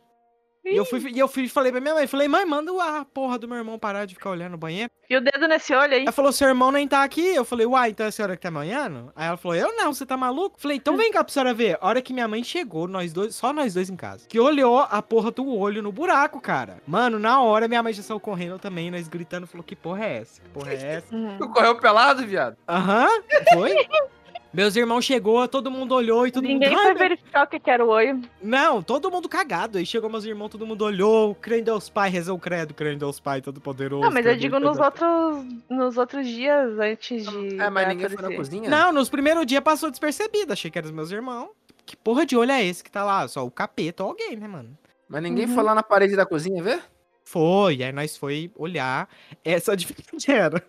E 0.64 0.76
eu 0.76 0.84
fui, 0.84 1.00
e 1.10 1.18
eu 1.18 1.26
fui 1.26 1.48
falei 1.48 1.72
pra 1.72 1.80
minha 1.80 1.94
mãe, 1.94 2.06
falei, 2.06 2.28
mãe, 2.28 2.46
manda 2.46 2.70
a 2.82 3.04
porra 3.04 3.38
do 3.38 3.48
meu 3.48 3.58
irmão 3.58 3.78
parar 3.78 4.04
de 4.04 4.14
ficar 4.14 4.30
olhando 4.30 4.52
no 4.52 4.58
banheiro. 4.58 4.90
E 5.10 5.16
o 5.16 5.20
dedo 5.20 5.48
nesse 5.48 5.74
olho 5.74 5.92
aí. 5.94 6.02
Ela 6.02 6.12
falou, 6.12 6.32
seu 6.32 6.48
irmão 6.48 6.70
nem 6.70 6.86
tá 6.86 7.02
aqui. 7.02 7.34
Eu 7.34 7.44
falei, 7.44 7.66
uai, 7.66 7.90
então 7.90 8.06
é 8.06 8.08
a 8.08 8.12
senhora 8.12 8.36
que 8.36 8.42
tá 8.42 8.50
manhando? 8.50 9.12
Aí 9.16 9.26
ela 9.26 9.36
falou, 9.36 9.56
eu 9.56 9.76
não, 9.76 9.92
você 9.92 10.06
tá 10.06 10.16
maluco? 10.16 10.60
Falei, 10.60 10.76
então 10.76 10.96
vem 10.96 11.10
cá 11.10 11.24
pra 11.24 11.32
senhora 11.32 11.52
ver. 11.52 11.76
A 11.80 11.88
hora 11.88 12.00
que 12.00 12.12
minha 12.12 12.28
mãe 12.28 12.44
chegou, 12.44 12.86
nós 12.86 13.12
dois, 13.12 13.34
só 13.34 13.52
nós 13.52 13.74
dois 13.74 13.90
em 13.90 13.96
casa, 13.96 14.26
que 14.28 14.38
olhou 14.38 14.78
a 14.78 15.02
porra 15.02 15.30
do 15.32 15.46
olho 15.48 15.82
no 15.82 15.90
buraco, 15.90 16.40
cara. 16.40 16.80
Mano, 16.86 17.18
na 17.18 17.42
hora 17.42 17.66
minha 17.66 17.82
mãe 17.82 17.92
já 17.92 18.02
saiu 18.02 18.20
correndo 18.20 18.58
também, 18.58 18.90
nós 18.90 19.08
gritando, 19.08 19.46
falou, 19.46 19.64
que 19.64 19.74
porra 19.74 20.04
é 20.04 20.18
essa? 20.18 20.40
Que 20.40 20.48
porra 20.50 20.72
é 20.72 20.94
essa? 20.96 21.14
Hum. 21.14 21.36
Tu 21.38 21.48
correu 21.48 21.76
pelado, 21.78 22.24
viado? 22.24 22.56
Aham, 22.68 23.08
foi? 23.52 23.86
Meus 24.52 24.76
irmãos 24.76 25.02
chegou, 25.04 25.48
todo 25.48 25.70
mundo 25.70 25.94
olhou 25.94 26.26
e 26.26 26.30
todo 26.30 26.42
Ninguém 26.42 26.68
mundo. 26.68 26.76
foi 26.78 26.84
"Ai, 26.88 26.90
meu 26.94 26.98
verificar 26.98 27.44
o 27.44 27.46
que 27.46 27.70
era 27.70 27.82
o 27.84 27.88
olho. 27.88 28.20
Não, 28.42 28.82
todo 28.82 29.10
mundo 29.10 29.26
cagado. 29.26 29.78
Aí 29.78 29.86
chegou 29.86 30.10
meus 30.10 30.24
irmãos, 30.26 30.50
todo 30.50 30.66
mundo 30.66 30.84
olhou. 30.84 31.34
Em 31.50 31.62
Deus 31.62 31.88
Pai, 31.88 32.10
rezou 32.10 32.36
o 32.36 32.40
credo, 32.40 32.74
em 32.86 32.98
Deus 32.98 33.18
Pai, 33.18 33.40
todo 33.40 33.62
poderoso. 33.62 34.02
Não, 34.02 34.10
mas 34.10 34.26
eu 34.26 34.36
digo 34.36 34.58
nos 34.60 34.78
outros, 34.78 35.44
nos 35.70 35.96
outros 35.96 36.26
dias 36.26 36.78
antes 36.78 37.26
de. 37.26 37.58
É, 37.58 37.70
mas 37.70 37.88
ninguém 37.88 38.08
foi 38.10 38.22
na 38.30 38.36
cozinha? 38.36 38.68
Não, 38.68 38.92
nos 38.92 39.08
primeiros 39.08 39.46
dias 39.46 39.62
passou 39.62 39.90
despercebido. 39.90 40.52
Achei 40.52 40.70
que 40.70 40.76
eram 40.78 40.88
os 40.88 40.94
meus 40.94 41.10
irmãos. 41.10 41.48
Que 41.86 41.96
porra 41.96 42.26
de 42.26 42.36
olho 42.36 42.52
é 42.52 42.62
esse 42.64 42.84
que 42.84 42.90
tá 42.90 43.02
lá? 43.04 43.26
Só 43.28 43.44
o 43.46 43.50
capeta 43.50 44.02
ou 44.04 44.10
alguém, 44.10 44.36
né, 44.36 44.46
mano? 44.46 44.76
Mas 45.08 45.22
ninguém 45.22 45.46
Uhum. 45.46 45.54
foi 45.54 45.62
lá 45.64 45.74
na 45.74 45.82
parede 45.82 46.14
da 46.14 46.26
cozinha 46.26 46.62
ver? 46.62 46.80
Foi, 47.24 47.82
aí 47.82 47.90
nós 47.92 48.16
foi 48.18 48.50
olhar. 48.54 49.08
Essa 49.42 49.74
diferente 49.76 50.30
era. 50.30 50.62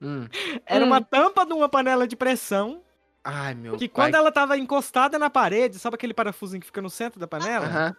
Hum. 0.00 0.26
Era 0.64 0.84
Hum. 0.84 0.88
uma 0.88 1.00
tampa 1.02 1.44
de 1.44 1.52
uma 1.52 1.68
panela 1.68 2.06
de 2.06 2.14
pressão. 2.16 2.80
Ai, 3.22 3.54
meu 3.54 3.76
Que 3.76 3.88
pai. 3.88 4.06
quando 4.06 4.14
ela 4.14 4.32
tava 4.32 4.56
encostada 4.56 5.18
na 5.18 5.28
parede, 5.28 5.78
sabe 5.78 5.94
aquele 5.96 6.14
parafusinho 6.14 6.60
que 6.60 6.66
fica 6.66 6.80
no 6.80 6.88
centro 6.90 7.20
da 7.20 7.26
panela? 7.26 7.66
Aham. 7.66 7.96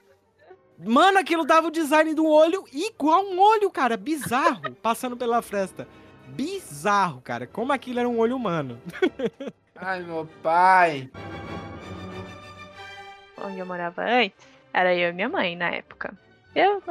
Mano, 0.84 1.20
aquilo 1.20 1.46
dava 1.46 1.68
o 1.68 1.72
design 1.72 2.14
do 2.16 2.26
olho 2.28 2.64
igual 2.74 3.24
um 3.24 3.40
olho, 3.40 3.70
cara. 3.70 3.96
Bizarro. 3.98 4.74
passando 4.82 5.16
pela 5.16 5.42
fresta. 5.42 5.88
Bizarro, 6.30 7.22
cara. 7.22 7.46
Como 7.46 7.72
aquilo 7.72 8.00
era 8.00 8.10
um 8.10 8.18
olho 8.18 8.36
humano. 8.36 8.82
Ai, 9.78 10.02
meu 10.02 10.28
pai. 10.42 11.10
Onde 13.44 13.60
eu 13.60 13.66
morava 13.66 14.02
antes, 14.04 14.48
era 14.74 14.94
eu 14.96 15.10
e 15.10 15.14
minha 15.14 15.30
mãe 15.30 15.56
na 15.56 15.70
época. 15.70 16.14
Eu, 16.54 16.82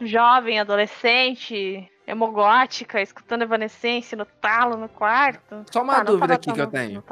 jovem, 0.00 0.60
adolescente, 0.60 1.90
hemogótica, 2.06 3.00
escutando 3.00 3.42
Evanescence 3.42 4.14
no 4.14 4.24
talo 4.26 4.76
no 4.76 4.88
quarto. 4.88 5.64
Só 5.70 5.82
uma 5.82 5.94
Tá, 5.96 6.02
dúvida 6.04 6.34
aqui 6.34 6.52
que 6.52 6.60
eu 6.60 6.66
talo- 6.66 6.70
tenho. 6.70 7.02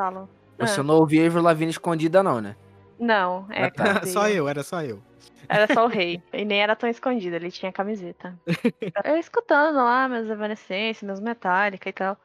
Você 0.58 0.80
Ah. 0.80 0.82
não 0.84 0.96
ouvia 0.96 1.26
Avril 1.26 1.42
Lavigne 1.42 1.70
escondida, 1.70 2.22
não, 2.22 2.40
né? 2.40 2.56
Não, 2.98 3.46
é 3.50 3.64
Ah, 3.64 3.70
tá. 3.70 4.06
só 4.06 4.28
eu, 4.28 4.48
era 4.48 4.62
só 4.62 4.82
eu. 4.82 5.02
Era 5.48 5.66
só 5.72 5.84
o 5.84 5.88
rei. 5.88 6.22
E 6.32 6.44
nem 6.44 6.62
era 6.62 6.74
tão 6.76 6.88
escondido, 6.88 7.36
ele 7.36 7.50
tinha 7.50 7.70
camiseta. 7.72 8.38
Eu 9.04 9.16
escutando 9.18 9.76
lá 9.76 10.08
meus 10.08 10.28
Evanescence, 10.30 11.04
meus 11.04 11.20
Metallica 11.20 11.88
e 11.88 11.92
tal. 11.92 12.16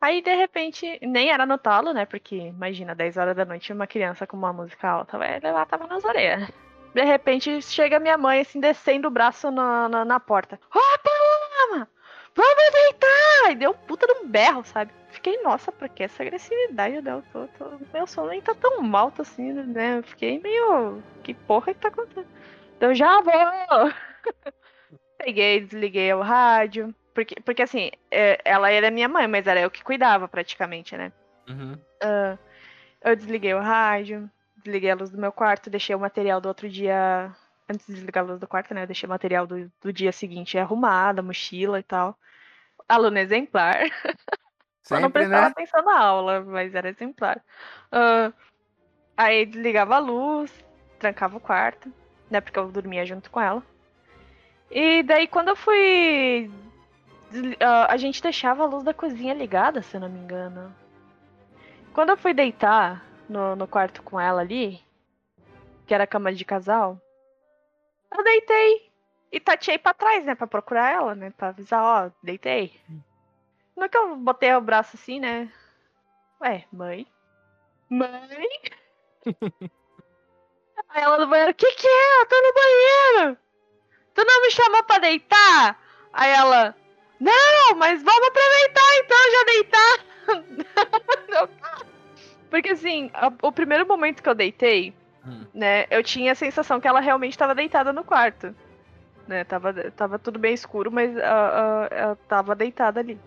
Aí, 0.00 0.22
de 0.22 0.34
repente, 0.34 0.98
nem 1.02 1.30
era 1.30 1.44
no 1.44 1.58
talo, 1.58 1.92
né? 1.92 2.06
Porque, 2.06 2.36
imagina, 2.36 2.94
10 2.94 3.16
horas 3.18 3.36
da 3.36 3.44
noite, 3.44 3.72
uma 3.72 3.86
criança 3.86 4.26
com 4.26 4.36
uma 4.36 4.52
música 4.54 4.88
alta, 4.88 5.18
vai 5.18 5.38
levar, 5.40 5.66
tava 5.66 5.86
nas 5.86 6.04
orelhas. 6.04 6.48
De 6.94 7.04
repente, 7.04 7.60
chega 7.60 7.98
minha 7.98 8.16
mãe, 8.16 8.40
assim, 8.40 8.58
descendo 8.60 9.08
o 9.08 9.10
braço 9.10 9.50
na, 9.50 9.88
na, 9.88 10.04
na 10.04 10.20
porta. 10.20 10.58
Ó, 10.74 10.80
Paloma! 11.02 11.88
Vamos 12.34 12.72
deitar! 12.72 13.52
E 13.52 13.54
deu 13.56 13.70
um 13.72 13.86
puta 13.86 14.06
de 14.06 14.12
um 14.20 14.28
berro, 14.28 14.64
sabe? 14.64 14.92
Fiquei, 15.16 15.42
nossa, 15.42 15.72
por 15.72 15.88
que 15.88 16.02
essa 16.02 16.22
agressividade 16.22 17.00
dela? 17.00 17.24
Tô, 17.32 17.48
tô, 17.48 17.78
meu 17.90 18.06
sono 18.06 18.28
nem 18.28 18.42
tá 18.42 18.54
tão 18.54 18.94
alto 18.94 19.22
assim, 19.22 19.50
né? 19.50 19.98
Eu 19.98 20.02
Fiquei 20.02 20.38
meio. 20.38 21.02
Que 21.22 21.32
porra 21.32 21.72
que 21.72 21.80
tá 21.80 21.88
acontecendo? 21.88 22.28
Então 22.76 22.94
já 22.94 23.22
vou! 23.22 23.32
Peguei, 25.18 25.62
desliguei 25.62 26.12
o 26.12 26.20
rádio. 26.20 26.94
Porque, 27.14 27.34
porque 27.40 27.62
assim, 27.62 27.90
é, 28.10 28.38
ela 28.44 28.70
era 28.70 28.90
minha 28.90 29.08
mãe, 29.08 29.26
mas 29.26 29.46
era 29.46 29.58
eu 29.58 29.70
que 29.70 29.82
cuidava 29.82 30.28
praticamente, 30.28 30.94
né? 30.98 31.10
Uhum. 31.48 31.78
Ah, 32.02 32.36
eu 33.02 33.16
desliguei 33.16 33.54
o 33.54 33.60
rádio, 33.60 34.30
desliguei 34.58 34.90
a 34.90 34.94
luz 34.94 35.10
do 35.10 35.18
meu 35.18 35.32
quarto, 35.32 35.70
deixei 35.70 35.96
o 35.96 36.00
material 36.00 36.42
do 36.42 36.48
outro 36.48 36.68
dia. 36.68 37.34
Antes 37.66 37.86
de 37.86 37.94
desligar 37.94 38.22
a 38.22 38.26
luz 38.26 38.38
do 38.38 38.46
quarto, 38.46 38.74
né? 38.74 38.82
Eu 38.82 38.86
deixei 38.86 39.06
o 39.06 39.10
material 39.10 39.46
do, 39.46 39.72
do 39.80 39.90
dia 39.90 40.12
seguinte 40.12 40.58
arrumado, 40.58 41.20
a 41.20 41.22
mochila 41.22 41.80
e 41.80 41.82
tal. 41.82 42.18
Aluno 42.86 43.18
exemplar. 43.18 43.80
Só 44.86 44.94
não 44.94 45.08
Sempre, 45.08 45.22
prestava 45.22 45.46
né? 45.46 45.48
atenção 45.48 45.82
na 45.82 45.98
aula, 45.98 46.40
mas 46.42 46.72
era 46.72 46.88
exemplar. 46.88 47.42
Ah, 47.90 48.32
aí 49.16 49.44
desligava 49.44 49.96
a 49.96 49.98
luz, 49.98 50.52
trancava 51.00 51.36
o 51.36 51.40
quarto, 51.40 51.92
né? 52.30 52.40
Porque 52.40 52.56
eu 52.56 52.70
dormia 52.70 53.04
junto 53.04 53.28
com 53.28 53.40
ela. 53.40 53.64
E 54.70 55.02
daí 55.02 55.26
quando 55.26 55.48
eu 55.48 55.56
fui 55.56 56.48
ah, 57.58 57.92
a 57.92 57.96
gente 57.96 58.22
deixava 58.22 58.62
a 58.62 58.66
luz 58.66 58.84
da 58.84 58.94
cozinha 58.94 59.34
ligada, 59.34 59.82
se 59.82 59.96
eu 59.96 60.00
não 60.00 60.08
me 60.08 60.20
engano. 60.20 60.72
Quando 61.92 62.10
eu 62.10 62.16
fui 62.16 62.32
deitar 62.32 63.04
no, 63.28 63.56
no 63.56 63.66
quarto 63.66 64.04
com 64.04 64.20
ela 64.20 64.40
ali, 64.40 64.80
que 65.84 65.94
era 65.94 66.04
a 66.04 66.06
cama 66.06 66.32
de 66.32 66.44
casal, 66.44 67.00
eu 68.16 68.22
deitei 68.22 68.88
e 69.32 69.40
tateei 69.40 69.78
pra 69.78 69.92
trás, 69.92 70.24
né? 70.24 70.36
Pra 70.36 70.46
procurar 70.46 70.92
ela, 70.92 71.16
né? 71.16 71.32
Pra 71.36 71.48
avisar, 71.48 71.82
ó, 71.82 72.10
deitei. 72.22 72.72
No 73.76 73.88
que 73.88 73.96
eu 73.96 74.16
botei 74.16 74.54
o 74.54 74.60
braço 74.60 74.96
assim, 74.96 75.20
né? 75.20 75.50
Ué, 76.40 76.64
mãe? 76.72 77.06
Mãe? 77.88 78.48
Aí 80.88 81.02
ela 81.02 81.18
no 81.18 81.26
banheiro, 81.26 81.54
que 81.54 81.66
que 81.74 81.86
é? 81.86 82.22
Eu 82.22 82.26
tô 82.26 82.36
no 82.36 82.54
banheiro! 82.54 83.38
Tu 84.14 84.24
não 84.24 84.42
me 84.42 84.50
chamou 84.50 84.82
pra 84.84 84.98
deitar? 84.98 85.80
Aí 86.12 86.30
ela, 86.30 86.74
não, 87.20 87.76
mas 87.76 88.02
vamos 88.02 88.28
aproveitar 88.28 88.96
então 89.04 89.18
já 89.30 89.44
deitar. 89.44 89.98
Porque 92.50 92.70
assim, 92.70 93.10
a- 93.12 93.32
o 93.42 93.52
primeiro 93.52 93.86
momento 93.86 94.22
que 94.22 94.28
eu 94.28 94.34
deitei, 94.34 94.94
Hum. 95.26 95.44
né, 95.52 95.86
eu 95.90 96.02
tinha 96.02 96.32
a 96.32 96.36
sensação 96.36 96.80
que 96.80 96.86
ela 96.88 97.00
realmente 97.00 97.32
estava 97.32 97.54
deitada 97.54 97.92
no 97.92 98.04
quarto. 98.04 98.54
Né, 99.26 99.42
tava, 99.44 99.74
tava 99.90 100.18
tudo 100.20 100.38
bem 100.38 100.54
escuro, 100.54 100.90
mas 100.90 101.14
ah, 101.18 101.88
ah, 101.90 101.94
ela 101.94 102.16
tava 102.28 102.54
deitada 102.54 103.00
ali. 103.00 103.18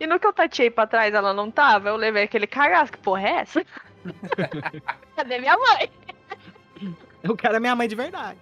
E 0.00 0.06
no 0.06 0.18
que 0.18 0.26
eu 0.26 0.32
tateei 0.32 0.70
pra 0.70 0.86
trás, 0.86 1.12
ela 1.12 1.32
não 1.32 1.50
tava, 1.50 1.88
eu 1.88 1.96
levei 1.96 2.24
aquele 2.24 2.46
cagaço, 2.46 2.92
que 2.92 2.98
porra 2.98 3.22
é 3.22 3.32
essa? 3.40 3.64
Cadê 5.16 5.38
minha 5.38 5.56
mãe? 5.56 5.90
O 7.28 7.36
cara 7.36 7.56
é 7.56 7.60
minha 7.60 7.74
mãe 7.74 7.88
de 7.88 7.96
verdade. 7.96 8.38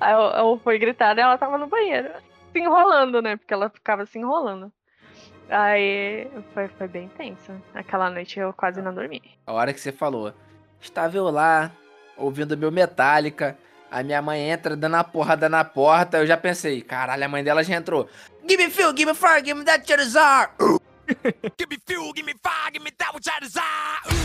Aí 0.00 0.12
eu, 0.12 0.20
eu 0.20 0.60
fui 0.62 0.78
gritar 0.78 1.16
e 1.16 1.20
ela 1.20 1.36
tava 1.36 1.58
no 1.58 1.66
banheiro. 1.66 2.10
Se 2.52 2.60
enrolando, 2.60 3.20
né? 3.20 3.36
Porque 3.36 3.52
ela 3.52 3.68
ficava 3.68 4.06
se 4.06 4.18
enrolando. 4.18 4.72
Aí 5.48 6.30
foi, 6.52 6.68
foi 6.68 6.88
bem 6.88 7.08
tenso. 7.08 7.52
Aquela 7.74 8.10
noite 8.10 8.38
eu 8.38 8.52
quase 8.52 8.80
não 8.82 8.94
dormi. 8.94 9.22
A 9.46 9.52
hora 9.52 9.72
que 9.72 9.80
você 9.80 9.90
falou, 9.90 10.32
estava 10.80 11.16
eu 11.16 11.30
lá, 11.30 11.70
ouvindo 12.16 12.56
meu 12.56 12.70
Metallica, 12.70 13.56
a 13.90 14.02
minha 14.02 14.20
mãe 14.20 14.50
entra 14.50 14.76
dando 14.76 14.96
a 14.96 15.04
porrada 15.04 15.48
na 15.48 15.64
porta, 15.64 16.18
eu 16.18 16.26
já 16.26 16.36
pensei, 16.36 16.82
caralho, 16.82 17.24
a 17.24 17.28
mãe 17.28 17.42
dela 17.42 17.62
já 17.64 17.74
entrou. 17.74 18.08
Give 18.48 18.64
me 18.64 18.70
fuel, 18.70 18.94
give 18.94 19.06
me 19.06 19.14
fire, 19.14 19.42
give 19.42 19.58
me 19.58 19.64
that 19.66 19.84
Charizard. 19.86 20.48
Give 21.58 21.68
me 21.70 21.78
fuel, 21.86 22.12
give 22.12 22.26
me 22.26 22.34
fire, 22.42 22.70
give 22.72 22.82
me 22.82 22.90
that 22.98 23.14
which 23.14 23.28
I 23.28 23.40
desire. 23.40 24.18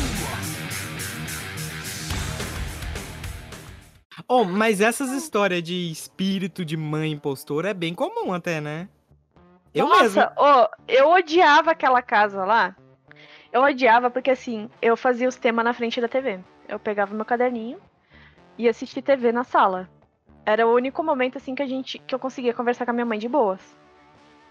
Oh, 4.28 4.44
mas 4.44 4.82
essas 4.82 5.12
histórias 5.12 5.64
de 5.64 5.92
espírito 5.92 6.64
de 6.64 6.78
mãe 6.78 7.12
impostora 7.12 7.70
é 7.70 7.74
bem 7.74 7.94
comum 7.94 8.34
até, 8.34 8.62
né? 8.62 8.88
Eu 9.74 9.90
mesmo. 9.90 10.22
Nossa, 10.22 10.34
ô, 10.38 10.70
eu 10.88 11.10
odiava 11.10 11.72
aquela 11.72 12.02
casa 12.02 12.46
lá. 12.46 12.76
Eu 13.52 13.62
odiava 13.62 14.10
porque 14.10 14.32
assim, 14.32 14.70
eu 14.82 14.96
fazia 14.96 15.28
os 15.28 15.36
temas 15.36 15.66
na 15.66 15.74
frente 15.74 16.00
da 16.00 16.08
TV. 16.08 16.40
Eu 16.68 16.80
pegava 16.80 17.14
meu 17.14 17.26
caderninho 17.26 17.78
e 18.58 18.70
assistia 18.70 19.02
TV 19.02 19.32
na 19.32 19.44
sala. 19.44 19.90
Era 20.46 20.68
o 20.68 20.74
único 20.74 21.04
momento 21.04 21.38
assim 21.38 21.56
que 21.56 21.64
a 21.64 21.68
gente 21.68 22.00
que 22.00 22.16
eu 22.16 22.20
conseguia 22.20 22.54
conversar 22.54 22.86
com 22.86 22.92
a 22.92 22.94
minha 22.94 23.06
mãe 23.06 23.20
de 23.20 23.28
boas. 23.28 23.83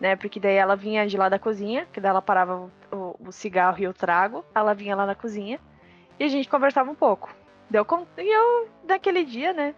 Né? 0.03 0.17
Porque 0.17 0.41
daí 0.41 0.57
ela 0.57 0.75
vinha 0.75 1.07
de 1.07 1.17
lá 1.17 1.29
da 1.29 1.39
cozinha, 1.39 1.87
que 1.93 2.01
daí 2.01 2.11
ela 2.11 2.21
parava 2.21 2.69
o, 2.91 3.17
o- 3.21 3.31
cigarro 3.31 3.79
e 3.79 3.87
o 3.87 3.93
trago. 3.95 4.45
Ela 4.53 4.75
vinha 4.75 4.97
lá 4.97 5.07
na 5.07 5.15
cozinha 5.15 5.61
e 6.19 6.25
a 6.25 6.29
gente 6.29 6.49
conversava 6.49 6.91
um 6.91 6.95
pouco. 6.97 7.33
Deu 7.71 7.87
e 8.19 8.29
eu 8.29 8.69
naquele 8.83 9.25
dia, 9.25 9.53
né? 9.53 9.77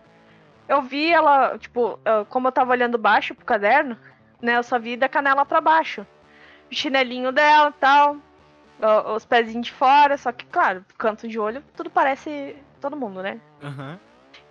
Eu 0.67 0.81
vi 0.81 1.13
ela, 1.13 1.59
tipo, 1.59 1.99
eu- 2.07 2.25
como 2.25 2.49
eu 2.49 2.53
tava 2.53 2.71
olhando 2.73 2.97
baixo 2.97 3.35
pro 3.35 3.45
caderno, 3.45 3.99
né? 4.41 4.57
Eu 4.57 4.63
só 4.63 4.79
vi 4.79 4.97
da 4.97 5.11
canela 5.11 5.45
pra 5.45 5.61
baixo. 5.61 6.07
O 6.73 6.75
chinelinho 6.75 7.31
dela 7.31 7.71
tal. 7.73 8.17
Os 9.15 9.27
pezinhos 9.27 9.67
de 9.67 9.73
fora, 9.73 10.17
só 10.17 10.33
que, 10.33 10.47
claro, 10.47 10.85
canto 10.97 11.29
de 11.29 11.39
olho, 11.39 11.63
tudo 11.77 11.91
parece 11.91 12.57
todo 12.81 12.97
mundo, 12.97 13.23
né? 13.23 13.39
Aham. 13.63 13.99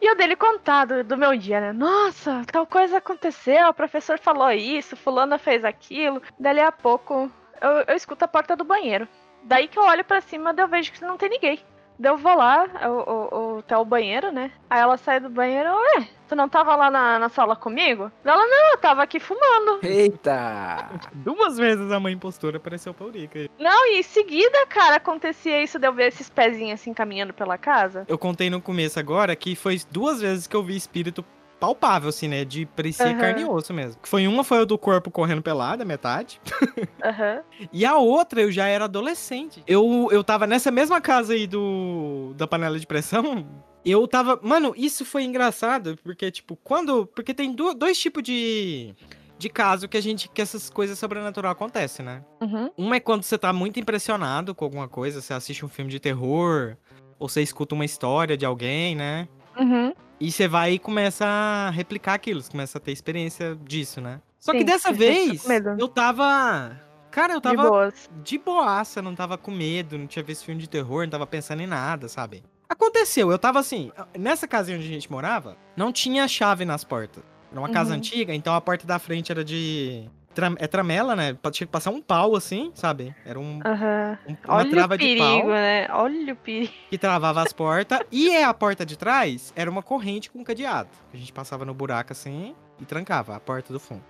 E 0.04 0.06
eu 0.06 0.18
dele 0.18 0.36
contar 0.36 0.84
do, 0.84 1.02
do 1.02 1.18
meu 1.18 1.34
dia, 1.38 1.62
né? 1.62 1.72
Nossa, 1.72 2.44
tal 2.52 2.68
coisa 2.68 2.98
aconteceu, 2.98 3.70
o 3.70 3.74
professor 3.74 4.20
falou 4.20 4.52
isso, 4.52 4.98
fulana 4.98 5.38
fez 5.38 5.64
aquilo. 5.64 6.22
Dali 6.38 6.60
a 6.60 6.74
pouco, 6.74 7.32
eu, 7.62 7.70
eu 7.88 7.96
escuto 7.96 8.26
a 8.26 8.28
porta 8.28 8.54
do 8.54 8.66
banheiro. 8.66 9.08
Daí 9.46 9.70
que 9.70 9.80
eu 9.80 9.84
olho 9.84 10.04
pra 10.04 10.20
cima, 10.20 10.54
daí 10.54 10.66
eu 10.66 10.68
vejo 10.68 10.92
que 10.92 11.02
não 11.02 11.16
tem 11.16 11.30
ninguém. 11.30 11.58
Daí 11.98 12.12
eu 12.12 12.18
vou 12.18 12.36
lá, 12.36 12.66
o, 12.90 13.60
até 13.60 13.78
o 13.78 13.86
banheiro, 13.86 14.32
né? 14.32 14.52
Aí 14.70 14.80
ela 14.80 14.98
sai 14.98 15.20
do 15.20 15.30
banheiro, 15.30 15.70
ué, 15.70 16.08
tu 16.28 16.36
não 16.36 16.50
tava 16.50 16.76
lá 16.76 16.90
na, 16.90 17.20
na 17.20 17.30
sala 17.30 17.56
comigo? 17.56 18.12
Ela, 18.26 18.46
não, 18.48 18.72
eu 18.72 18.78
tava 18.78 19.04
aqui 19.04 19.20
fumando. 19.20 19.80
Eita! 19.84 20.90
Duas 21.14 21.58
vezes 21.58 21.92
a 21.92 22.00
mãe 22.00 22.14
impostora 22.14 22.58
apareceu 22.58 22.94
pra 22.94 23.06
Eurica. 23.06 23.48
Não, 23.60 23.88
e 23.88 24.00
em 24.00 24.04
seguida, 24.04 24.66
cara, 24.68 24.96
acontecia 24.96 25.62
isso 25.62 25.80
de 25.80 25.88
eu 25.88 25.94
ver 25.94 26.08
esses 26.08 26.30
pezinhos 26.30 26.80
assim 26.80 26.94
caminhando 26.94 27.34
pela 27.34 27.58
casa. 27.58 28.06
Eu 28.08 28.18
contei 28.18 28.50
no 28.50 28.62
começo 28.62 29.00
agora 29.00 29.36
que 29.36 29.56
foi 29.56 29.80
duas 29.92 30.22
vezes 30.22 30.48
que 30.48 30.56
eu 30.56 30.64
vi 30.64 30.76
espírito 30.76 31.24
palpável, 31.64 32.10
assim, 32.10 32.28
né? 32.28 32.44
De 32.44 32.66
parecer 32.66 33.08
Aham. 33.08 33.18
carne 33.18 33.42
e 33.42 33.46
osso 33.46 33.74
mesmo. 33.74 34.02
Foi 34.04 34.28
uma 34.28 34.44
foi 34.44 34.60
o 34.60 34.66
do 34.66 34.78
corpo 34.78 35.10
correndo 35.10 35.42
pelado, 35.42 35.82
a 35.82 35.86
metade. 35.86 36.42
Aham. 37.02 37.42
E 37.72 37.86
a 37.86 37.96
outra 37.98 38.42
eu 38.42 38.52
já 38.52 38.68
era 38.68 38.84
adolescente. 38.86 39.64
Eu, 39.66 40.10
eu 40.12 40.24
tava 40.24 40.46
nessa 40.46 40.70
mesma 40.70 41.00
casa 41.00 41.34
aí 41.34 41.48
do 41.48 42.34
da 42.36 42.46
panela 42.46 42.78
de 42.78 42.86
pressão. 42.86 43.48
Eu 43.86 44.06
tava. 44.08 44.38
Mano, 44.44 44.74
isso 44.76 45.06
foi 45.06 45.24
engraçado, 45.24 45.98
porque, 46.04 46.30
tipo, 46.32 46.58
quando. 46.58 47.06
Porque 47.08 47.34
tem 47.34 47.54
du- 47.54 47.74
dois 47.74 47.98
tipos 47.98 48.22
de. 48.24 48.94
De 49.38 49.50
caso 49.50 49.88
que 49.88 49.98
a 49.98 50.02
gente. 50.02 50.28
que 50.30 50.42
essas 50.42 50.70
coisas 50.70 50.98
sobrenaturais 51.00 51.54
acontecem, 51.54 52.06
né? 52.06 52.24
Uhum. 52.42 52.70
Um 52.78 52.94
é 52.94 53.00
quando 53.00 53.24
você 53.24 53.38
tá 53.38 53.52
muito 53.54 53.80
impressionado 53.80 54.54
com 54.56 54.64
alguma 54.66 54.88
coisa, 54.88 55.22
você 55.22 55.34
assiste 55.34 55.66
um 55.66 55.70
filme 55.70 55.92
de 55.92 56.00
terror, 56.00 56.76
ou 57.20 57.28
você 57.30 57.42
escuta 57.42 57.74
uma 57.76 57.84
história 57.86 58.36
de 58.38 58.46
alguém, 58.46 58.96
né? 58.96 59.28
Uhum. 59.58 59.94
E 60.24 60.32
você 60.32 60.48
vai 60.48 60.74
e 60.74 60.80
começa 60.80 61.26
a 61.26 61.70
replicar 61.70 62.14
aquilo, 62.14 62.42
você 62.42 62.50
começa 62.50 62.78
a 62.78 62.82
ter 62.82 62.94
experiência 62.94 63.58
disso, 63.66 64.00
né? 64.00 64.22
Só 64.40 64.54
que 64.54 64.60
Sim, 64.60 64.66
dessa 64.66 64.88
sim, 64.90 64.94
tô 64.94 65.00
vez, 65.00 65.46
eu 65.78 65.88
tava. 65.90 66.80
Cara, 67.12 67.34
eu 67.34 67.42
De 67.42 67.44
tava 67.44 67.70
boas. 67.70 68.10
de 68.24 68.38
boaça, 68.38 69.02
não 69.02 69.14
tava 69.16 69.38
com 69.38 69.52
medo, 69.52 69.98
não 69.98 70.08
tinha 70.08 70.24
visto 70.24 70.46
filme 70.46 70.62
de 70.62 70.70
terror, 70.70 71.04
não 71.04 71.10
tava 71.12 71.28
pensando 71.28 71.62
em 71.62 71.68
nada, 71.68 72.08
sabe? 72.08 72.42
Aconteceu, 72.70 73.30
eu 73.32 73.38
tava 73.38 73.60
assim, 73.60 73.92
nessa 74.18 74.48
casa 74.48 74.74
onde 74.74 74.84
a 74.86 74.88
gente 74.88 75.12
morava, 75.12 75.58
não 75.76 75.92
tinha 75.92 76.26
chave 76.28 76.64
nas 76.66 76.84
portas. 76.86 77.24
Era 77.52 77.60
uma 77.60 77.70
casa 77.70 77.92
Uhum. 77.92 77.98
antiga, 77.98 78.34
então 78.34 78.56
a 78.56 78.62
porta 78.62 78.88
da 78.88 78.98
frente 79.00 79.32
era 79.32 79.44
de. 79.44 80.10
Tra- 80.34 80.54
É 80.58 80.68
tramela, 80.68 81.16
né? 81.16 81.38
Tinha 81.52 81.66
que 81.68 81.72
passar 81.72 81.92
um 81.92 82.02
pau 82.02 82.36
assim, 82.36 82.72
sabe? 82.76 83.16
Era 83.26 83.40
um, 83.40 83.60
Aham. 83.66 84.18
um- 84.28 84.36
uma 84.46 84.56
Olha 84.58 84.70
trava 84.72 84.96
o 84.96 84.98
de 84.98 85.04
perigo, 85.06 85.24
pau 85.42 85.48
né? 85.50 85.88
Olha 85.92 86.34
o 86.34 86.36
perigo. 86.36 86.74
que 86.90 86.98
travava 86.98 87.42
as 87.42 87.54
portas. 87.54 88.00
e 88.12 88.30
é 88.30 88.44
a 88.44 88.54
porta 88.54 88.86
de 88.86 88.98
trás 88.98 89.54
era 89.56 89.70
uma 89.70 89.82
corrente 89.84 90.30
com 90.32 90.44
cadeado. 90.44 90.90
A 91.14 91.18
gente 91.18 91.32
passava 91.34 91.64
no 91.66 91.74
buraco 91.74 92.12
assim 92.14 92.56
e 92.80 92.86
trancava 92.86 93.36
a 93.36 93.40
porta 93.40 93.72
do 93.72 93.80
fundo. 93.80 94.04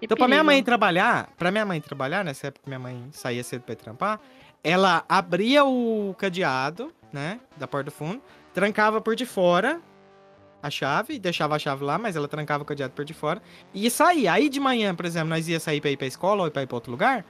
Que 0.00 0.06
Então, 0.06 0.16
pra 0.16 0.26
minha 0.26 0.42
mãe 0.42 0.62
trabalhar, 0.64 1.28
pra 1.38 1.50
minha 1.52 1.64
mãe 1.64 1.80
trabalhar, 1.80 2.24
nessa 2.24 2.48
época 2.48 2.64
minha 2.66 2.78
mãe 2.80 3.08
saía 3.12 3.44
cedo 3.44 3.62
pra 3.62 3.76
trampar, 3.76 4.20
ela 4.64 5.04
abria 5.08 5.64
o 5.64 6.14
cadeado, 6.18 6.92
né, 7.12 7.38
da 7.56 7.68
porta 7.68 7.84
do 7.84 7.92
fundo, 7.92 8.20
trancava 8.52 9.00
por 9.00 9.14
de 9.14 9.24
fora 9.26 9.80
a 10.62 10.70
chave, 10.70 11.18
deixava 11.18 11.56
a 11.56 11.58
chave 11.58 11.84
lá, 11.84 11.98
mas 11.98 12.14
ela 12.14 12.28
trancava 12.28 12.62
o 12.62 12.66
cadeado 12.66 12.92
por 12.94 13.04
de 13.04 13.12
fora 13.12 13.42
e 13.74 13.90
saía. 13.90 14.32
Aí 14.32 14.48
de 14.48 14.60
manhã, 14.60 14.94
por 14.94 15.04
exemplo, 15.04 15.28
nós 15.28 15.48
ia 15.48 15.58
sair 15.58 15.80
pra 15.80 15.90
ir 15.90 15.96
pra 15.96 16.06
escola 16.06 16.44
ou 16.44 16.50
pra 16.50 16.62
ir 16.62 16.66
pra 16.66 16.76
outro 16.76 16.92
lugar, 16.92 17.24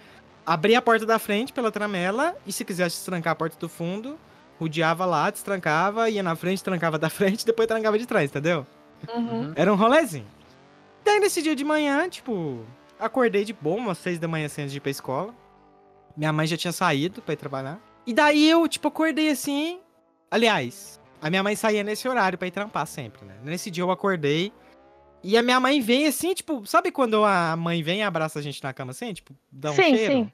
abria 0.44 0.78
a 0.78 0.82
porta 0.82 1.06
da 1.06 1.18
frente 1.18 1.52
pela 1.52 1.72
tramela 1.72 2.36
e 2.46 2.52
se 2.52 2.64
quisesse 2.64 3.04
trancar 3.04 3.32
a 3.32 3.36
porta 3.36 3.56
do 3.58 3.68
fundo, 3.68 4.18
rodeava 4.60 5.06
lá, 5.06 5.30
destrancava, 5.30 6.10
ia 6.10 6.22
na 6.22 6.36
frente, 6.36 6.62
trancava 6.62 6.98
da 6.98 7.08
frente, 7.10 7.46
depois 7.46 7.66
trancava 7.66 7.98
de 7.98 8.06
trás, 8.06 8.30
entendeu? 8.30 8.66
Uhum. 9.14 9.52
Era 9.56 9.72
um 9.72 9.76
rolezinho. 9.76 10.26
Daí 11.04 11.18
nesse 11.18 11.42
dia 11.42 11.56
de 11.56 11.64
manhã, 11.64 12.08
tipo, 12.08 12.64
acordei 12.98 13.44
de 13.44 13.52
boa, 13.52 13.76
umas 13.76 13.98
seis 13.98 14.18
da 14.18 14.28
manhã 14.28 14.46
assim, 14.46 14.62
antes 14.62 14.72
de 14.72 14.78
ir 14.78 14.80
pra 14.80 14.90
escola. 14.90 15.34
Minha 16.16 16.32
mãe 16.32 16.46
já 16.46 16.56
tinha 16.56 16.72
saído 16.72 17.22
pra 17.22 17.32
ir 17.32 17.38
trabalhar. 17.38 17.80
E 18.06 18.12
daí 18.12 18.48
eu, 18.48 18.68
tipo, 18.68 18.88
acordei 18.88 19.30
assim. 19.30 19.80
Aliás, 20.30 21.00
a 21.22 21.30
minha 21.30 21.42
mãe 21.42 21.54
saía 21.56 21.82
nesse 21.84 22.06
horário 22.08 22.36
pra 22.36 22.48
ir 22.48 22.50
trampar 22.50 22.86
sempre, 22.86 23.24
né? 23.24 23.36
Nesse 23.42 23.70
dia 23.70 23.82
eu 23.84 23.90
acordei. 23.90 24.52
E 25.22 25.36
a 25.38 25.42
minha 25.42 25.60
mãe 25.60 25.80
vem 25.80 26.06
assim, 26.08 26.34
tipo, 26.34 26.66
sabe 26.66 26.90
quando 26.90 27.24
a 27.24 27.56
mãe 27.56 27.80
vem 27.82 28.00
e 28.00 28.02
abraça 28.02 28.40
a 28.40 28.42
gente 28.42 28.60
na 28.62 28.72
cama 28.72 28.90
assim? 28.90 29.12
Tipo, 29.14 29.32
dá 29.52 29.70
um 29.70 29.74
Sim, 29.74 29.96
cheiro? 29.96 30.12
sim. 30.14 30.32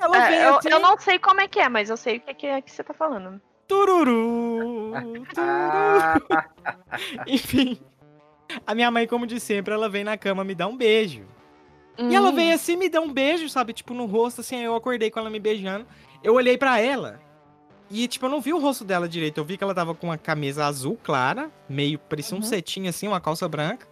Ela 0.00 0.16
É, 0.24 0.30
vem 0.30 0.38
eu, 0.40 0.56
assim, 0.56 0.68
eu 0.70 0.80
não 0.80 0.98
sei 0.98 1.18
como 1.18 1.40
é 1.42 1.46
que 1.48 1.60
é, 1.60 1.68
mas 1.68 1.90
eu 1.90 1.96
sei 1.96 2.16
o 2.16 2.20
que, 2.22 2.32
que 2.34 2.46
é 2.46 2.62
que 2.62 2.70
você 2.70 2.82
tá 2.82 2.94
falando. 2.94 3.38
tururu, 3.66 5.24
tururu. 5.34 6.26
Enfim. 7.26 7.78
A 8.66 8.74
minha 8.74 8.90
mãe, 8.90 9.06
como 9.06 9.26
de 9.26 9.38
sempre, 9.38 9.74
ela 9.74 9.90
vem 9.90 10.04
na 10.04 10.16
cama 10.16 10.42
me 10.42 10.54
dar 10.54 10.68
um 10.68 10.76
beijo. 10.76 11.26
E 12.08 12.14
ela 12.16 12.30
Hum. 12.30 12.34
veio 12.34 12.54
assim, 12.54 12.76
me 12.76 12.88
deu 12.88 13.02
um 13.02 13.12
beijo, 13.12 13.46
sabe? 13.48 13.74
Tipo, 13.74 13.92
no 13.92 14.06
rosto, 14.06 14.40
assim, 14.40 14.56
aí 14.56 14.64
eu 14.64 14.74
acordei 14.74 15.10
com 15.10 15.18
ela 15.20 15.28
me 15.28 15.38
beijando. 15.40 15.86
Eu 16.22 16.32
olhei 16.34 16.56
pra 16.56 16.80
ela. 16.80 17.20
E, 17.90 18.06
tipo, 18.06 18.26
eu 18.26 18.30
não 18.30 18.40
vi 18.40 18.52
o 18.52 18.58
rosto 18.58 18.84
dela 18.84 19.08
direito. 19.08 19.38
Eu 19.38 19.44
vi 19.44 19.56
que 19.56 19.64
ela 19.64 19.74
tava 19.74 19.94
com 19.94 20.08
uma 20.08 20.18
camisa 20.18 20.66
azul 20.66 20.98
clara, 21.02 21.50
meio, 21.68 21.98
parecia 21.98 22.36
um 22.36 22.40
Uhum. 22.40 22.46
cetim, 22.46 22.86
assim, 22.86 23.08
uma 23.08 23.20
calça 23.20 23.48
branca. 23.48 23.86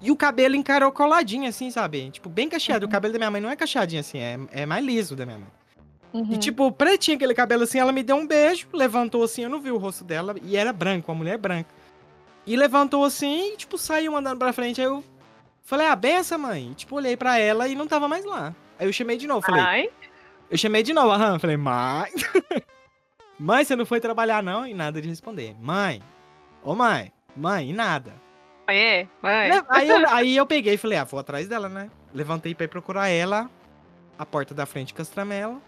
E 0.00 0.10
o 0.10 0.16
cabelo 0.16 0.54
encaracoladinho, 0.56 1.48
assim, 1.48 1.70
sabe? 1.70 2.10
Tipo, 2.10 2.28
bem 2.28 2.48
cacheado. 2.48 2.86
O 2.86 2.88
cabelo 2.88 3.12
da 3.12 3.18
minha 3.18 3.30
mãe 3.30 3.40
não 3.40 3.50
é 3.50 3.56
cacheadinho 3.56 4.00
assim, 4.00 4.18
é, 4.18 4.38
é 4.52 4.66
mais 4.66 4.84
liso 4.84 5.14
da 5.16 5.24
minha 5.26 5.38
mãe. 5.38 5.48
Uhum. 6.12 6.32
E, 6.32 6.38
tipo, 6.38 6.70
pretinho 6.72 7.16
aquele 7.16 7.34
cabelo 7.34 7.64
assim, 7.64 7.78
ela 7.78 7.92
me 7.92 8.02
deu 8.02 8.16
um 8.16 8.26
beijo, 8.26 8.68
levantou 8.72 9.22
assim, 9.22 9.42
eu 9.42 9.50
não 9.50 9.60
vi 9.60 9.70
o 9.70 9.76
rosto 9.76 10.02
dela, 10.04 10.34
e 10.42 10.56
era 10.56 10.72
branco, 10.72 11.10
uma 11.12 11.18
mulher 11.18 11.36
branca. 11.38 11.68
E 12.46 12.56
levantou 12.56 13.04
assim 13.04 13.52
e, 13.52 13.56
tipo, 13.56 13.76
saiu 13.76 14.16
andando 14.16 14.38
pra 14.38 14.52
frente. 14.52 14.80
Aí 14.80 14.86
eu 14.86 15.02
falei, 15.62 15.86
ah, 15.86 15.96
benção, 15.96 16.38
mãe. 16.38 16.70
E, 16.72 16.74
tipo, 16.74 16.94
olhei 16.96 17.16
pra 17.16 17.38
ela 17.38 17.66
e 17.68 17.74
não 17.74 17.86
tava 17.86 18.06
mais 18.06 18.24
lá. 18.24 18.54
Aí 18.78 18.86
eu 18.86 18.92
chamei 18.92 19.16
de 19.16 19.26
novo, 19.26 19.44
falei, 19.44 19.62
Ai, 19.62 19.90
eu 20.50 20.56
chamei 20.58 20.82
de 20.82 20.92
novo, 20.92 21.10
aham, 21.10 21.38
falei, 21.38 21.56
mãe. 21.56 22.10
mãe, 23.38 23.64
você 23.64 23.76
não 23.76 23.86
foi 23.86 24.00
trabalhar 24.00 24.42
não? 24.42 24.66
E 24.66 24.74
nada 24.74 25.00
de 25.00 25.08
responder. 25.08 25.54
Mãe, 25.60 26.02
ô 26.62 26.74
mãe, 26.74 27.12
mãe, 27.36 27.70
e 27.70 27.72
nada. 27.72 28.12
mãe, 28.66 29.08
mãe. 29.22 29.48
Le- 29.50 29.64
Aí 29.68 29.88
eu, 29.88 30.08
aí 30.08 30.36
eu 30.36 30.46
peguei 30.46 30.74
e 30.74 30.78
falei, 30.78 30.98
ah, 30.98 31.04
vou 31.04 31.20
atrás 31.20 31.46
dela, 31.48 31.68
né? 31.68 31.90
Levantei 32.14 32.54
pra 32.54 32.64
ir 32.64 32.68
procurar 32.68 33.08
ela, 33.08 33.48
a 34.18 34.24
porta 34.26 34.54
da 34.54 34.64
frente 34.66 34.94
com 34.94 35.02
as 35.02 35.08
tramelas 35.08 35.58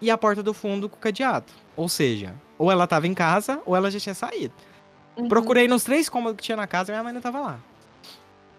e 0.00 0.10
a 0.10 0.18
porta 0.18 0.42
do 0.42 0.52
fundo 0.52 0.88
com 0.88 0.96
o 0.96 1.00
cadeado. 1.00 1.46
Ou 1.76 1.88
seja, 1.88 2.34
ou 2.58 2.70
ela 2.70 2.86
tava 2.86 3.06
em 3.06 3.14
casa 3.14 3.60
ou 3.64 3.74
ela 3.76 3.90
já 3.90 4.00
tinha 4.00 4.14
saído. 4.14 4.52
Uhum. 5.16 5.28
Procurei 5.28 5.68
nos 5.68 5.84
três 5.84 6.08
cômodos 6.08 6.36
que 6.38 6.42
tinha 6.42 6.56
na 6.56 6.66
casa 6.66 6.90
e 6.90 6.92
minha 6.92 7.04
mãe 7.04 7.12
não 7.12 7.20
tava 7.20 7.40
lá. 7.40 7.58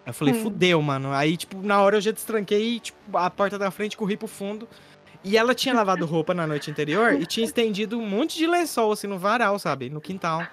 Eu 0.06 0.14
falei, 0.14 0.34
Hum. 0.36 0.44
fudeu, 0.44 0.82
mano. 0.82 1.12
Aí, 1.12 1.36
tipo, 1.36 1.58
na 1.62 1.82
hora 1.82 1.98
eu 1.98 2.02
já 2.02 2.12
destranquei, 2.12 2.80
tipo, 2.80 3.18
a 3.18 3.30
porta 3.30 3.58
da 3.60 3.72
frente, 3.72 3.98
corri 3.98 4.16
pro 4.16 4.28
fundo. 4.28 4.68
E 5.26 5.36
ela 5.36 5.56
tinha 5.56 5.74
lavado 5.74 6.06
roupa 6.06 6.36
na 6.36 6.46
noite 6.46 6.70
anterior 6.70 7.14
e 7.14 7.26
tinha 7.26 7.44
estendido 7.44 7.98
um 7.98 8.08
monte 8.08 8.38
de 8.38 8.46
lençol, 8.46 8.92
assim, 8.92 9.08
no 9.08 9.18
varal, 9.18 9.58
sabe? 9.58 9.90
No 9.90 10.00
quintal. 10.00 10.48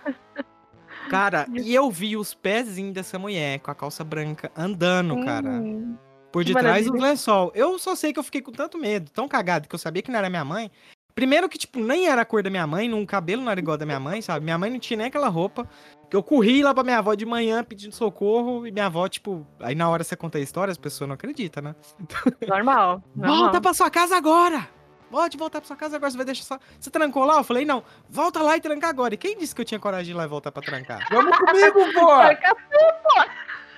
Cara, 1.10 1.46
e 1.52 1.74
eu 1.74 1.90
vi 1.90 2.16
os 2.16 2.32
pezinhos 2.32 2.94
dessa 2.94 3.18
mulher 3.18 3.60
com 3.60 3.70
a 3.70 3.74
calça 3.74 4.02
branca 4.02 4.50
andando, 4.56 5.22
cara. 5.26 5.50
Hum. 5.50 5.94
Por 6.32 6.42
detrás 6.42 6.86
do 6.86 6.94
lençol. 6.94 7.52
Eu 7.54 7.78
só 7.78 7.94
sei 7.94 8.14
que 8.14 8.18
eu 8.18 8.22
fiquei 8.22 8.40
com 8.40 8.50
tanto 8.50 8.78
medo, 8.78 9.10
tão 9.10 9.28
cagado, 9.28 9.68
que 9.68 9.74
eu 9.74 9.78
sabia 9.78 10.00
que 10.00 10.10
não 10.10 10.18
era 10.18 10.30
minha 10.30 10.44
mãe. 10.44 10.70
Primeiro 11.14 11.48
que, 11.48 11.58
tipo, 11.58 11.78
nem 11.78 12.06
era 12.08 12.22
a 12.22 12.24
cor 12.24 12.42
da 12.42 12.48
minha 12.48 12.66
mãe, 12.66 12.88
não, 12.88 13.02
o 13.02 13.06
cabelo 13.06 13.42
não 13.42 13.50
era 13.50 13.60
igual 13.60 13.76
da 13.76 13.84
minha 13.84 14.00
mãe, 14.00 14.22
sabe? 14.22 14.44
Minha 14.44 14.56
mãe 14.56 14.70
não 14.70 14.78
tinha 14.78 14.96
nem 14.96 15.06
aquela 15.06 15.28
roupa. 15.28 15.68
Que 16.08 16.16
eu 16.16 16.22
corri 16.22 16.62
lá 16.62 16.74
pra 16.74 16.82
minha 16.82 16.98
avó 16.98 17.14
de 17.14 17.26
manhã 17.26 17.62
pedindo 17.62 17.94
socorro 17.94 18.66
e 18.66 18.70
minha 18.70 18.86
avó, 18.86 19.06
tipo... 19.08 19.46
Aí 19.60 19.74
na 19.74 19.88
hora 19.88 20.04
você 20.04 20.16
conta 20.16 20.38
a 20.38 20.40
história, 20.40 20.72
as 20.72 20.78
pessoas 20.78 21.08
não 21.08 21.14
acreditam, 21.14 21.62
né? 21.62 21.74
Normal. 22.48 23.02
normal. 23.14 23.36
Volta 23.36 23.60
pra 23.60 23.74
sua 23.74 23.90
casa 23.90 24.16
agora! 24.16 24.68
Pode 25.10 25.36
voltar 25.36 25.60
pra 25.60 25.68
sua 25.68 25.76
casa 25.76 25.96
agora, 25.96 26.10
você 26.10 26.16
vai 26.16 26.24
deixar 26.24 26.44
só... 26.44 26.58
Você 26.80 26.90
trancou 26.90 27.24
lá? 27.26 27.36
Eu 27.36 27.44
falei, 27.44 27.66
não, 27.66 27.84
volta 28.08 28.40
lá 28.40 28.56
e 28.56 28.60
tranca 28.62 28.88
agora. 28.88 29.12
E 29.12 29.18
quem 29.18 29.36
disse 29.36 29.54
que 29.54 29.60
eu 29.60 29.64
tinha 29.64 29.78
coragem 29.78 30.06
de 30.06 30.10
ir 30.12 30.14
lá 30.14 30.24
e 30.24 30.28
voltar 30.28 30.50
pra 30.50 30.62
trancar? 30.62 31.06
Vamos 31.10 31.36
comigo, 31.36 31.80
pô! 31.92 32.08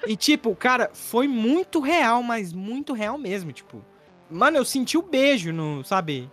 E, 0.06 0.16
tipo, 0.16 0.54
cara, 0.54 0.90
foi 0.92 1.26
muito 1.26 1.80
real, 1.80 2.22
mas 2.22 2.52
muito 2.52 2.92
real 2.92 3.18
mesmo, 3.18 3.52
tipo. 3.52 3.84
Mano, 4.30 4.56
eu 4.56 4.64
senti 4.64 4.96
o 4.96 5.02
beijo 5.02 5.52
no, 5.52 5.82
sabe? 5.84 6.30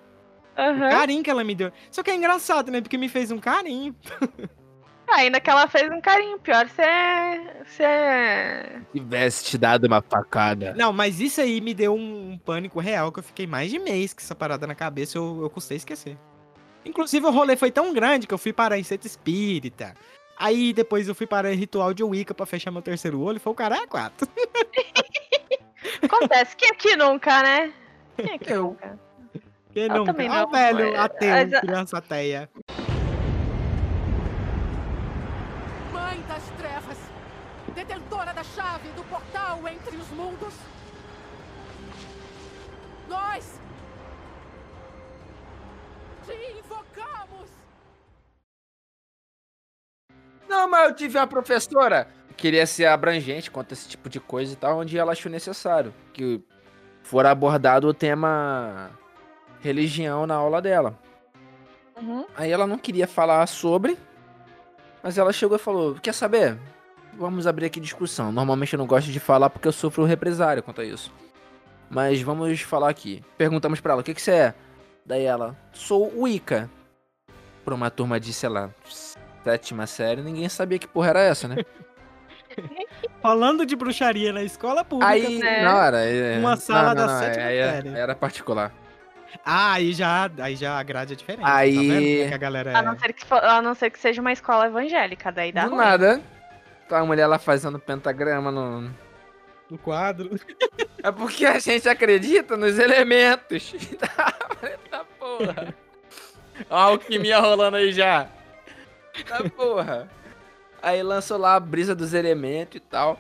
O 0.58 0.62
Aham. 0.62 0.90
carinho 0.90 1.24
que 1.24 1.30
ela 1.30 1.44
me 1.44 1.56
deu. 1.56 1.72
Só 1.90 2.04
que 2.04 2.12
é 2.12 2.16
engraçado, 2.16 2.72
né? 2.72 2.82
Porque 2.82 2.98
me 2.98 3.08
fez 3.10 3.32
um 3.32 3.38
carinho. 3.40 3.96
Ainda 5.14 5.40
que 5.42 5.50
ela 5.50 5.68
fez 5.68 5.92
um 5.92 6.00
carinho. 6.00 6.40
Pior 6.40 6.68
se 6.70 6.82
é. 6.82 7.64
Se 7.66 7.84
é. 7.84 8.82
Tivesse 8.94 9.46
te 9.46 9.58
dado 9.58 9.86
uma 9.86 10.02
facada. 10.02 10.74
Não, 10.74 10.94
mas 10.94 11.20
isso 11.20 11.42
aí 11.42 11.60
me 11.62 11.74
deu 11.74 11.94
um, 11.94 12.32
um 12.32 12.38
pânico 12.38 12.80
real 12.80 13.12
que 13.12 13.20
eu 13.20 13.24
fiquei 13.24 13.46
mais 13.48 13.70
de 13.70 13.80
mês 13.80 14.14
com 14.14 14.22
essa 14.22 14.36
parada 14.36 14.66
na 14.66 14.76
cabeça, 14.76 15.18
eu, 15.18 15.40
eu 15.42 15.50
custei 15.50 15.78
esquecer. 15.78 16.18
Inclusive, 16.86 17.26
o 17.26 17.32
rolê 17.32 17.56
foi 17.56 17.72
tão 17.72 17.94
grande 17.94 18.26
que 18.26 18.34
eu 18.34 18.38
fui 18.38 18.54
parar 18.54 18.78
em 18.80 18.84
centro 18.84 19.08
espírita. 19.08 19.94
Aí 20.38 20.74
depois 20.74 21.08
eu 21.08 21.14
fui 21.14 21.28
parar 21.28 21.54
em 21.54 21.58
ritual 21.58 21.94
de 21.94 22.04
Wicca 22.04 22.34
pra 22.34 22.46
fechar 22.46 22.72
meu 22.72 22.82
terceiro 22.82 23.20
olho. 23.22 23.40
Foi 23.40 23.52
o 23.52 23.56
cara 23.56 23.76
é 23.78 23.86
quatro. 23.88 24.28
Acontece. 26.02 26.56
Quem 26.56 26.70
aqui 26.70 26.96
nunca, 26.96 27.44
né? 27.44 27.74
Quem 28.16 28.36
aqui 28.36 28.52
Eu. 28.52 28.64
nunca? 28.64 29.00
Quem 29.74 29.84
Eu 29.84 29.90
nunca? 29.90 30.12
também 30.14 30.28
Ah, 30.28 30.42
não, 30.42 30.52
velho, 30.52 30.92
mas- 30.92 31.00
ateu, 31.00 31.30
mas- 31.30 31.60
criança 31.62 31.98
ateia. 31.98 32.50
Mãe 35.94 36.22
das 36.28 36.44
trevas, 36.58 36.98
detentora 37.74 38.34
da 38.34 38.44
chave 38.44 38.90
do 38.90 39.04
portal 39.04 39.60
entre 39.68 39.96
os 39.96 40.08
mundos. 40.10 40.54
Nós 43.08 43.60
te 46.26 46.34
invocamos. 46.60 47.50
Não, 50.50 50.70
mas 50.70 50.90
eu 50.90 50.96
tive 50.96 51.18
uma 51.18 51.28
professora 51.28 52.08
que 52.30 52.34
queria 52.34 52.66
ser 52.68 52.88
abrangente 52.88 53.50
quanto 53.50 53.72
a 53.72 53.74
esse 53.74 53.88
tipo 53.88 54.10
de 54.10 54.20
coisa 54.20 54.52
e 54.52 54.56
tal, 54.56 54.80
onde 54.80 54.98
ela 54.98 55.14
achou 55.14 55.32
necessário 55.32 55.94
que 56.14 56.42
for 57.04 57.26
abordado 57.26 57.88
o 57.88 57.94
tema 57.94 58.92
religião 59.62 60.26
na 60.28 60.36
aula 60.36 60.62
dela. 60.62 60.98
Uhum. 62.00 62.26
Aí 62.36 62.52
ela 62.52 62.66
não 62.68 62.78
queria 62.78 63.08
falar 63.08 63.46
sobre, 63.48 63.98
mas 65.04 65.18
ela 65.18 65.32
chegou 65.34 65.56
e 65.58 65.60
falou: 65.60 65.96
Quer 65.96 66.14
saber? 66.14 66.58
Vamos 67.14 67.46
abrir 67.46 67.66
aqui 67.66 67.80
discussão. 67.80 68.32
Normalmente 68.32 68.74
eu 68.74 68.78
não 68.80 68.88
gosto 68.88 69.12
de 69.12 69.20
falar 69.20 69.50
porque 69.50 69.68
eu 69.68 69.72
sofro 69.74 70.04
represária 70.06 70.62
quanto 70.62 70.82
a 70.82 70.86
isso. 70.86 71.14
Mas 71.90 72.22
vamos 72.22 72.62
falar 72.62 72.90
aqui. 72.90 73.24
Perguntamos 73.38 73.80
pra 73.80 73.94
ela: 73.94 74.02
O 74.02 74.04
que, 74.04 74.14
que 74.14 74.22
você 74.22 74.32
é? 74.32 74.54
Daí 75.06 75.24
ela: 75.24 75.56
Sou 75.74 76.12
Wicca. 76.22 76.70
Pra 77.64 77.76
uma 77.76 77.92
turma 77.92 78.20
de, 78.20 78.34
sei 78.34 78.50
lá, 78.50 78.72
sétima 79.44 79.86
série, 79.86 80.24
ninguém 80.24 80.50
sabia 80.50 80.80
que 80.80 80.88
porra 80.88 81.10
era 81.10 81.20
essa, 81.22 81.48
né? 81.48 81.58
Falando 83.22 83.66
de 83.68 83.76
bruxaria 83.76 84.34
na 84.34 84.42
escola 84.44 84.84
pública. 84.84 85.12
Aí, 85.12 85.38
né? 85.38 85.62
na 85.64 85.76
hora. 85.78 85.98
é- 86.04 86.40
Uma 86.40 86.58
sala 86.58 86.82
não, 86.82 86.88
não, 86.90 87.08
da 87.08 87.14
não, 87.14 87.20
sétima 87.20 87.46
aí 87.46 87.58
era- 87.58 87.72
série. 87.74 87.90
Era 87.90 88.16
particular. 88.16 88.74
Ah, 89.46 89.74
aí 89.74 89.94
já, 89.94 90.30
aí 90.40 90.56
já 90.56 90.78
a 90.80 90.84
grade 90.84 91.14
é 91.14 91.16
diferente. 91.16 91.46
Aí- 91.46 91.76
Tá 91.76 91.82
vendo? 91.82 91.94
como 91.94 92.22
é 92.24 92.28
que 92.28 92.34
a 92.34 92.38
galera 92.38 92.78
A, 92.78 92.82
não 92.82 92.94
é... 92.94 92.98
ser 92.98 93.14
que, 93.14 93.26
a 93.34 93.62
não 93.62 93.74
ser 93.76 93.90
que 93.90 94.00
seja 94.00 94.22
uma 94.22 94.32
escola 94.32 94.66
evangélica, 94.68 95.32
daí 95.32 95.52
dá 95.52 95.64
Do 95.64 95.70
ruim. 95.72 95.78
nada. 95.80 96.22
Tá 96.90 97.00
a 97.00 97.06
mulher 97.06 97.26
lá 97.28 97.40
fazendo 97.40 97.80
pentagrama 97.80 98.52
no. 98.52 98.90
no 99.70 99.78
quadro. 99.78 100.38
É 101.02 101.12
porque 101.12 101.46
a 101.46 101.58
gente 101.60 101.88
acredita 101.88 102.56
nos 102.58 102.78
elementos. 102.78 103.74
Tá 104.90 105.06
porra. 105.18 105.74
Ó 106.70 106.76
a 106.76 106.82
alquimia 106.84 107.40
rolando 107.40 107.78
aí 107.78 107.92
já. 107.94 108.28
Tá 109.28 109.42
porra. 109.56 110.10
Aí 110.82 111.02
lançou 111.02 111.38
lá 111.38 111.56
a 111.56 111.60
brisa 111.60 111.96
dos 111.96 112.14
elementos 112.14 112.76
e 112.76 112.80
tal. 112.80 113.18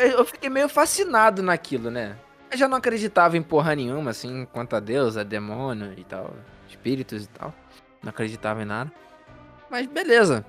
Eu 0.00 0.24
fiquei 0.24 0.48
meio 0.48 0.68
fascinado 0.68 1.42
naquilo, 1.42 1.90
né? 1.90 2.16
Eu 2.56 2.60
já 2.60 2.68
não 2.68 2.78
acreditava 2.78 3.36
em 3.36 3.42
porra 3.42 3.74
nenhuma, 3.76 4.12
assim, 4.12 4.46
quanto 4.50 4.74
a 4.74 4.80
Deus, 4.80 5.18
a 5.18 5.22
demônio 5.22 5.92
e 5.94 6.02
tal, 6.04 6.34
espíritos 6.66 7.24
e 7.24 7.28
tal. 7.28 7.52
Não 8.02 8.08
acreditava 8.08 8.62
em 8.62 8.64
nada. 8.64 8.90
Mas 9.70 9.86
beleza. 9.86 10.42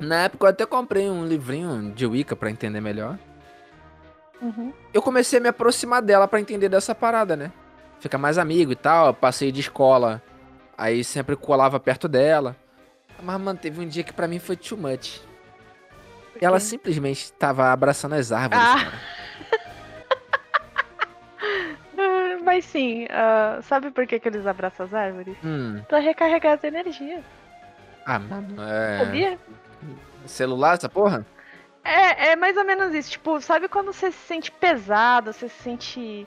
Na 0.00 0.24
época 0.24 0.46
eu 0.46 0.50
até 0.50 0.66
comprei 0.66 1.08
um 1.08 1.24
livrinho 1.24 1.92
de 1.92 2.04
Wicca 2.04 2.34
pra 2.34 2.50
entender 2.50 2.80
melhor. 2.80 3.16
Uhum. 4.42 4.72
Eu 4.92 5.00
comecei 5.00 5.38
a 5.38 5.42
me 5.42 5.48
aproximar 5.48 6.02
dela 6.02 6.26
pra 6.26 6.40
entender 6.40 6.68
dessa 6.68 6.92
parada, 6.92 7.36
né? 7.36 7.52
Ficar 8.00 8.18
mais 8.18 8.36
amigo 8.36 8.72
e 8.72 8.76
tal, 8.76 9.14
passei 9.14 9.52
de 9.52 9.60
escola. 9.60 10.20
Aí 10.76 11.04
sempre 11.04 11.36
colava 11.36 11.78
perto 11.78 12.08
dela. 12.08 12.56
Mas, 13.22 13.40
mano, 13.40 13.56
teve 13.56 13.80
um 13.80 13.86
dia 13.86 14.02
que 14.02 14.12
pra 14.12 14.26
mim 14.26 14.40
foi 14.40 14.56
too 14.56 14.76
much. 14.76 15.20
Ela 16.40 16.58
simplesmente 16.58 17.32
tava 17.32 17.70
abraçando 17.72 18.14
as 18.14 18.32
árvores, 18.32 18.64
Ah. 18.64 18.84
cara. 18.84 19.17
Mas 22.48 22.64
sim, 22.64 23.06
ah, 23.10 23.58
sabe 23.60 23.90
por 23.90 24.06
que, 24.06 24.18
que 24.18 24.26
eles 24.26 24.46
abraçam 24.46 24.86
as 24.86 24.94
árvores? 24.94 25.36
Hum. 25.44 25.82
Pra 25.86 25.98
recarregar 25.98 26.54
as 26.54 26.64
energias. 26.64 27.22
Ah, 28.06 28.18
mano, 28.18 28.54
é. 28.62 28.98
Sabia? 29.04 29.38
Celular, 30.24 30.72
essa 30.78 30.88
porra? 30.88 31.26
É, 31.84 32.30
é 32.30 32.36
mais 32.36 32.56
ou 32.56 32.64
menos 32.64 32.94
isso. 32.94 33.10
Tipo, 33.10 33.38
sabe 33.42 33.68
quando 33.68 33.92
você 33.92 34.10
se 34.10 34.26
sente 34.26 34.50
pesado, 34.50 35.30
você 35.30 35.46
se 35.46 35.62
sente 35.62 36.26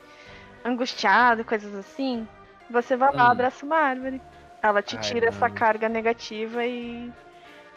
angustiado, 0.64 1.44
coisas 1.44 1.74
assim? 1.74 2.28
Você 2.70 2.96
vai 2.96 3.12
lá, 3.16 3.30
Hum. 3.30 3.32
abraça 3.32 3.66
uma 3.66 3.78
árvore. 3.78 4.22
Ela 4.62 4.84
te 4.84 4.98
Ai, 4.98 5.02
tira 5.02 5.30
essa 5.30 5.48
mano. 5.48 5.56
carga 5.56 5.90
negativa 5.90 6.64
e 6.64 7.12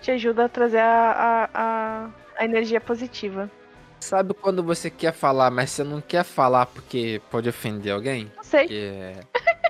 te 0.03 0.11
ajuda 0.11 0.45
a 0.45 0.49
trazer 0.51 0.81
a, 0.81 1.13
a, 1.13 1.49
a, 1.55 2.11
a 2.37 2.45
energia 2.45 2.79
positiva. 2.79 3.51
Sabe 4.05 4.35
quando 4.35 4.63
você 4.63 4.91
quer 4.91 5.15
falar, 5.15 5.51
mas 5.51 5.71
você 5.71 5.83
não 5.83 5.99
quer 5.99 6.25
falar 6.25 6.67
porque 6.67 7.23
pode 7.31 7.49
ofender 7.49 7.91
alguém? 7.91 8.31
Não 8.37 8.43
sei. 8.43 8.67
Porque. 8.67 9.13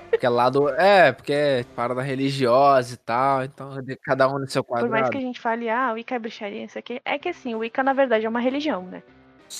Porque 0.09 0.25
é 0.25 0.29
lado. 0.29 0.67
É, 0.71 1.13
porque 1.13 1.31
é 1.31 1.63
parada 1.73 2.01
religiosa 2.01 2.95
e 2.95 2.97
tal. 2.97 3.45
Então, 3.45 3.71
cada 4.03 4.27
um 4.27 4.37
no 4.37 4.47
seu 4.49 4.61
Por 4.61 4.73
mais 4.89 4.89
quadrado. 4.89 5.11
que 5.11 5.17
a 5.17 5.21
gente 5.21 5.39
fale, 5.39 5.69
ah, 5.69 5.93
Wicca 5.93 6.15
é 6.15 6.19
bruxaria, 6.19 6.65
isso 6.65 6.77
aqui. 6.77 7.01
É 7.05 7.17
que 7.17 7.29
assim, 7.29 7.55
o 7.55 7.59
Wicca 7.59 7.81
na 7.81 7.93
verdade 7.93 8.25
é 8.25 8.29
uma 8.29 8.41
religião, 8.41 8.83
né? 8.83 9.01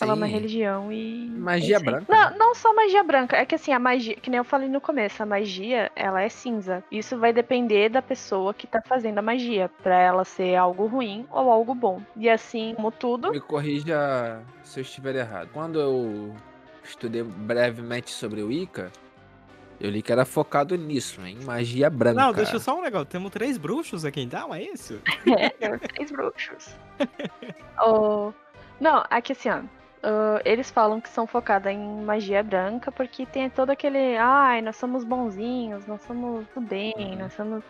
Ela 0.03 0.13
é 0.13 0.15
uma 0.15 0.25
religião 0.25 0.91
e. 0.91 1.29
Magia 1.29 1.77
é 1.77 1.79
branca, 1.79 2.05
né? 2.13 2.31
Não, 2.31 2.37
não 2.37 2.55
só 2.55 2.73
magia 2.73 3.03
branca. 3.03 3.35
É 3.37 3.45
que 3.45 3.55
assim, 3.55 3.71
a 3.71 3.79
magia, 3.79 4.15
que 4.15 4.29
nem 4.29 4.37
eu 4.37 4.43
falei 4.43 4.67
no 4.67 4.81
começo, 4.81 5.21
a 5.21 5.25
magia, 5.25 5.91
ela 5.95 6.21
é 6.21 6.29
cinza. 6.29 6.83
Isso 6.91 7.17
vai 7.17 7.31
depender 7.31 7.89
da 7.89 8.01
pessoa 8.01 8.53
que 8.53 8.67
tá 8.67 8.81
fazendo 8.81 9.19
a 9.19 9.21
magia, 9.21 9.69
pra 9.81 9.99
ela 9.99 10.25
ser 10.25 10.55
algo 10.55 10.85
ruim 10.87 11.25
ou 11.31 11.51
algo 11.51 11.73
bom. 11.73 12.01
E 12.15 12.29
assim, 12.29 12.73
como 12.75 12.91
tudo, 12.91 13.31
Me 13.31 13.39
corrija 13.39 14.41
se 14.63 14.79
eu 14.79 14.81
estiver 14.81 15.15
errado. 15.15 15.49
Quando 15.53 15.79
eu 15.79 16.35
estudei 16.83 17.23
brevemente 17.23 18.11
sobre 18.11 18.41
o 18.41 18.51
Ica, 18.51 18.91
eu 19.79 19.89
li 19.89 20.01
que 20.01 20.11
era 20.11 20.25
focado 20.25 20.75
nisso, 20.77 21.21
em 21.25 21.43
magia 21.43 21.89
branca. 21.89 22.21
Não, 22.21 22.33
deixa 22.33 22.55
eu 22.55 22.59
só 22.59 22.77
um 22.77 22.81
negócio. 22.81 23.05
Temos 23.05 23.31
três 23.31 23.57
bruxos 23.57 24.05
aqui 24.05 24.21
então, 24.21 24.53
é 24.53 24.63
isso? 24.63 25.01
É, 25.37 25.49
temos 25.49 25.79
três 25.81 26.11
bruxos. 26.11 26.75
Oh, 27.85 28.31
Não, 28.79 29.03
aqui 29.09 29.33
assim, 29.33 29.49
ó. 29.49 29.59
Ah, 30.05 30.39
eles 30.45 30.69
falam 30.69 31.01
que 31.01 31.09
são 31.09 31.25
focados 31.25 31.71
em 31.71 31.79
magia 32.03 32.43
branca 32.43 32.91
porque 32.91 33.25
tem 33.25 33.49
todo 33.49 33.71
aquele. 33.71 34.15
Ai, 34.17 34.61
nós 34.61 34.75
somos 34.75 35.03
bonzinhos, 35.03 35.85
nós 35.87 36.01
somos 36.03 36.45
do 36.53 36.61
bem, 36.61 37.15
nós 37.17 37.33
somos. 37.33 37.63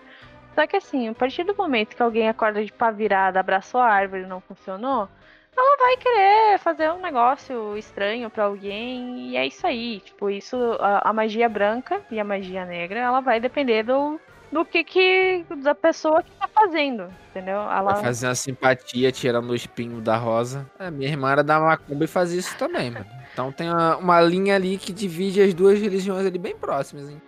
Só 0.53 0.67
que 0.67 0.75
assim, 0.75 1.07
a 1.09 1.13
partir 1.13 1.43
do 1.45 1.55
momento 1.55 1.95
que 1.95 2.03
alguém 2.03 2.27
acorda 2.29 2.63
de 2.63 2.73
pá 2.73 2.91
virada, 2.91 3.39
abraçou 3.39 3.79
a 3.79 3.87
árvore 3.89 4.23
e 4.23 4.27
não 4.27 4.41
funcionou, 4.41 5.09
ela 5.55 5.77
vai 5.77 5.97
querer 5.97 6.59
fazer 6.59 6.91
um 6.91 7.01
negócio 7.01 7.77
estranho 7.77 8.29
pra 8.29 8.45
alguém 8.45 9.29
e 9.29 9.37
é 9.37 9.47
isso 9.47 9.65
aí. 9.65 10.01
Tipo, 10.01 10.29
isso, 10.29 10.57
a, 10.79 11.09
a 11.09 11.13
magia 11.13 11.47
branca 11.49 12.01
e 12.11 12.19
a 12.19 12.23
magia 12.23 12.65
negra, 12.65 12.99
ela 12.99 13.21
vai 13.21 13.39
depender 13.39 13.83
do, 13.83 14.19
do 14.51 14.63
que 14.65 14.83
que. 14.83 15.45
da 15.57 15.75
pessoa 15.75 16.21
que 16.23 16.31
tá 16.31 16.47
fazendo, 16.47 17.07
entendeu? 17.29 17.55
Ela. 17.57 17.93
Vai 17.93 18.03
fazer 18.03 18.27
uma 18.27 18.35
simpatia 18.35 19.11
tirando 19.11 19.49
o 19.49 19.55
espinho 19.55 20.01
da 20.01 20.15
rosa. 20.17 20.69
A 20.79 20.89
minha 20.89 21.09
irmã 21.09 21.31
era 21.31 21.43
da 21.43 21.59
macumba 21.59 22.05
e 22.05 22.07
fazia 22.07 22.39
isso 22.39 22.55
também, 22.57 22.91
mano. 22.91 23.05
Então 23.33 23.51
tem 23.51 23.69
uma, 23.69 23.97
uma 23.97 24.21
linha 24.21 24.55
ali 24.55 24.77
que 24.77 24.93
divide 24.93 25.41
as 25.41 25.53
duas 25.53 25.79
religiões 25.79 26.25
ali 26.25 26.37
bem 26.37 26.55
próximas, 26.55 27.09
hein? 27.09 27.21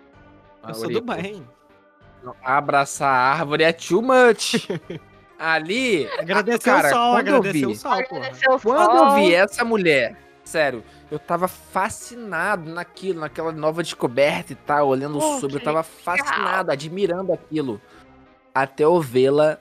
Eu 0.66 0.74
sou 0.74 0.90
do 0.90 1.02
bem. 1.02 1.46
Abraçar 2.42 3.08
a 3.08 3.32
árvore 3.40 3.62
é 3.64 3.72
too 3.72 4.02
much. 4.02 4.68
ali. 5.38 6.08
Agradecer 6.18 6.58
cara, 6.64 6.88
o 6.88 6.90
sol, 6.90 7.14
quando 7.14 7.28
eu 7.28 7.36
agradecer 7.36 7.66
vi- 7.66 7.72
o 7.72 7.74
sol, 7.74 7.92
o 8.56 8.60
Quando 8.60 8.96
eu 8.96 9.10
vi 9.14 9.34
essa 9.34 9.64
mulher, 9.64 10.16
sério, 10.44 10.82
eu 11.10 11.18
tava 11.18 11.48
fascinado 11.48 12.70
naquilo, 12.70 13.20
naquela 13.20 13.50
nova 13.50 13.82
descoberta 13.82 14.52
e 14.52 14.56
tal, 14.56 14.88
olhando 14.88 15.18
Pô, 15.18 15.40
sobre, 15.40 15.56
eu 15.56 15.60
tava 15.60 15.82
fascinado, 15.82 16.70
admirando 16.70 17.32
aquilo. 17.32 17.80
Até 18.54 18.84
eu 18.84 19.00
vê-la 19.00 19.58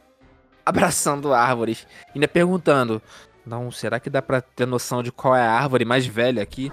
abraçando 0.65 1.33
árvores, 1.33 1.87
ainda 2.13 2.27
perguntando: 2.27 3.01
Não, 3.45 3.71
será 3.71 3.99
que 3.99 4.09
dá 4.09 4.21
pra 4.21 4.41
ter 4.41 4.67
noção 4.67 5.01
de 5.01 5.11
qual 5.11 5.35
é 5.35 5.41
a 5.41 5.51
árvore 5.51 5.85
mais 5.85 6.05
velha 6.05 6.43
aqui? 6.43 6.71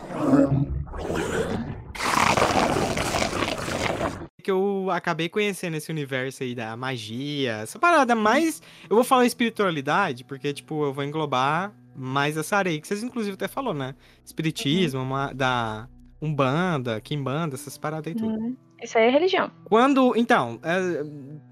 que 4.42 4.50
eu 4.50 4.88
acabei 4.90 5.26
conhecendo 5.30 5.74
esse 5.74 5.90
universo 5.90 6.42
aí 6.42 6.54
da 6.54 6.76
magia, 6.76 7.60
essa 7.62 7.78
parada 7.78 8.14
mais. 8.14 8.60
Eu 8.90 8.94
vou 8.94 9.02
falar 9.02 9.24
espiritualidade, 9.24 10.22
porque, 10.22 10.52
tipo, 10.52 10.84
eu 10.84 10.92
vou 10.92 11.02
englobar 11.02 11.72
mais 11.94 12.36
essa 12.36 12.56
areia, 12.56 12.80
que 12.80 12.86
vocês 12.88 13.02
inclusive 13.02 13.34
até 13.34 13.48
falou, 13.48 13.72
né? 13.74 13.94
Espiritismo, 14.24 15.00
uma- 15.02 15.32
da 15.32 15.88
Umbanda, 16.20 17.00
Kimbanda, 17.00 17.54
essas 17.54 17.76
paradas 17.78 18.08
aí 18.12 18.14
tudo. 18.14 18.34
Uhum. 18.34 18.56
Isso 18.82 18.98
aí 18.98 19.04
é 19.04 19.10
religião. 19.10 19.50
Quando. 19.64 20.14
Então, 20.16 20.58
é, 20.62 20.78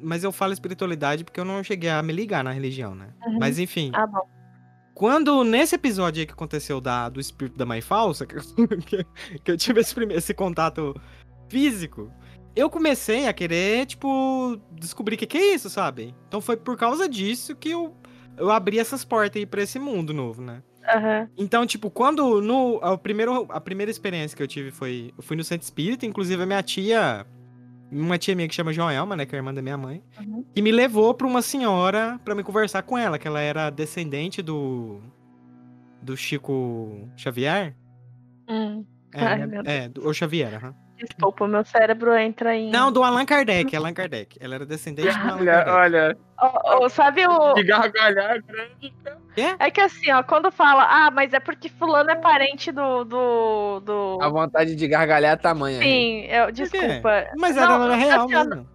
mas 0.01 0.23
eu 0.25 0.33
falo 0.33 0.53
espiritualidade 0.53 1.25
porque 1.25 1.39
eu 1.41 1.45
não 1.45 1.63
cheguei 1.63 1.89
a 1.91 2.03
me 2.03 2.13
ligar 2.13 2.43
na 2.45 2.53
religião, 2.53 2.95
né? 2.95 3.09
Uhum. 3.27 3.39
Mas 3.39 3.59
enfim. 3.59 3.91
Ah, 3.95 4.07
bom. 4.07 4.21
Quando, 4.95 5.43
nesse 5.43 5.75
episódio 5.75 6.21
aí 6.21 6.27
que 6.27 6.33
aconteceu 6.35 6.81
da, 6.81 7.09
do 7.09 7.19
espírito 7.19 7.57
da 7.57 7.65
mãe 7.65 7.81
falsa, 7.81 8.27
que, 8.27 8.37
que- 8.87 9.05
que 9.43 9.51
eu 9.51 9.57
tive 9.57 9.81
esse, 9.81 9.95
primeiro, 9.95 10.19
esse 10.19 10.35
contato 10.35 10.95
físico, 11.49 12.11
eu 12.55 12.69
comecei 12.69 13.27
a 13.27 13.33
querer, 13.33 13.87
tipo, 13.87 14.59
descobrir 14.73 15.15
o 15.15 15.19
que, 15.19 15.27
que 15.27 15.39
é 15.39 15.55
isso, 15.55 15.71
sabe? 15.71 16.15
Então 16.29 16.41
foi 16.41 16.57
por 16.57 16.77
causa 16.77 17.09
disso 17.09 17.57
que 17.57 17.71
eu, 17.71 17.97
eu 18.37 18.51
abri 18.51 18.79
essas 18.79 19.05
portas 19.05 19.41
aí 19.41 19.47
pra 19.47 19.63
esse 19.63 19.79
mundo 19.79 20.13
novo, 20.13 20.43
né? 20.43 20.63
Aham. 20.89 21.29
Então, 21.37 21.67
tipo, 21.67 21.91
quando 21.91 22.41
no 22.41 22.79
a, 22.83 22.99
primeiro, 22.99 23.47
a 23.49 23.61
primeira 23.61 23.91
experiência 23.91 24.37
que 24.37 24.43
eu 24.43 24.49
tive 24.49 24.71
foi. 24.71 25.13
Eu 25.17 25.23
fui 25.23 25.37
no 25.37 25.45
centro 25.45 25.65
espírita, 25.65 26.05
inclusive 26.07 26.43
a 26.43 26.47
minha 26.47 26.63
tia. 26.63 27.27
Uma 27.91 28.17
tia 28.17 28.35
minha 28.35 28.49
que 28.49 28.55
chama 28.55 28.73
Joelma, 28.73 29.15
né? 29.15 29.27
Que 29.27 29.35
é 29.35 29.39
a 29.39 29.41
irmã 29.41 29.53
da 29.53 29.61
minha 29.61 29.77
mãe. 29.77 30.03
Uhum. 30.19 30.45
Que 30.55 30.63
me 30.63 30.73
levou 30.73 31.13
pra 31.15 31.27
uma 31.27 31.43
senhora 31.43 32.19
pra 32.25 32.35
me 32.35 32.43
conversar 32.43 32.83
com 32.83 32.97
ela, 32.97 33.19
que 33.19 33.29
ela 33.29 33.41
era 33.41 33.71
descendente 33.71 34.43
do. 34.43 35.01
Do 36.01 36.17
Chico 36.17 37.09
Xavier. 37.17 37.77
Hum. 38.49 38.85
É, 39.15 39.25
Ai, 39.25 39.47
meu 39.47 39.63
é 39.65 39.89
do, 39.89 40.09
o 40.09 40.13
Xavier, 40.13 40.55
aham. 40.55 40.75
Desculpa, 41.03 41.45
o 41.45 41.49
meu 41.49 41.65
cérebro 41.65 42.15
entra 42.17 42.55
em. 42.55 42.71
Não, 42.71 42.93
do 42.93 43.03
Allan 43.03 43.25
Kardec, 43.27 43.75
Allan 43.77 43.93
Kardec. 43.93 44.37
Ela 44.41 44.55
era 44.57 44.67
descendente 44.67 45.19
do 45.19 45.29
Allan 45.29 45.41
Olha, 45.41 45.53
Kardec. 45.65 45.71
olha, 45.77 46.19
Ô, 46.41 46.85
ô, 46.85 46.89
sabe 46.89 47.27
o. 47.27 47.53
de 47.55 47.63
gargalhar 47.65 48.43
grande. 48.43 48.95
É 49.59 49.71
que 49.71 49.81
assim, 49.81 50.11
ó, 50.13 50.23
quando 50.23 50.51
fala, 50.51 50.85
ah, 50.85 51.11
mas 51.11 51.33
é 51.33 51.41
porque 51.41 51.69
fulano 51.69 52.11
é 52.11 52.17
parente 52.17 52.71
do. 52.73 53.05
do. 53.05 53.81
do... 53.81 54.19
A 54.21 54.29
vontade 54.29 54.75
de 54.77 54.89
gargalhar 54.89 55.33
é 55.35 55.37
tamanha. 55.37 55.79
Sim, 55.81 56.25
eu, 56.27 56.47
Por 56.47 56.55
quê? 56.55 56.63
desculpa. 56.63 57.27
Mas 57.37 57.57
Não, 57.57 57.85
era 57.85 57.95
real 57.95 58.25
assim, 58.25 58.35
mesmo. 58.35 58.69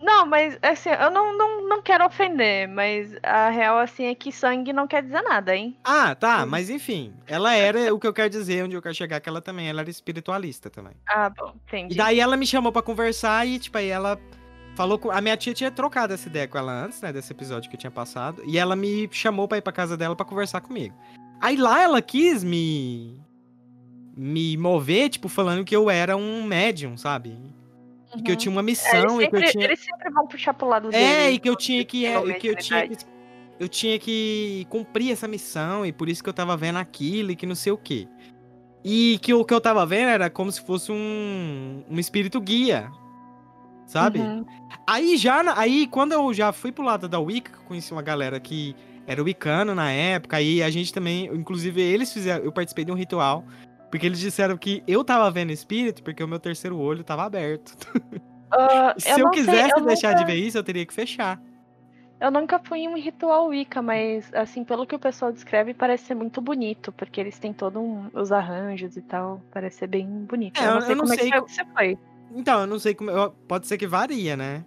Não, 0.00 0.26
mas 0.26 0.58
assim, 0.62 0.90
eu 0.90 1.10
não, 1.10 1.36
não, 1.36 1.68
não 1.68 1.82
quero 1.82 2.06
ofender, 2.06 2.68
mas 2.68 3.14
a 3.22 3.50
real 3.50 3.78
assim 3.78 4.04
é 4.04 4.14
que 4.14 4.30
sangue 4.30 4.72
não 4.72 4.86
quer 4.86 5.02
dizer 5.02 5.22
nada, 5.22 5.54
hein? 5.54 5.76
Ah, 5.84 6.14
tá, 6.14 6.46
mas 6.46 6.70
enfim. 6.70 7.12
Ela 7.26 7.54
era 7.54 7.92
o 7.92 7.98
que 7.98 8.06
eu 8.06 8.12
quero 8.12 8.30
dizer, 8.30 8.64
onde 8.64 8.76
eu 8.76 8.82
quero 8.82 8.94
chegar, 8.94 9.20
que 9.20 9.28
ela 9.28 9.40
também 9.40 9.68
ela 9.68 9.80
era 9.80 9.90
espiritualista 9.90 10.70
também. 10.70 10.94
Ah, 11.08 11.30
bom, 11.30 11.52
entendi. 11.66 11.94
E 11.94 11.96
daí 11.96 12.20
ela 12.20 12.36
me 12.36 12.46
chamou 12.46 12.70
pra 12.70 12.82
conversar 12.82 13.46
e, 13.46 13.58
tipo, 13.58 13.76
aí 13.76 13.88
ela 13.88 14.18
falou 14.76 14.98
com. 14.98 15.10
A 15.10 15.20
minha 15.20 15.36
tia 15.36 15.52
tinha 15.52 15.70
trocado 15.70 16.14
essa 16.14 16.28
ideia 16.28 16.46
com 16.46 16.56
ela 16.56 16.84
antes, 16.84 17.02
né? 17.02 17.12
Desse 17.12 17.32
episódio 17.32 17.68
que 17.68 17.74
eu 17.74 17.80
tinha 17.80 17.90
passado. 17.90 18.42
E 18.46 18.56
ela 18.56 18.76
me 18.76 19.08
chamou 19.10 19.48
pra 19.48 19.58
ir 19.58 19.62
pra 19.62 19.72
casa 19.72 19.96
dela 19.96 20.14
pra 20.14 20.24
conversar 20.24 20.60
comigo. 20.60 20.94
Aí 21.40 21.56
lá 21.56 21.82
ela 21.82 22.00
quis 22.00 22.44
me. 22.44 23.20
Me 24.16 24.56
mover, 24.56 25.10
tipo, 25.10 25.28
falando 25.28 25.64
que 25.64 25.74
eu 25.74 25.88
era 25.88 26.16
um 26.16 26.42
médium, 26.42 26.96
sabe? 26.96 27.38
E 28.16 28.22
que 28.22 28.30
eu 28.30 28.34
Uhum. 28.34 28.38
tinha 28.38 28.52
uma 28.52 28.60
É, 28.60 28.64
missão 28.64 29.20
eles, 29.20 29.26
e 29.26 29.30
que 29.30 29.36
eu 29.36 29.40
sempre, 29.40 29.52
tinha. 29.52 29.64
eles 29.66 29.80
sempre 29.80 30.10
vão 30.10 30.26
puxar 30.26 30.54
pro 30.54 30.66
lado 30.68 30.88
É, 30.88 30.90
deles, 30.92 31.36
e 31.36 31.38
que 31.38 31.48
eu 31.48 31.56
tinha 31.56 31.84
que. 31.84 32.06
É, 32.06 32.18
e 32.26 32.34
que 32.34 32.46
eu 32.48 32.56
tinha 32.56 32.88
que. 32.88 32.96
Eu 33.60 33.68
tinha 33.68 33.98
que 33.98 34.66
cumprir 34.70 35.10
essa 35.12 35.26
missão 35.26 35.84
e 35.84 35.92
por 35.92 36.08
isso 36.08 36.22
que 36.22 36.28
eu 36.28 36.32
tava 36.32 36.56
vendo 36.56 36.76
aquilo 36.78 37.32
e 37.32 37.36
que 37.36 37.44
não 37.44 37.56
sei 37.56 37.72
o 37.72 37.76
quê. 37.76 38.06
E 38.84 39.18
que 39.20 39.34
o 39.34 39.44
que 39.44 39.52
eu 39.52 39.60
tava 39.60 39.84
vendo 39.84 40.08
era 40.10 40.30
como 40.30 40.50
se 40.52 40.60
fosse 40.60 40.92
um, 40.92 41.82
um 41.90 41.98
espírito 41.98 42.40
guia. 42.40 42.88
Sabe? 43.84 44.20
Uhum. 44.20 44.44
Aí 44.86 45.16
já, 45.16 45.42
aí 45.58 45.86
quando 45.88 46.12
eu 46.12 46.32
já 46.32 46.52
fui 46.52 46.70
pro 46.70 46.84
lado 46.84 47.08
da 47.08 47.18
Wicca, 47.18 47.58
conheci 47.66 47.90
uma 47.90 48.02
galera 48.02 48.38
que 48.38 48.76
era 49.06 49.22
wicano 49.22 49.74
na 49.74 49.90
época, 49.90 50.36
aí 50.36 50.62
a 50.62 50.68
gente 50.70 50.92
também, 50.92 51.24
inclusive 51.34 51.80
eles 51.80 52.12
fizeram, 52.12 52.44
eu 52.44 52.52
participei 52.52 52.84
de 52.84 52.92
um 52.92 52.94
ritual, 52.94 53.42
porque 53.90 54.06
eles 54.06 54.18
disseram 54.18 54.56
que 54.56 54.82
eu 54.86 55.02
tava 55.04 55.30
vendo 55.30 55.50
espírito 55.52 56.02
porque 56.02 56.22
o 56.22 56.28
meu 56.28 56.38
terceiro 56.38 56.78
olho 56.78 57.02
tava 57.04 57.24
aberto. 57.24 57.76
Ah, 58.50 58.94
Se 58.98 59.10
eu, 59.10 59.30
sei, 59.30 59.44
quisesse 59.44 59.72
eu 59.78 59.84
deixar 59.84 60.12
nunca- 60.12 60.24
de 60.24 60.32
ver 60.32 60.38
isso, 60.38 60.56
eu 60.56 60.62
teria 60.64 60.86
que 60.86 60.94
fechar. 60.94 61.38
Eu 62.18 62.30
nunca 62.30 62.58
fui 62.58 62.78
em 62.78 62.88
um 62.88 62.96
ritual 62.96 63.46
Wicca, 63.48 63.82
mas 63.82 64.32
assim, 64.32 64.64
pelo 64.64 64.86
que 64.86 64.94
o 64.94 64.98
pessoal 64.98 65.30
descreve, 65.30 65.74
parece 65.74 66.06
ser 66.06 66.14
muito 66.14 66.40
bonito, 66.40 66.90
porque 66.92 67.20
eles 67.20 67.38
têm 67.38 67.52
todos 67.52 67.80
os 68.14 68.32
arranjos 68.32 68.96
e 68.96 69.02
tal, 69.02 69.42
parece 69.52 69.80
ser 69.80 69.86
bem 69.88 70.06
bonito. 70.24 70.58
É, 70.58 70.64
eu 70.64 70.70
não 70.70 70.74
eu- 70.76 70.80
sei 70.80 70.92
eu 70.92 70.96
não 70.96 71.04
como 71.04 71.14
sei 71.18 71.28
é 71.28 71.40
que 71.42 71.52
você 71.52 71.64
foi. 71.74 71.98
Então, 72.34 72.60
eu 72.62 72.66
não 72.66 72.78
sei 72.78 72.94
como. 72.94 73.10
eu- 73.10 73.30
Pode 73.46 73.66
ser 73.66 73.76
que 73.76 73.86
varia, 73.86 74.34
né? 74.34 74.64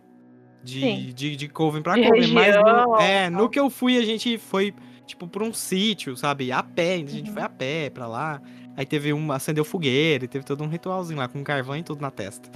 De, 0.63 0.79
Sim. 0.79 1.11
de, 1.15 1.35
de 1.35 1.49
Coven 1.49 1.81
pra 1.81 1.95
De 1.95 2.03
Coven. 2.07 2.33
Mas 2.33 2.55
no, 2.55 2.61
região, 2.63 2.99
é, 2.99 3.29
no 3.31 3.49
que 3.49 3.59
eu 3.59 3.67
fui, 3.67 3.97
a 3.97 4.05
gente 4.05 4.37
foi, 4.37 4.75
tipo, 5.07 5.27
pra 5.27 5.43
um 5.43 5.51
sítio, 5.51 6.15
sabe? 6.15 6.51
A 6.51 6.61
pé. 6.61 6.93
A 6.93 6.97
gente 6.97 7.29
Uhum. 7.29 7.33
foi 7.33 7.41
a 7.41 7.49
pé 7.49 7.89
pra 7.89 8.05
lá. 8.07 8.39
Aí 8.75 8.85
teve 8.85 9.13
um. 9.13 9.31
Acendeu 9.31 9.65
fogueira, 9.65 10.25
e 10.25 10.27
teve 10.27 10.45
todo 10.45 10.63
um 10.63 10.67
ritualzinho 10.67 11.19
lá, 11.19 11.27
com 11.27 11.43
carvão 11.43 11.75
e 11.75 11.83
tudo 11.83 12.01
na 12.01 12.11
testa. 12.11 12.49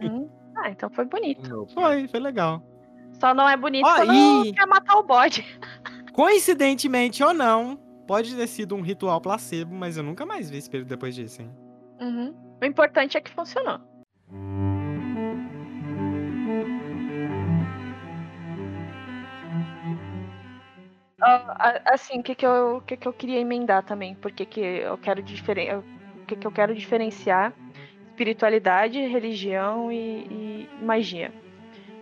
Uhum. 0.00 0.28
Ah, 0.56 0.70
então 0.70 0.88
foi 0.90 1.04
bonito. 1.04 1.66
Foi, 1.74 2.06
foi 2.08 2.20
legal. 2.20 2.62
Só 3.20 3.34
não 3.34 3.48
é 3.48 3.56
bonito 3.56 3.86
Ó, 3.86 3.94
quando 3.94 4.46
e- 4.46 4.52
quer 4.52 4.66
matar 4.66 4.96
o 4.96 5.02
bode. 5.02 5.44
Coincidentemente 6.12 7.22
ou 7.22 7.34
não, 7.34 7.76
pode 8.06 8.34
ter 8.34 8.46
sido 8.46 8.74
um 8.74 8.80
ritual 8.80 9.20
placebo, 9.20 9.74
mas 9.74 9.96
eu 9.96 10.02
nunca 10.02 10.24
mais 10.24 10.48
vi 10.50 10.58
espírito 10.58 10.88
depois 10.88 11.14
disso, 11.14 11.42
hein? 11.42 11.50
Uhum. 12.00 12.34
O 12.60 12.64
importante 12.64 13.16
é 13.16 13.20
que 13.20 13.30
funcionou. 13.30 13.80
Assim, 21.86 22.20
o 22.20 22.22
que, 22.22 22.34
que, 22.34 22.46
eu, 22.46 22.82
que, 22.86 22.96
que 22.96 23.08
eu 23.08 23.12
queria 23.12 23.40
emendar 23.40 23.82
também? 23.82 24.14
Porque 24.16 24.44
que 24.44 24.60
eu 24.60 24.98
quero 24.98 25.22
diferen... 25.22 25.82
que, 26.26 26.36
que 26.36 26.46
eu 26.46 26.52
quero 26.52 26.74
diferenciar 26.74 27.52
espiritualidade, 28.14 29.00
religião 29.00 29.90
e, 29.90 29.96
e 29.96 30.68
magia. 30.80 31.32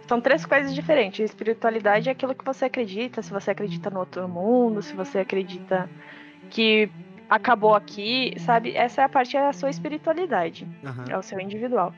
São 0.06 0.20
três 0.20 0.44
coisas 0.44 0.74
diferentes. 0.74 1.20
Espiritualidade 1.20 2.08
é 2.08 2.12
aquilo 2.12 2.34
que 2.34 2.44
você 2.44 2.66
acredita, 2.66 3.22
se 3.22 3.30
você 3.30 3.50
acredita 3.52 3.88
no 3.88 4.00
outro 4.00 4.28
mundo, 4.28 4.82
se 4.82 4.94
você 4.94 5.20
acredita 5.20 5.88
que 6.50 6.90
acabou 7.30 7.74
aqui, 7.74 8.34
sabe? 8.40 8.76
Essa 8.76 9.00
é 9.00 9.04
a 9.04 9.08
parte 9.08 9.32
da 9.32 9.54
sua 9.54 9.70
espiritualidade, 9.70 10.68
Aham. 10.84 11.04
é 11.08 11.16
o 11.16 11.22
seu 11.22 11.40
individual. 11.40 11.94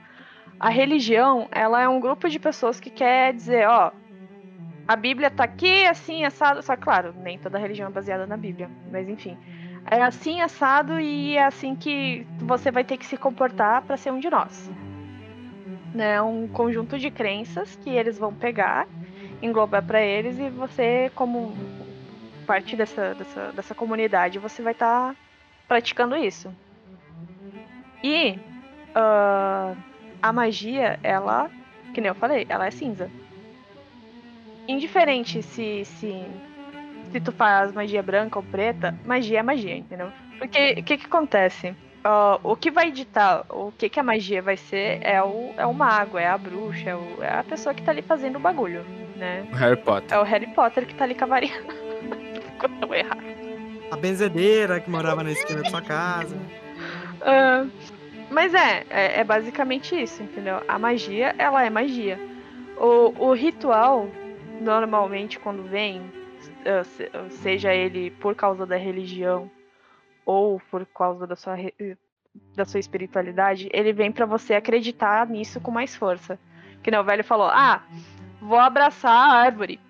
A 0.61 0.69
religião, 0.69 1.49
ela 1.51 1.83
é 1.83 1.89
um 1.89 1.99
grupo 1.99 2.29
de 2.29 2.39
pessoas 2.39 2.79
que 2.79 2.89
quer 2.89 3.35
dizer, 3.35 3.67
ó, 3.67 3.91
a 4.87 4.97
Bíblia 4.97 5.31
tá 5.31 5.45
aqui, 5.45 5.87
assim, 5.87 6.25
assado. 6.25 6.63
Só 6.63 6.77
claro, 6.77 7.15
nem 7.23 7.39
toda 7.39 7.59
religião 7.59 7.89
é 7.89 7.93
baseada 7.93 8.27
na 8.27 8.37
Bíblia, 8.37 8.71
mas 8.91 9.09
enfim. 9.09 9.37
É 9.87 10.03
assim, 10.03 10.41
assado, 10.41 10.99
e 10.99 11.37
é 11.37 11.45
assim 11.45 11.75
que 11.75 12.27
você 12.39 12.71
vai 12.71 12.85
ter 12.85 12.97
que 12.97 13.05
se 13.05 13.17
comportar 13.17 13.83
para 13.83 13.97
ser 13.97 14.11
um 14.11 14.19
de 14.19 14.31
nós. 14.31 14.71
Né? 15.95 16.21
Um 16.23 16.49
conjunto 16.49 16.99
de 16.99 17.11
crenças 17.11 17.77
que 17.77 17.91
eles 17.91 18.19
vão 18.19 18.33
pegar, 18.33 18.87
englobar 19.43 19.83
para 19.83 20.01
eles, 20.01 20.39
e 20.39 20.49
você, 20.49 21.11
como 21.15 21.55
parte 22.47 22.77
dessa, 22.77 23.15
dessa, 23.15 23.53
dessa 23.53 23.75
comunidade, 23.75 24.39
você 24.39 24.63
vai 24.63 24.73
estar 24.73 25.15
praticando 25.69 26.17
isso. 26.17 26.55
E 28.03 28.39
ah, 28.95 29.75
a 30.23 30.33
magia, 30.33 30.99
ela, 31.03 31.51
que 31.93 32.01
nem 32.01 32.09
eu 32.09 32.15
falei, 32.15 32.47
ela 32.49 32.67
é 32.67 32.71
cinza. 32.71 33.11
Indiferente 34.67 35.43
se, 35.43 35.85
se, 35.85 36.23
se 37.13 37.21
tu 37.21 37.33
faz 37.33 37.73
magia 37.73 38.03
branca 38.03 38.39
ou 38.39 38.43
preta, 38.45 38.95
magia 39.05 39.41
é 39.41 39.43
magia, 39.43 39.77
entendeu? 39.77 40.09
Porque 40.39 40.77
o 40.79 40.83
que 40.83 40.97
que 40.99 41.07
acontece? 41.07 41.75
Ó, 42.05 42.39
o 42.43 42.57
que 42.57 42.71
vai 42.71 42.91
ditar 42.91 43.45
o 43.49 43.73
que 43.73 43.89
que 43.89 43.99
a 43.99 44.03
magia 44.03 44.43
vai 44.43 44.57
ser 44.57 44.99
é 45.03 45.23
o, 45.23 45.55
é 45.57 45.65
o 45.67 45.73
mago, 45.73 46.19
é 46.19 46.27
a 46.27 46.37
bruxa, 46.37 46.91
é, 46.91 46.95
o- 46.95 47.23
é 47.23 47.39
a 47.39 47.43
pessoa 47.45 47.75
que 47.75 47.83
tá 47.83 47.93
ali 47.93 48.03
fazendo 48.03 48.37
o 48.37 48.41
bagulho, 48.41 48.85
né? 49.17 49.47
Harry 49.53 49.77
Potter. 49.77 50.17
É 50.17 50.21
o 50.21 50.23
Harry 50.25 50.47
Potter 50.49 50.87
que 50.87 50.95
tá 50.95 51.05
ali 51.05 51.15
com 51.15 51.25
a 51.25 51.29
varinha. 51.29 51.55
Ficou 52.53 52.69
tão 52.81 52.95
errado. 52.95 53.23
A 53.91 53.97
benzedeira 53.97 54.81
que 54.81 54.91
morava 54.91 55.23
na 55.23 55.31
esquina 55.33 55.63
da 55.63 55.71
sua 55.71 55.81
casa. 55.83 56.37
Ah, 57.23 57.65
mas 58.31 58.53
é, 58.53 58.85
é, 58.91 59.21
é 59.21 59.25
basicamente 59.25 59.95
isso, 60.01 60.23
entendeu? 60.23 60.61
A 60.69 60.79
magia, 60.79 61.35
ela 61.39 61.65
é 61.65 61.71
magia. 61.71 62.19
O, 62.77 63.29
o 63.29 63.33
ritual, 63.33 64.09
normalmente, 64.61 65.39
quando 65.39 65.63
vem, 65.65 66.03
se- 66.85 67.11
seja 67.43 67.73
ele 67.75 68.11
por 68.11 68.35
causa 68.35 68.65
da 68.67 68.77
religião 68.77 69.51
ou 70.25 70.61
por 70.71 70.87
causa 70.87 71.27
da 71.27 71.37
sua, 71.37 71.57
da 72.55 72.65
sua 72.65 72.81
espiritualidade, 72.81 73.69
ele 73.73 73.93
vem 73.93 74.11
pra 74.11 74.27
você 74.27 74.55
acreditar 74.55 75.27
nisso 75.27 75.61
com 75.61 75.71
mais 75.71 75.95
força. 75.95 76.39
Que 76.83 76.91
nem 76.91 77.01
o 77.01 77.05
velho 77.05 77.25
falou: 77.25 77.47
ah, 77.47 77.83
vou 78.41 78.59
abraçar 78.59 79.13
a 79.13 79.33
árvore. 79.35 79.81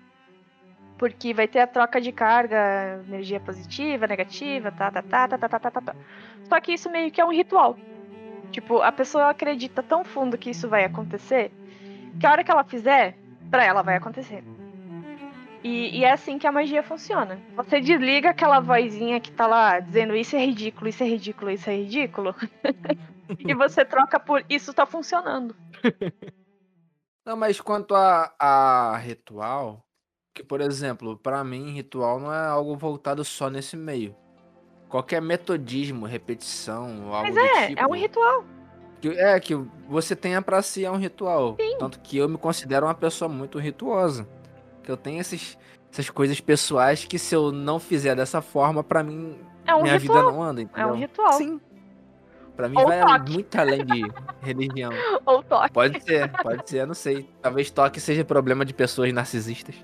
Porque 0.97 1.33
vai 1.33 1.45
ter 1.47 1.59
a 1.59 1.67
troca 1.67 1.99
de 1.99 2.11
carga, 2.13 3.03
energia 3.05 3.39
positiva, 3.39 4.07
negativa, 4.07 4.71
tá, 4.71 4.89
tá, 4.89 5.01
tá, 5.01 5.27
tá, 5.27 5.37
tá, 5.37 5.49
tá, 5.49 5.59
tá, 5.59 5.71
tá, 5.71 5.81
tá. 5.81 5.95
Só 6.43 6.61
que 6.61 6.71
isso 6.73 6.89
meio 6.89 7.11
que 7.11 7.19
é 7.19 7.25
um 7.25 7.33
ritual. 7.33 7.77
Tipo, 8.51 8.81
a 8.81 8.91
pessoa 8.93 9.29
acredita 9.29 9.83
tão 9.83 10.05
fundo 10.05 10.37
que 10.37 10.49
isso 10.51 10.69
vai 10.69 10.85
acontecer, 10.85 11.51
que 12.17 12.25
a 12.25 12.31
hora 12.31 12.43
que 12.45 12.51
ela 12.51 12.63
fizer, 12.63 13.17
pra 13.49 13.63
ela 13.63 13.81
vai 13.81 13.95
acontecer. 13.95 14.43
E, 15.63 15.97
e 15.97 16.03
é 16.03 16.11
assim 16.11 16.37
que 16.37 16.45
a 16.45 16.51
magia 16.51 16.83
funciona. 16.83 17.39
Você 17.55 17.81
desliga 17.81 18.29
aquela 18.29 18.59
vozinha 18.59 19.19
que 19.19 19.31
tá 19.31 19.47
lá 19.47 19.79
dizendo 19.79 20.15
isso 20.15 20.35
é 20.35 20.45
ridículo, 20.45 20.87
isso 20.87 21.03
é 21.03 21.07
ridículo, 21.07 21.49
isso 21.49 21.69
é 21.69 21.75
ridículo. 21.75 22.35
e 23.39 23.53
você 23.55 23.83
troca 23.83 24.19
por 24.19 24.45
isso 24.47 24.73
tá 24.73 24.85
funcionando. 24.85 25.55
Não, 27.25 27.35
mas 27.35 27.59
quanto 27.59 27.95
a, 27.95 28.31
a 28.37 28.95
ritual, 28.97 29.83
que 30.31 30.43
por 30.43 30.61
exemplo, 30.61 31.17
pra 31.17 31.43
mim, 31.43 31.71
ritual 31.71 32.19
não 32.19 32.31
é 32.31 32.45
algo 32.45 32.75
voltado 32.77 33.25
só 33.25 33.49
nesse 33.49 33.75
meio. 33.75 34.15
Qualquer 34.87 35.19
metodismo, 35.19 36.05
repetição, 36.05 37.11
algo 37.11 37.33
Mas 37.33 37.35
é, 37.35 37.67
tipo. 37.69 37.81
é 37.81 37.87
um 37.87 37.95
ritual. 37.95 38.45
Que- 39.01 39.09
é, 39.09 39.39
que 39.39 39.55
você 39.87 40.15
tenha 40.15 40.41
pra 40.41 40.61
si 40.61 40.83
é 40.85 40.91
um 40.91 40.97
ritual. 40.97 41.57
Tanto 41.79 41.99
que 41.99 42.17
eu 42.17 42.27
me 42.29 42.37
considero 42.37 42.85
uma 42.85 42.93
pessoa 42.95 43.27
muito 43.29 43.59
rituosa. 43.59 44.27
Que 44.83 44.91
eu 44.91 44.97
tenho 44.97 45.19
esses, 45.19 45.57
essas 45.91 46.09
coisas 46.09 46.39
pessoais 46.39 47.05
que 47.05 47.17
se 47.19 47.35
eu 47.35 47.51
não 47.51 47.79
fizer 47.79 48.15
dessa 48.15 48.41
forma, 48.41 48.83
pra 48.83 49.03
mim, 49.03 49.37
É 49.65 49.73
um 49.75 49.81
minha 49.83 49.97
ritual. 49.97 50.17
vida 50.19 50.31
não 50.31 50.41
anda, 50.43 50.61
É 50.61 50.63
entendeu? 50.63 50.89
um 50.89 50.95
ritual. 50.95 51.33
Sim. 51.33 51.59
Pra 52.55 52.69
mim 52.69 52.77
Ou 52.79 52.87
vai 52.87 53.01
toque. 53.01 53.31
muito 53.33 53.55
além 53.59 53.83
de 53.85 54.01
religião. 54.41 54.91
Ou 55.25 55.43
toque. 55.43 55.73
Pode 55.73 56.01
ser, 56.01 56.31
pode 56.41 56.69
ser, 56.69 56.81
eu 56.83 56.87
não 56.87 56.93
sei. 56.93 57.29
Talvez 57.41 57.69
toque 57.69 57.99
seja 57.99 58.23
problema 58.23 58.63
de 58.63 58.73
pessoas 58.73 59.11
narcisistas. 59.11 59.75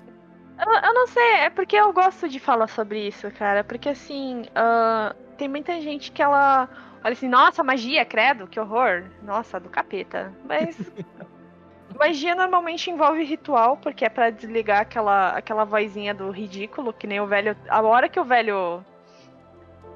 Eu, 0.58 0.72
eu 0.72 0.94
não 0.94 1.06
sei, 1.08 1.32
é 1.40 1.50
porque 1.50 1.76
eu 1.76 1.92
gosto 1.92 2.28
de 2.28 2.38
falar 2.40 2.68
sobre 2.68 3.06
isso, 3.08 3.30
cara. 3.32 3.62
Porque 3.62 3.90
assim, 3.90 4.44
ah, 4.54 5.14
tem 5.36 5.48
muita 5.48 5.80
gente 5.82 6.10
que 6.12 6.22
ela 6.22 6.68
olha 7.04 7.12
assim, 7.12 7.28
nossa, 7.28 7.62
magia, 7.62 8.04
credo, 8.04 8.46
que 8.46 8.58
horror. 8.58 9.04
Nossa, 9.22 9.58
do 9.58 9.68
capeta. 9.68 10.32
Mas 10.44 10.76
magia 11.98 12.34
normalmente 12.34 12.90
envolve 12.90 13.22
ritual, 13.24 13.76
porque 13.76 14.04
é 14.04 14.08
pra 14.08 14.30
desligar 14.30 14.80
aquela, 14.80 15.30
aquela 15.30 15.64
vozinha 15.64 16.14
do 16.14 16.30
ridículo, 16.30 16.92
que 16.92 17.06
nem 17.06 17.20
o 17.20 17.26
velho. 17.26 17.56
A 17.68 17.82
hora 17.82 18.08
que 18.08 18.20
o 18.20 18.24
velho 18.24 18.84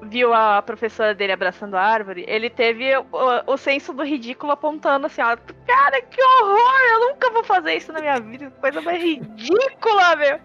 viu 0.03 0.33
a 0.33 0.61
professora 0.61 1.13
dele 1.15 1.33
abraçando 1.33 1.75
a 1.75 1.81
árvore, 1.81 2.23
ele 2.27 2.49
teve 2.49 2.95
o, 2.97 3.05
o 3.47 3.57
senso 3.57 3.93
do 3.93 4.03
ridículo 4.03 4.51
apontando 4.51 5.07
assim, 5.07 5.21
ó, 5.21 5.35
cara, 5.65 6.01
que 6.01 6.21
horror! 6.21 6.79
Eu 6.91 7.09
nunca 7.09 7.31
vou 7.31 7.43
fazer 7.43 7.75
isso 7.75 7.91
na 7.91 7.99
minha 7.99 8.19
vida, 8.19 8.51
que 8.51 8.59
coisa 8.59 8.81
mais 8.81 9.01
ridícula, 9.01 10.15
meu! 10.15 10.39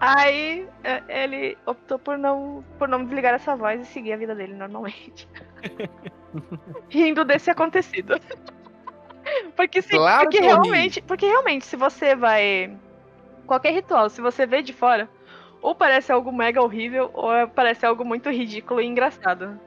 Aí 0.00 0.68
é, 0.84 1.02
ele 1.24 1.56
optou 1.64 1.98
por 1.98 2.18
não, 2.18 2.64
por 2.78 2.86
não 2.88 3.04
desligar 3.04 3.34
essa 3.34 3.56
voz 3.56 3.80
e 3.80 3.86
seguir 3.86 4.12
a 4.12 4.16
vida 4.16 4.34
dele 4.34 4.54
normalmente. 4.54 5.28
Rindo 6.88 7.24
desse 7.24 7.50
acontecido. 7.50 8.20
porque 9.56 9.82
se, 9.82 9.90
Claro 9.90 10.24
porque 10.24 10.40
realmente, 10.40 11.02
porque 11.02 11.26
realmente 11.26 11.66
se 11.66 11.76
você 11.76 12.14
vai 12.14 12.76
qualquer 13.46 13.72
ritual, 13.72 14.08
se 14.10 14.20
você 14.20 14.46
vê 14.46 14.62
de 14.62 14.72
fora, 14.72 15.08
ou 15.62 15.74
parece 15.74 16.12
algo 16.12 16.32
mega 16.32 16.62
horrível 16.62 17.10
ou 17.14 17.32
é- 17.32 17.46
parece 17.46 17.86
algo 17.86 18.04
muito 18.04 18.30
ridículo 18.30 18.80
e 18.80 18.86
engraçado. 18.86 19.58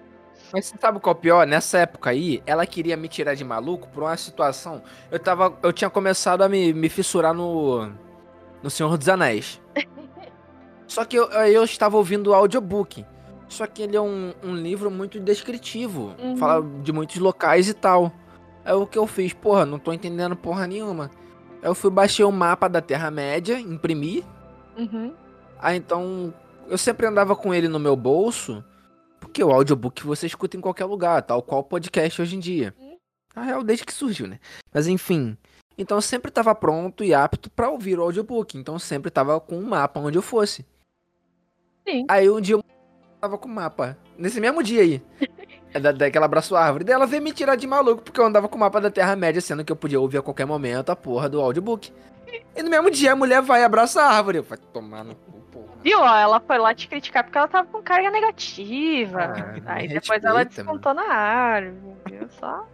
Mas 0.54 0.66
você 0.66 0.78
sabe 0.80 1.00
qual 1.00 1.14
é 1.14 1.18
o 1.18 1.20
pior? 1.20 1.48
Nessa 1.48 1.80
época 1.80 2.10
aí, 2.10 2.42
ela 2.46 2.66
queria 2.66 2.96
me 2.96 3.08
tirar 3.08 3.36
de 3.36 3.44
maluco 3.44 3.88
por 3.90 4.04
uma 4.04 4.16
situação. 4.16 4.82
Eu 5.12 5.20
tava. 5.20 5.58
Eu 5.62 5.74
tinha 5.74 5.90
começado 5.90 6.42
a 6.42 6.50
me, 6.50 6.74
me 6.74 6.90
fissurar 6.90 7.34
no. 7.34 7.92
No 8.64 8.70
Senhor 8.70 8.98
dos 8.98 9.08
Anéis. 9.08 9.62
Só 10.88 11.06
que 11.06 11.18
eu, 11.18 11.26
eu 11.26 11.64
estava 11.64 11.98
ouvindo 11.98 12.32
o 12.32 12.34
audiobook. 12.34 13.06
Só 13.50 13.66
que 13.66 13.82
ele 13.82 13.98
é 13.98 14.02
um, 14.02 14.34
um 14.44 14.56
livro 14.56 14.92
muito 14.92 15.20
descritivo. 15.20 16.16
Uhum. 16.20 16.38
Fala 16.38 16.64
de 16.82 16.94
muitos 16.94 17.18
locais 17.18 17.68
e 17.68 17.74
tal. 17.74 18.14
Aí 18.64 18.74
o 18.74 18.86
que 18.86 18.98
eu 18.98 19.08
fiz? 19.08 19.34
Porra, 19.34 19.66
não 19.66 19.80
tô 19.80 19.92
entendendo 19.92 20.36
porra 20.36 20.68
nenhuma. 20.68 21.10
Eu 21.62 21.74
fui 21.74 21.90
baixei 21.90 22.24
o 22.24 22.32
mapa 22.32 22.70
da 22.70 22.80
Terra-média, 22.80 23.60
imprimi. 23.60 24.24
Uhum. 24.78 25.14
Ah, 25.58 25.76
então 25.76 26.34
eu 26.68 26.78
sempre 26.78 27.08
andava 27.08 27.36
com 27.36 27.54
ele 27.54 27.68
no 27.68 27.80
meu 27.80 27.96
bolso, 27.96 28.64
porque 29.20 29.44
o 29.44 29.52
audiobook 29.52 30.06
você 30.06 30.28
escuta 30.28 30.56
em 30.56 30.62
qualquer 30.62 30.86
lugar, 30.86 31.24
tal 31.24 31.42
qual 31.42 31.62
o 31.62 31.64
podcast 31.64 32.22
hoje 32.22 32.36
em 32.36 32.40
dia. 32.40 32.74
Na 33.36 33.42
real, 33.42 33.64
desde 33.64 33.84
que 33.86 33.94
surgiu, 33.94 34.28
né? 34.28 34.40
Mas 34.72 34.88
enfim. 34.88 35.36
Então 35.78 35.98
eu 35.98 36.02
sempre 36.02 36.30
estava 36.30 36.54
pronto 36.54 37.04
e 37.04 37.14
apto 37.14 37.50
pra 37.50 37.70
ouvir 37.70 37.98
o 37.98 38.04
audiobook. 38.04 38.58
Então 38.58 38.76
eu 38.76 38.80
sempre 38.80 39.10
tava 39.10 39.40
com 39.40 39.58
um 39.58 39.66
mapa 39.66 40.00
onde 40.00 40.18
eu 40.18 40.22
fosse. 40.22 40.66
Sim. 41.88 42.06
Aí 42.08 42.30
um 42.30 42.40
dia 42.40 42.56
eu 42.56 42.64
tava 43.20 43.38
com 43.38 43.48
o 43.48 43.52
mapa. 43.52 43.98
Nesse 44.18 44.40
mesmo 44.40 44.64
dia 44.64 44.82
aí. 44.82 45.02
É 45.72 45.80
da, 45.80 45.92
daquela 45.92 46.26
abraço 46.26 46.56
árvore. 46.56 46.84
Daí 46.84 46.96
ela 46.96 47.06
veio 47.06 47.22
me 47.22 47.32
tirar 47.32 47.56
de 47.56 47.68
maluco 47.68 48.02
porque 48.02 48.20
eu 48.20 48.26
andava 48.26 48.48
com 48.48 48.56
o 48.56 48.60
mapa 48.60 48.82
da 48.82 48.90
Terra-média, 48.90 49.40
sendo 49.40 49.64
que 49.64 49.72
eu 49.72 49.76
podia 49.76 50.00
ouvir 50.00 50.18
a 50.18 50.22
qualquer 50.24 50.46
momento 50.46 50.90
a 50.90 50.96
porra 50.96 51.30
do 51.30 51.40
audiobook. 51.40 51.94
E 52.56 52.64
no 52.64 52.72
mesmo 52.72 52.90
dia 52.90 53.12
a 53.14 53.16
mulher 53.16 53.40
vai 53.44 53.62
e 53.62 53.64
abraça 53.64 54.02
a 54.02 54.16
árvore. 54.16 54.40
Eu 54.40 54.44
falei, 54.44 54.64
tomar 54.74 55.04
no 55.04 55.14
cu, 55.14 55.32
porra. 55.52 55.68
Viu? 55.84 56.00
Ela 56.04 56.40
foi 56.40 56.58
lá 56.58 56.74
te 56.74 56.88
criticar 56.88 57.24
porque 57.24 57.38
ela 57.38 57.48
tava 57.48 57.68
com 57.68 57.84
carga 57.84 58.10
negativa. 58.10 59.32
Ah, 59.66 59.74
Aí 59.76 59.88
depois 59.88 60.24
ela 60.24 60.40
respeita, 60.40 60.64
descontou 60.64 60.94
na 60.96 61.04
árvore, 61.14 61.76
viu? 62.08 62.28
Só. 62.40 62.66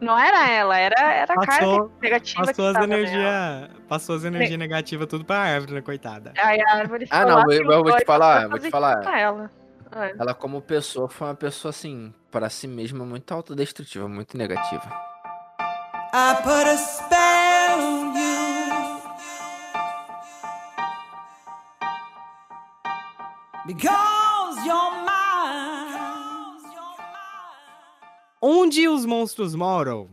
Não 0.00 0.18
era 0.18 0.48
ela, 0.50 0.78
era, 0.78 1.12
era 1.12 1.32
a 1.34 1.36
Passou- 1.36 1.78
carga 1.88 1.94
negativa 2.00 2.46
Passou 2.46 2.72
que 2.72 2.78
as 2.78 2.84
energias. 2.84 3.70
Passou 3.88 4.16
as 4.16 4.24
energias 4.24 4.58
negativas 4.58 5.06
tudo 5.06 5.24
pra 5.24 5.38
árvore, 5.40 5.74
né, 5.74 5.82
coitada. 5.82 6.32
Aí 6.38 6.60
a 6.62 6.76
árvore 6.76 7.06
Ah, 7.10 7.24
não, 7.26 7.36
lá, 7.36 7.44
eu- 7.50 7.70
eu 7.70 7.82
vou 7.84 7.96
te 7.96 8.04
falar, 8.04 8.48
vou 8.48 8.58
te 8.58 8.70
falar. 8.70 9.00
pra 9.00 9.18
ela. 9.20 9.50
É. 9.94 10.14
Ela, 10.18 10.32
como 10.34 10.62
pessoa, 10.62 11.08
foi 11.08 11.26
uma 11.28 11.34
pessoa 11.34 11.70
assim, 11.70 12.14
para 12.30 12.48
si 12.48 12.66
mesma, 12.68 13.04
muito 13.04 13.30
autodestrutiva, 13.32 14.08
muito 14.08 14.36
negativa. 14.38 14.88
I 16.12 16.34
put 16.42 16.66
a 16.68 16.76
spell 16.76 17.78
on 17.78 18.14
you 18.16 19.00
because 23.66 24.64
you're 24.64 24.90
mine. 25.04 25.19
Onde 28.52 28.88
os 28.88 29.06
monstros 29.06 29.54
moram? 29.54 30.10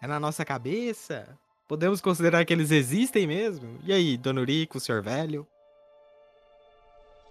É 0.00 0.06
na 0.06 0.18
nossa 0.18 0.42
cabeça? 0.42 1.38
Podemos 1.68 2.00
considerar 2.00 2.46
que 2.46 2.52
eles 2.54 2.70
existem 2.70 3.26
mesmo? 3.26 3.78
E 3.84 3.92
aí, 3.92 4.16
Dona 4.16 4.40
Urico, 4.40 4.80
Sr. 4.80 5.02
Velho? 5.02 5.46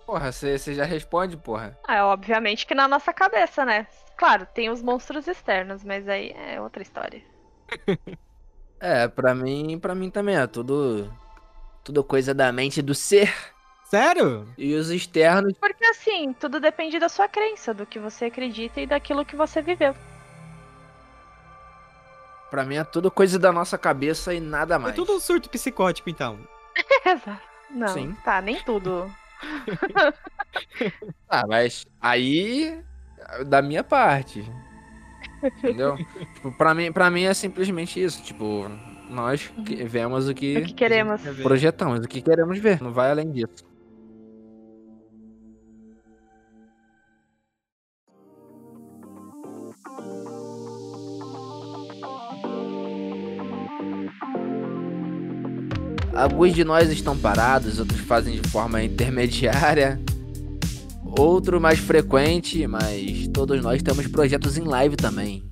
Porra, 0.06 0.32
você 0.32 0.60
já 0.76 0.86
responde, 0.86 1.36
porra. 1.36 1.76
Ah, 1.88 1.96
é 1.96 2.04
obviamente 2.04 2.68
que 2.68 2.76
na 2.76 2.88
nossa 2.88 3.12
cabeça, 3.12 3.66
né? 3.66 3.88
Claro, 4.16 4.46
tem 4.54 4.70
os 4.70 4.84
monstros 4.84 5.28
externos, 5.28 5.84
mas 5.84 6.08
aí 6.08 6.30
é 6.36 6.62
outra 6.62 6.84
história. 6.84 7.24
É, 8.80 9.08
pra 9.08 9.34
mim, 9.34 9.80
pra 9.80 9.96
mim 9.96 10.12
também 10.12 10.36
é 10.36 10.46
tudo. 10.46 11.12
Tudo 11.84 12.04
coisa 12.04 12.32
da 12.32 12.52
mente 12.52 12.80
do 12.80 12.94
ser. 12.94 13.34
Sério? 13.90 14.48
E 14.58 14.74
os 14.76 14.90
externos. 14.90 15.54
Porque 15.60 15.86
assim, 15.86 16.34
tudo 16.34 16.60
depende 16.60 17.00
da 17.00 17.08
sua 17.08 17.28
crença, 17.28 17.74
do 17.74 17.86
que 17.86 17.98
você 18.00 18.26
acredita 18.26 18.82
e 18.82 18.86
daquilo 18.88 19.24
que 19.26 19.36
você 19.36 19.62
viveu. 19.62 19.96
Pra 22.50 22.64
mim 22.64 22.76
é 22.76 22.84
tudo 22.84 23.12
coisa 23.12 23.38
da 23.38 23.52
nossa 23.52 23.78
cabeça 23.78 24.34
e 24.34 24.40
nada 24.40 24.76
É 24.76 24.78
mais. 24.78 24.96
tudo 24.96 25.14
um 25.16 25.20
surto 25.20 25.50
psicótico, 25.50 26.10
então. 26.10 26.38
Exato. 27.06 27.42
Não, 27.70 27.88
Sim. 27.90 28.16
tá, 28.24 28.42
nem 28.42 28.60
tudo. 28.64 29.12
Ah, 31.30 31.44
mas 31.48 31.86
aí. 32.02 32.82
Da 33.46 33.62
minha 33.62 33.84
parte. 33.84 34.44
Entendeu? 35.44 35.96
tipo, 36.36 36.52
pra 36.58 36.74
mim, 36.74 36.92
pra 36.92 37.12
mim 37.12 37.24
é 37.24 37.34
simplesmente 37.34 38.02
isso. 38.02 38.24
Tipo, 38.24 38.70
nós 39.10 39.52
que- 39.66 39.84
vemos 39.84 40.28
o 40.30 40.34
que, 40.34 40.58
O 40.58 40.66
que 40.66 40.74
queremos. 40.74 41.22
Projetamos, 41.44 42.00
o 42.06 42.08
que 42.08 42.22
queremos 42.22 42.58
ver. 42.60 42.82
Não 42.82 42.92
vai 42.94 43.12
além 43.12 43.30
disso. 43.32 43.66
Alguns 56.18 56.54
de 56.56 56.64
nós 56.64 56.90
estão 56.90 57.16
parados, 57.16 57.80
outros 57.80 58.00
fazem 58.02 58.42
de 58.42 58.50
forma 58.50 58.82
intermediária, 58.84 60.02
outro 61.06 61.62
mais 61.62 61.78
frequente, 61.78 62.66
mas 62.66 63.28
todos 63.32 63.62
nós 63.62 63.84
temos 63.84 64.08
projetos 64.08 64.58
em 64.58 64.64
live 64.64 64.96
também. 64.96 65.44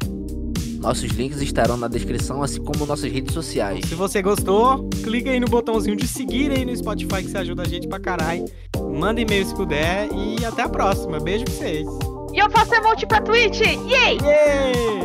Nossos 0.80 1.10
links 1.12 1.40
estarão 1.42 1.78
na 1.78 1.88
descrição, 1.88 2.42
assim 2.44 2.64
como 2.64 2.86
nossas 2.86 3.12
redes 3.12 3.34
sociais. 3.34 3.86
Se 3.88 3.96
você 3.96 4.22
gostou, 4.22 4.90
clica 5.04 5.30
aí 5.30 5.40
no 5.40 5.48
botãozinho 5.48 5.96
de 5.96 6.08
seguir 6.08 6.52
aí 6.52 6.66
no 6.66 6.76
Spotify 6.76 7.24
que 7.24 7.30
você 7.30 7.38
ajuda 7.38 7.64
a 7.64 7.68
gente 7.68 7.88
pra 7.88 8.00
caralho. 8.00 8.46
Manda 8.94 9.22
e-mail 9.22 9.46
se 9.46 9.56
puder 9.56 10.10
e 10.14 10.44
até 10.46 10.64
a 10.64 10.70
próxima. 10.70 11.20
Beijo 11.20 11.46
pra 11.46 11.54
vocês. 11.54 11.88
E 12.34 12.40
eu 12.40 12.50
faço 12.52 12.74
emote 12.76 13.06
pra 13.06 13.22
Twitch! 13.22 13.62
Yay! 13.62 14.18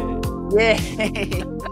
Yeah! 0.53 0.81
Yeah! 0.83 1.70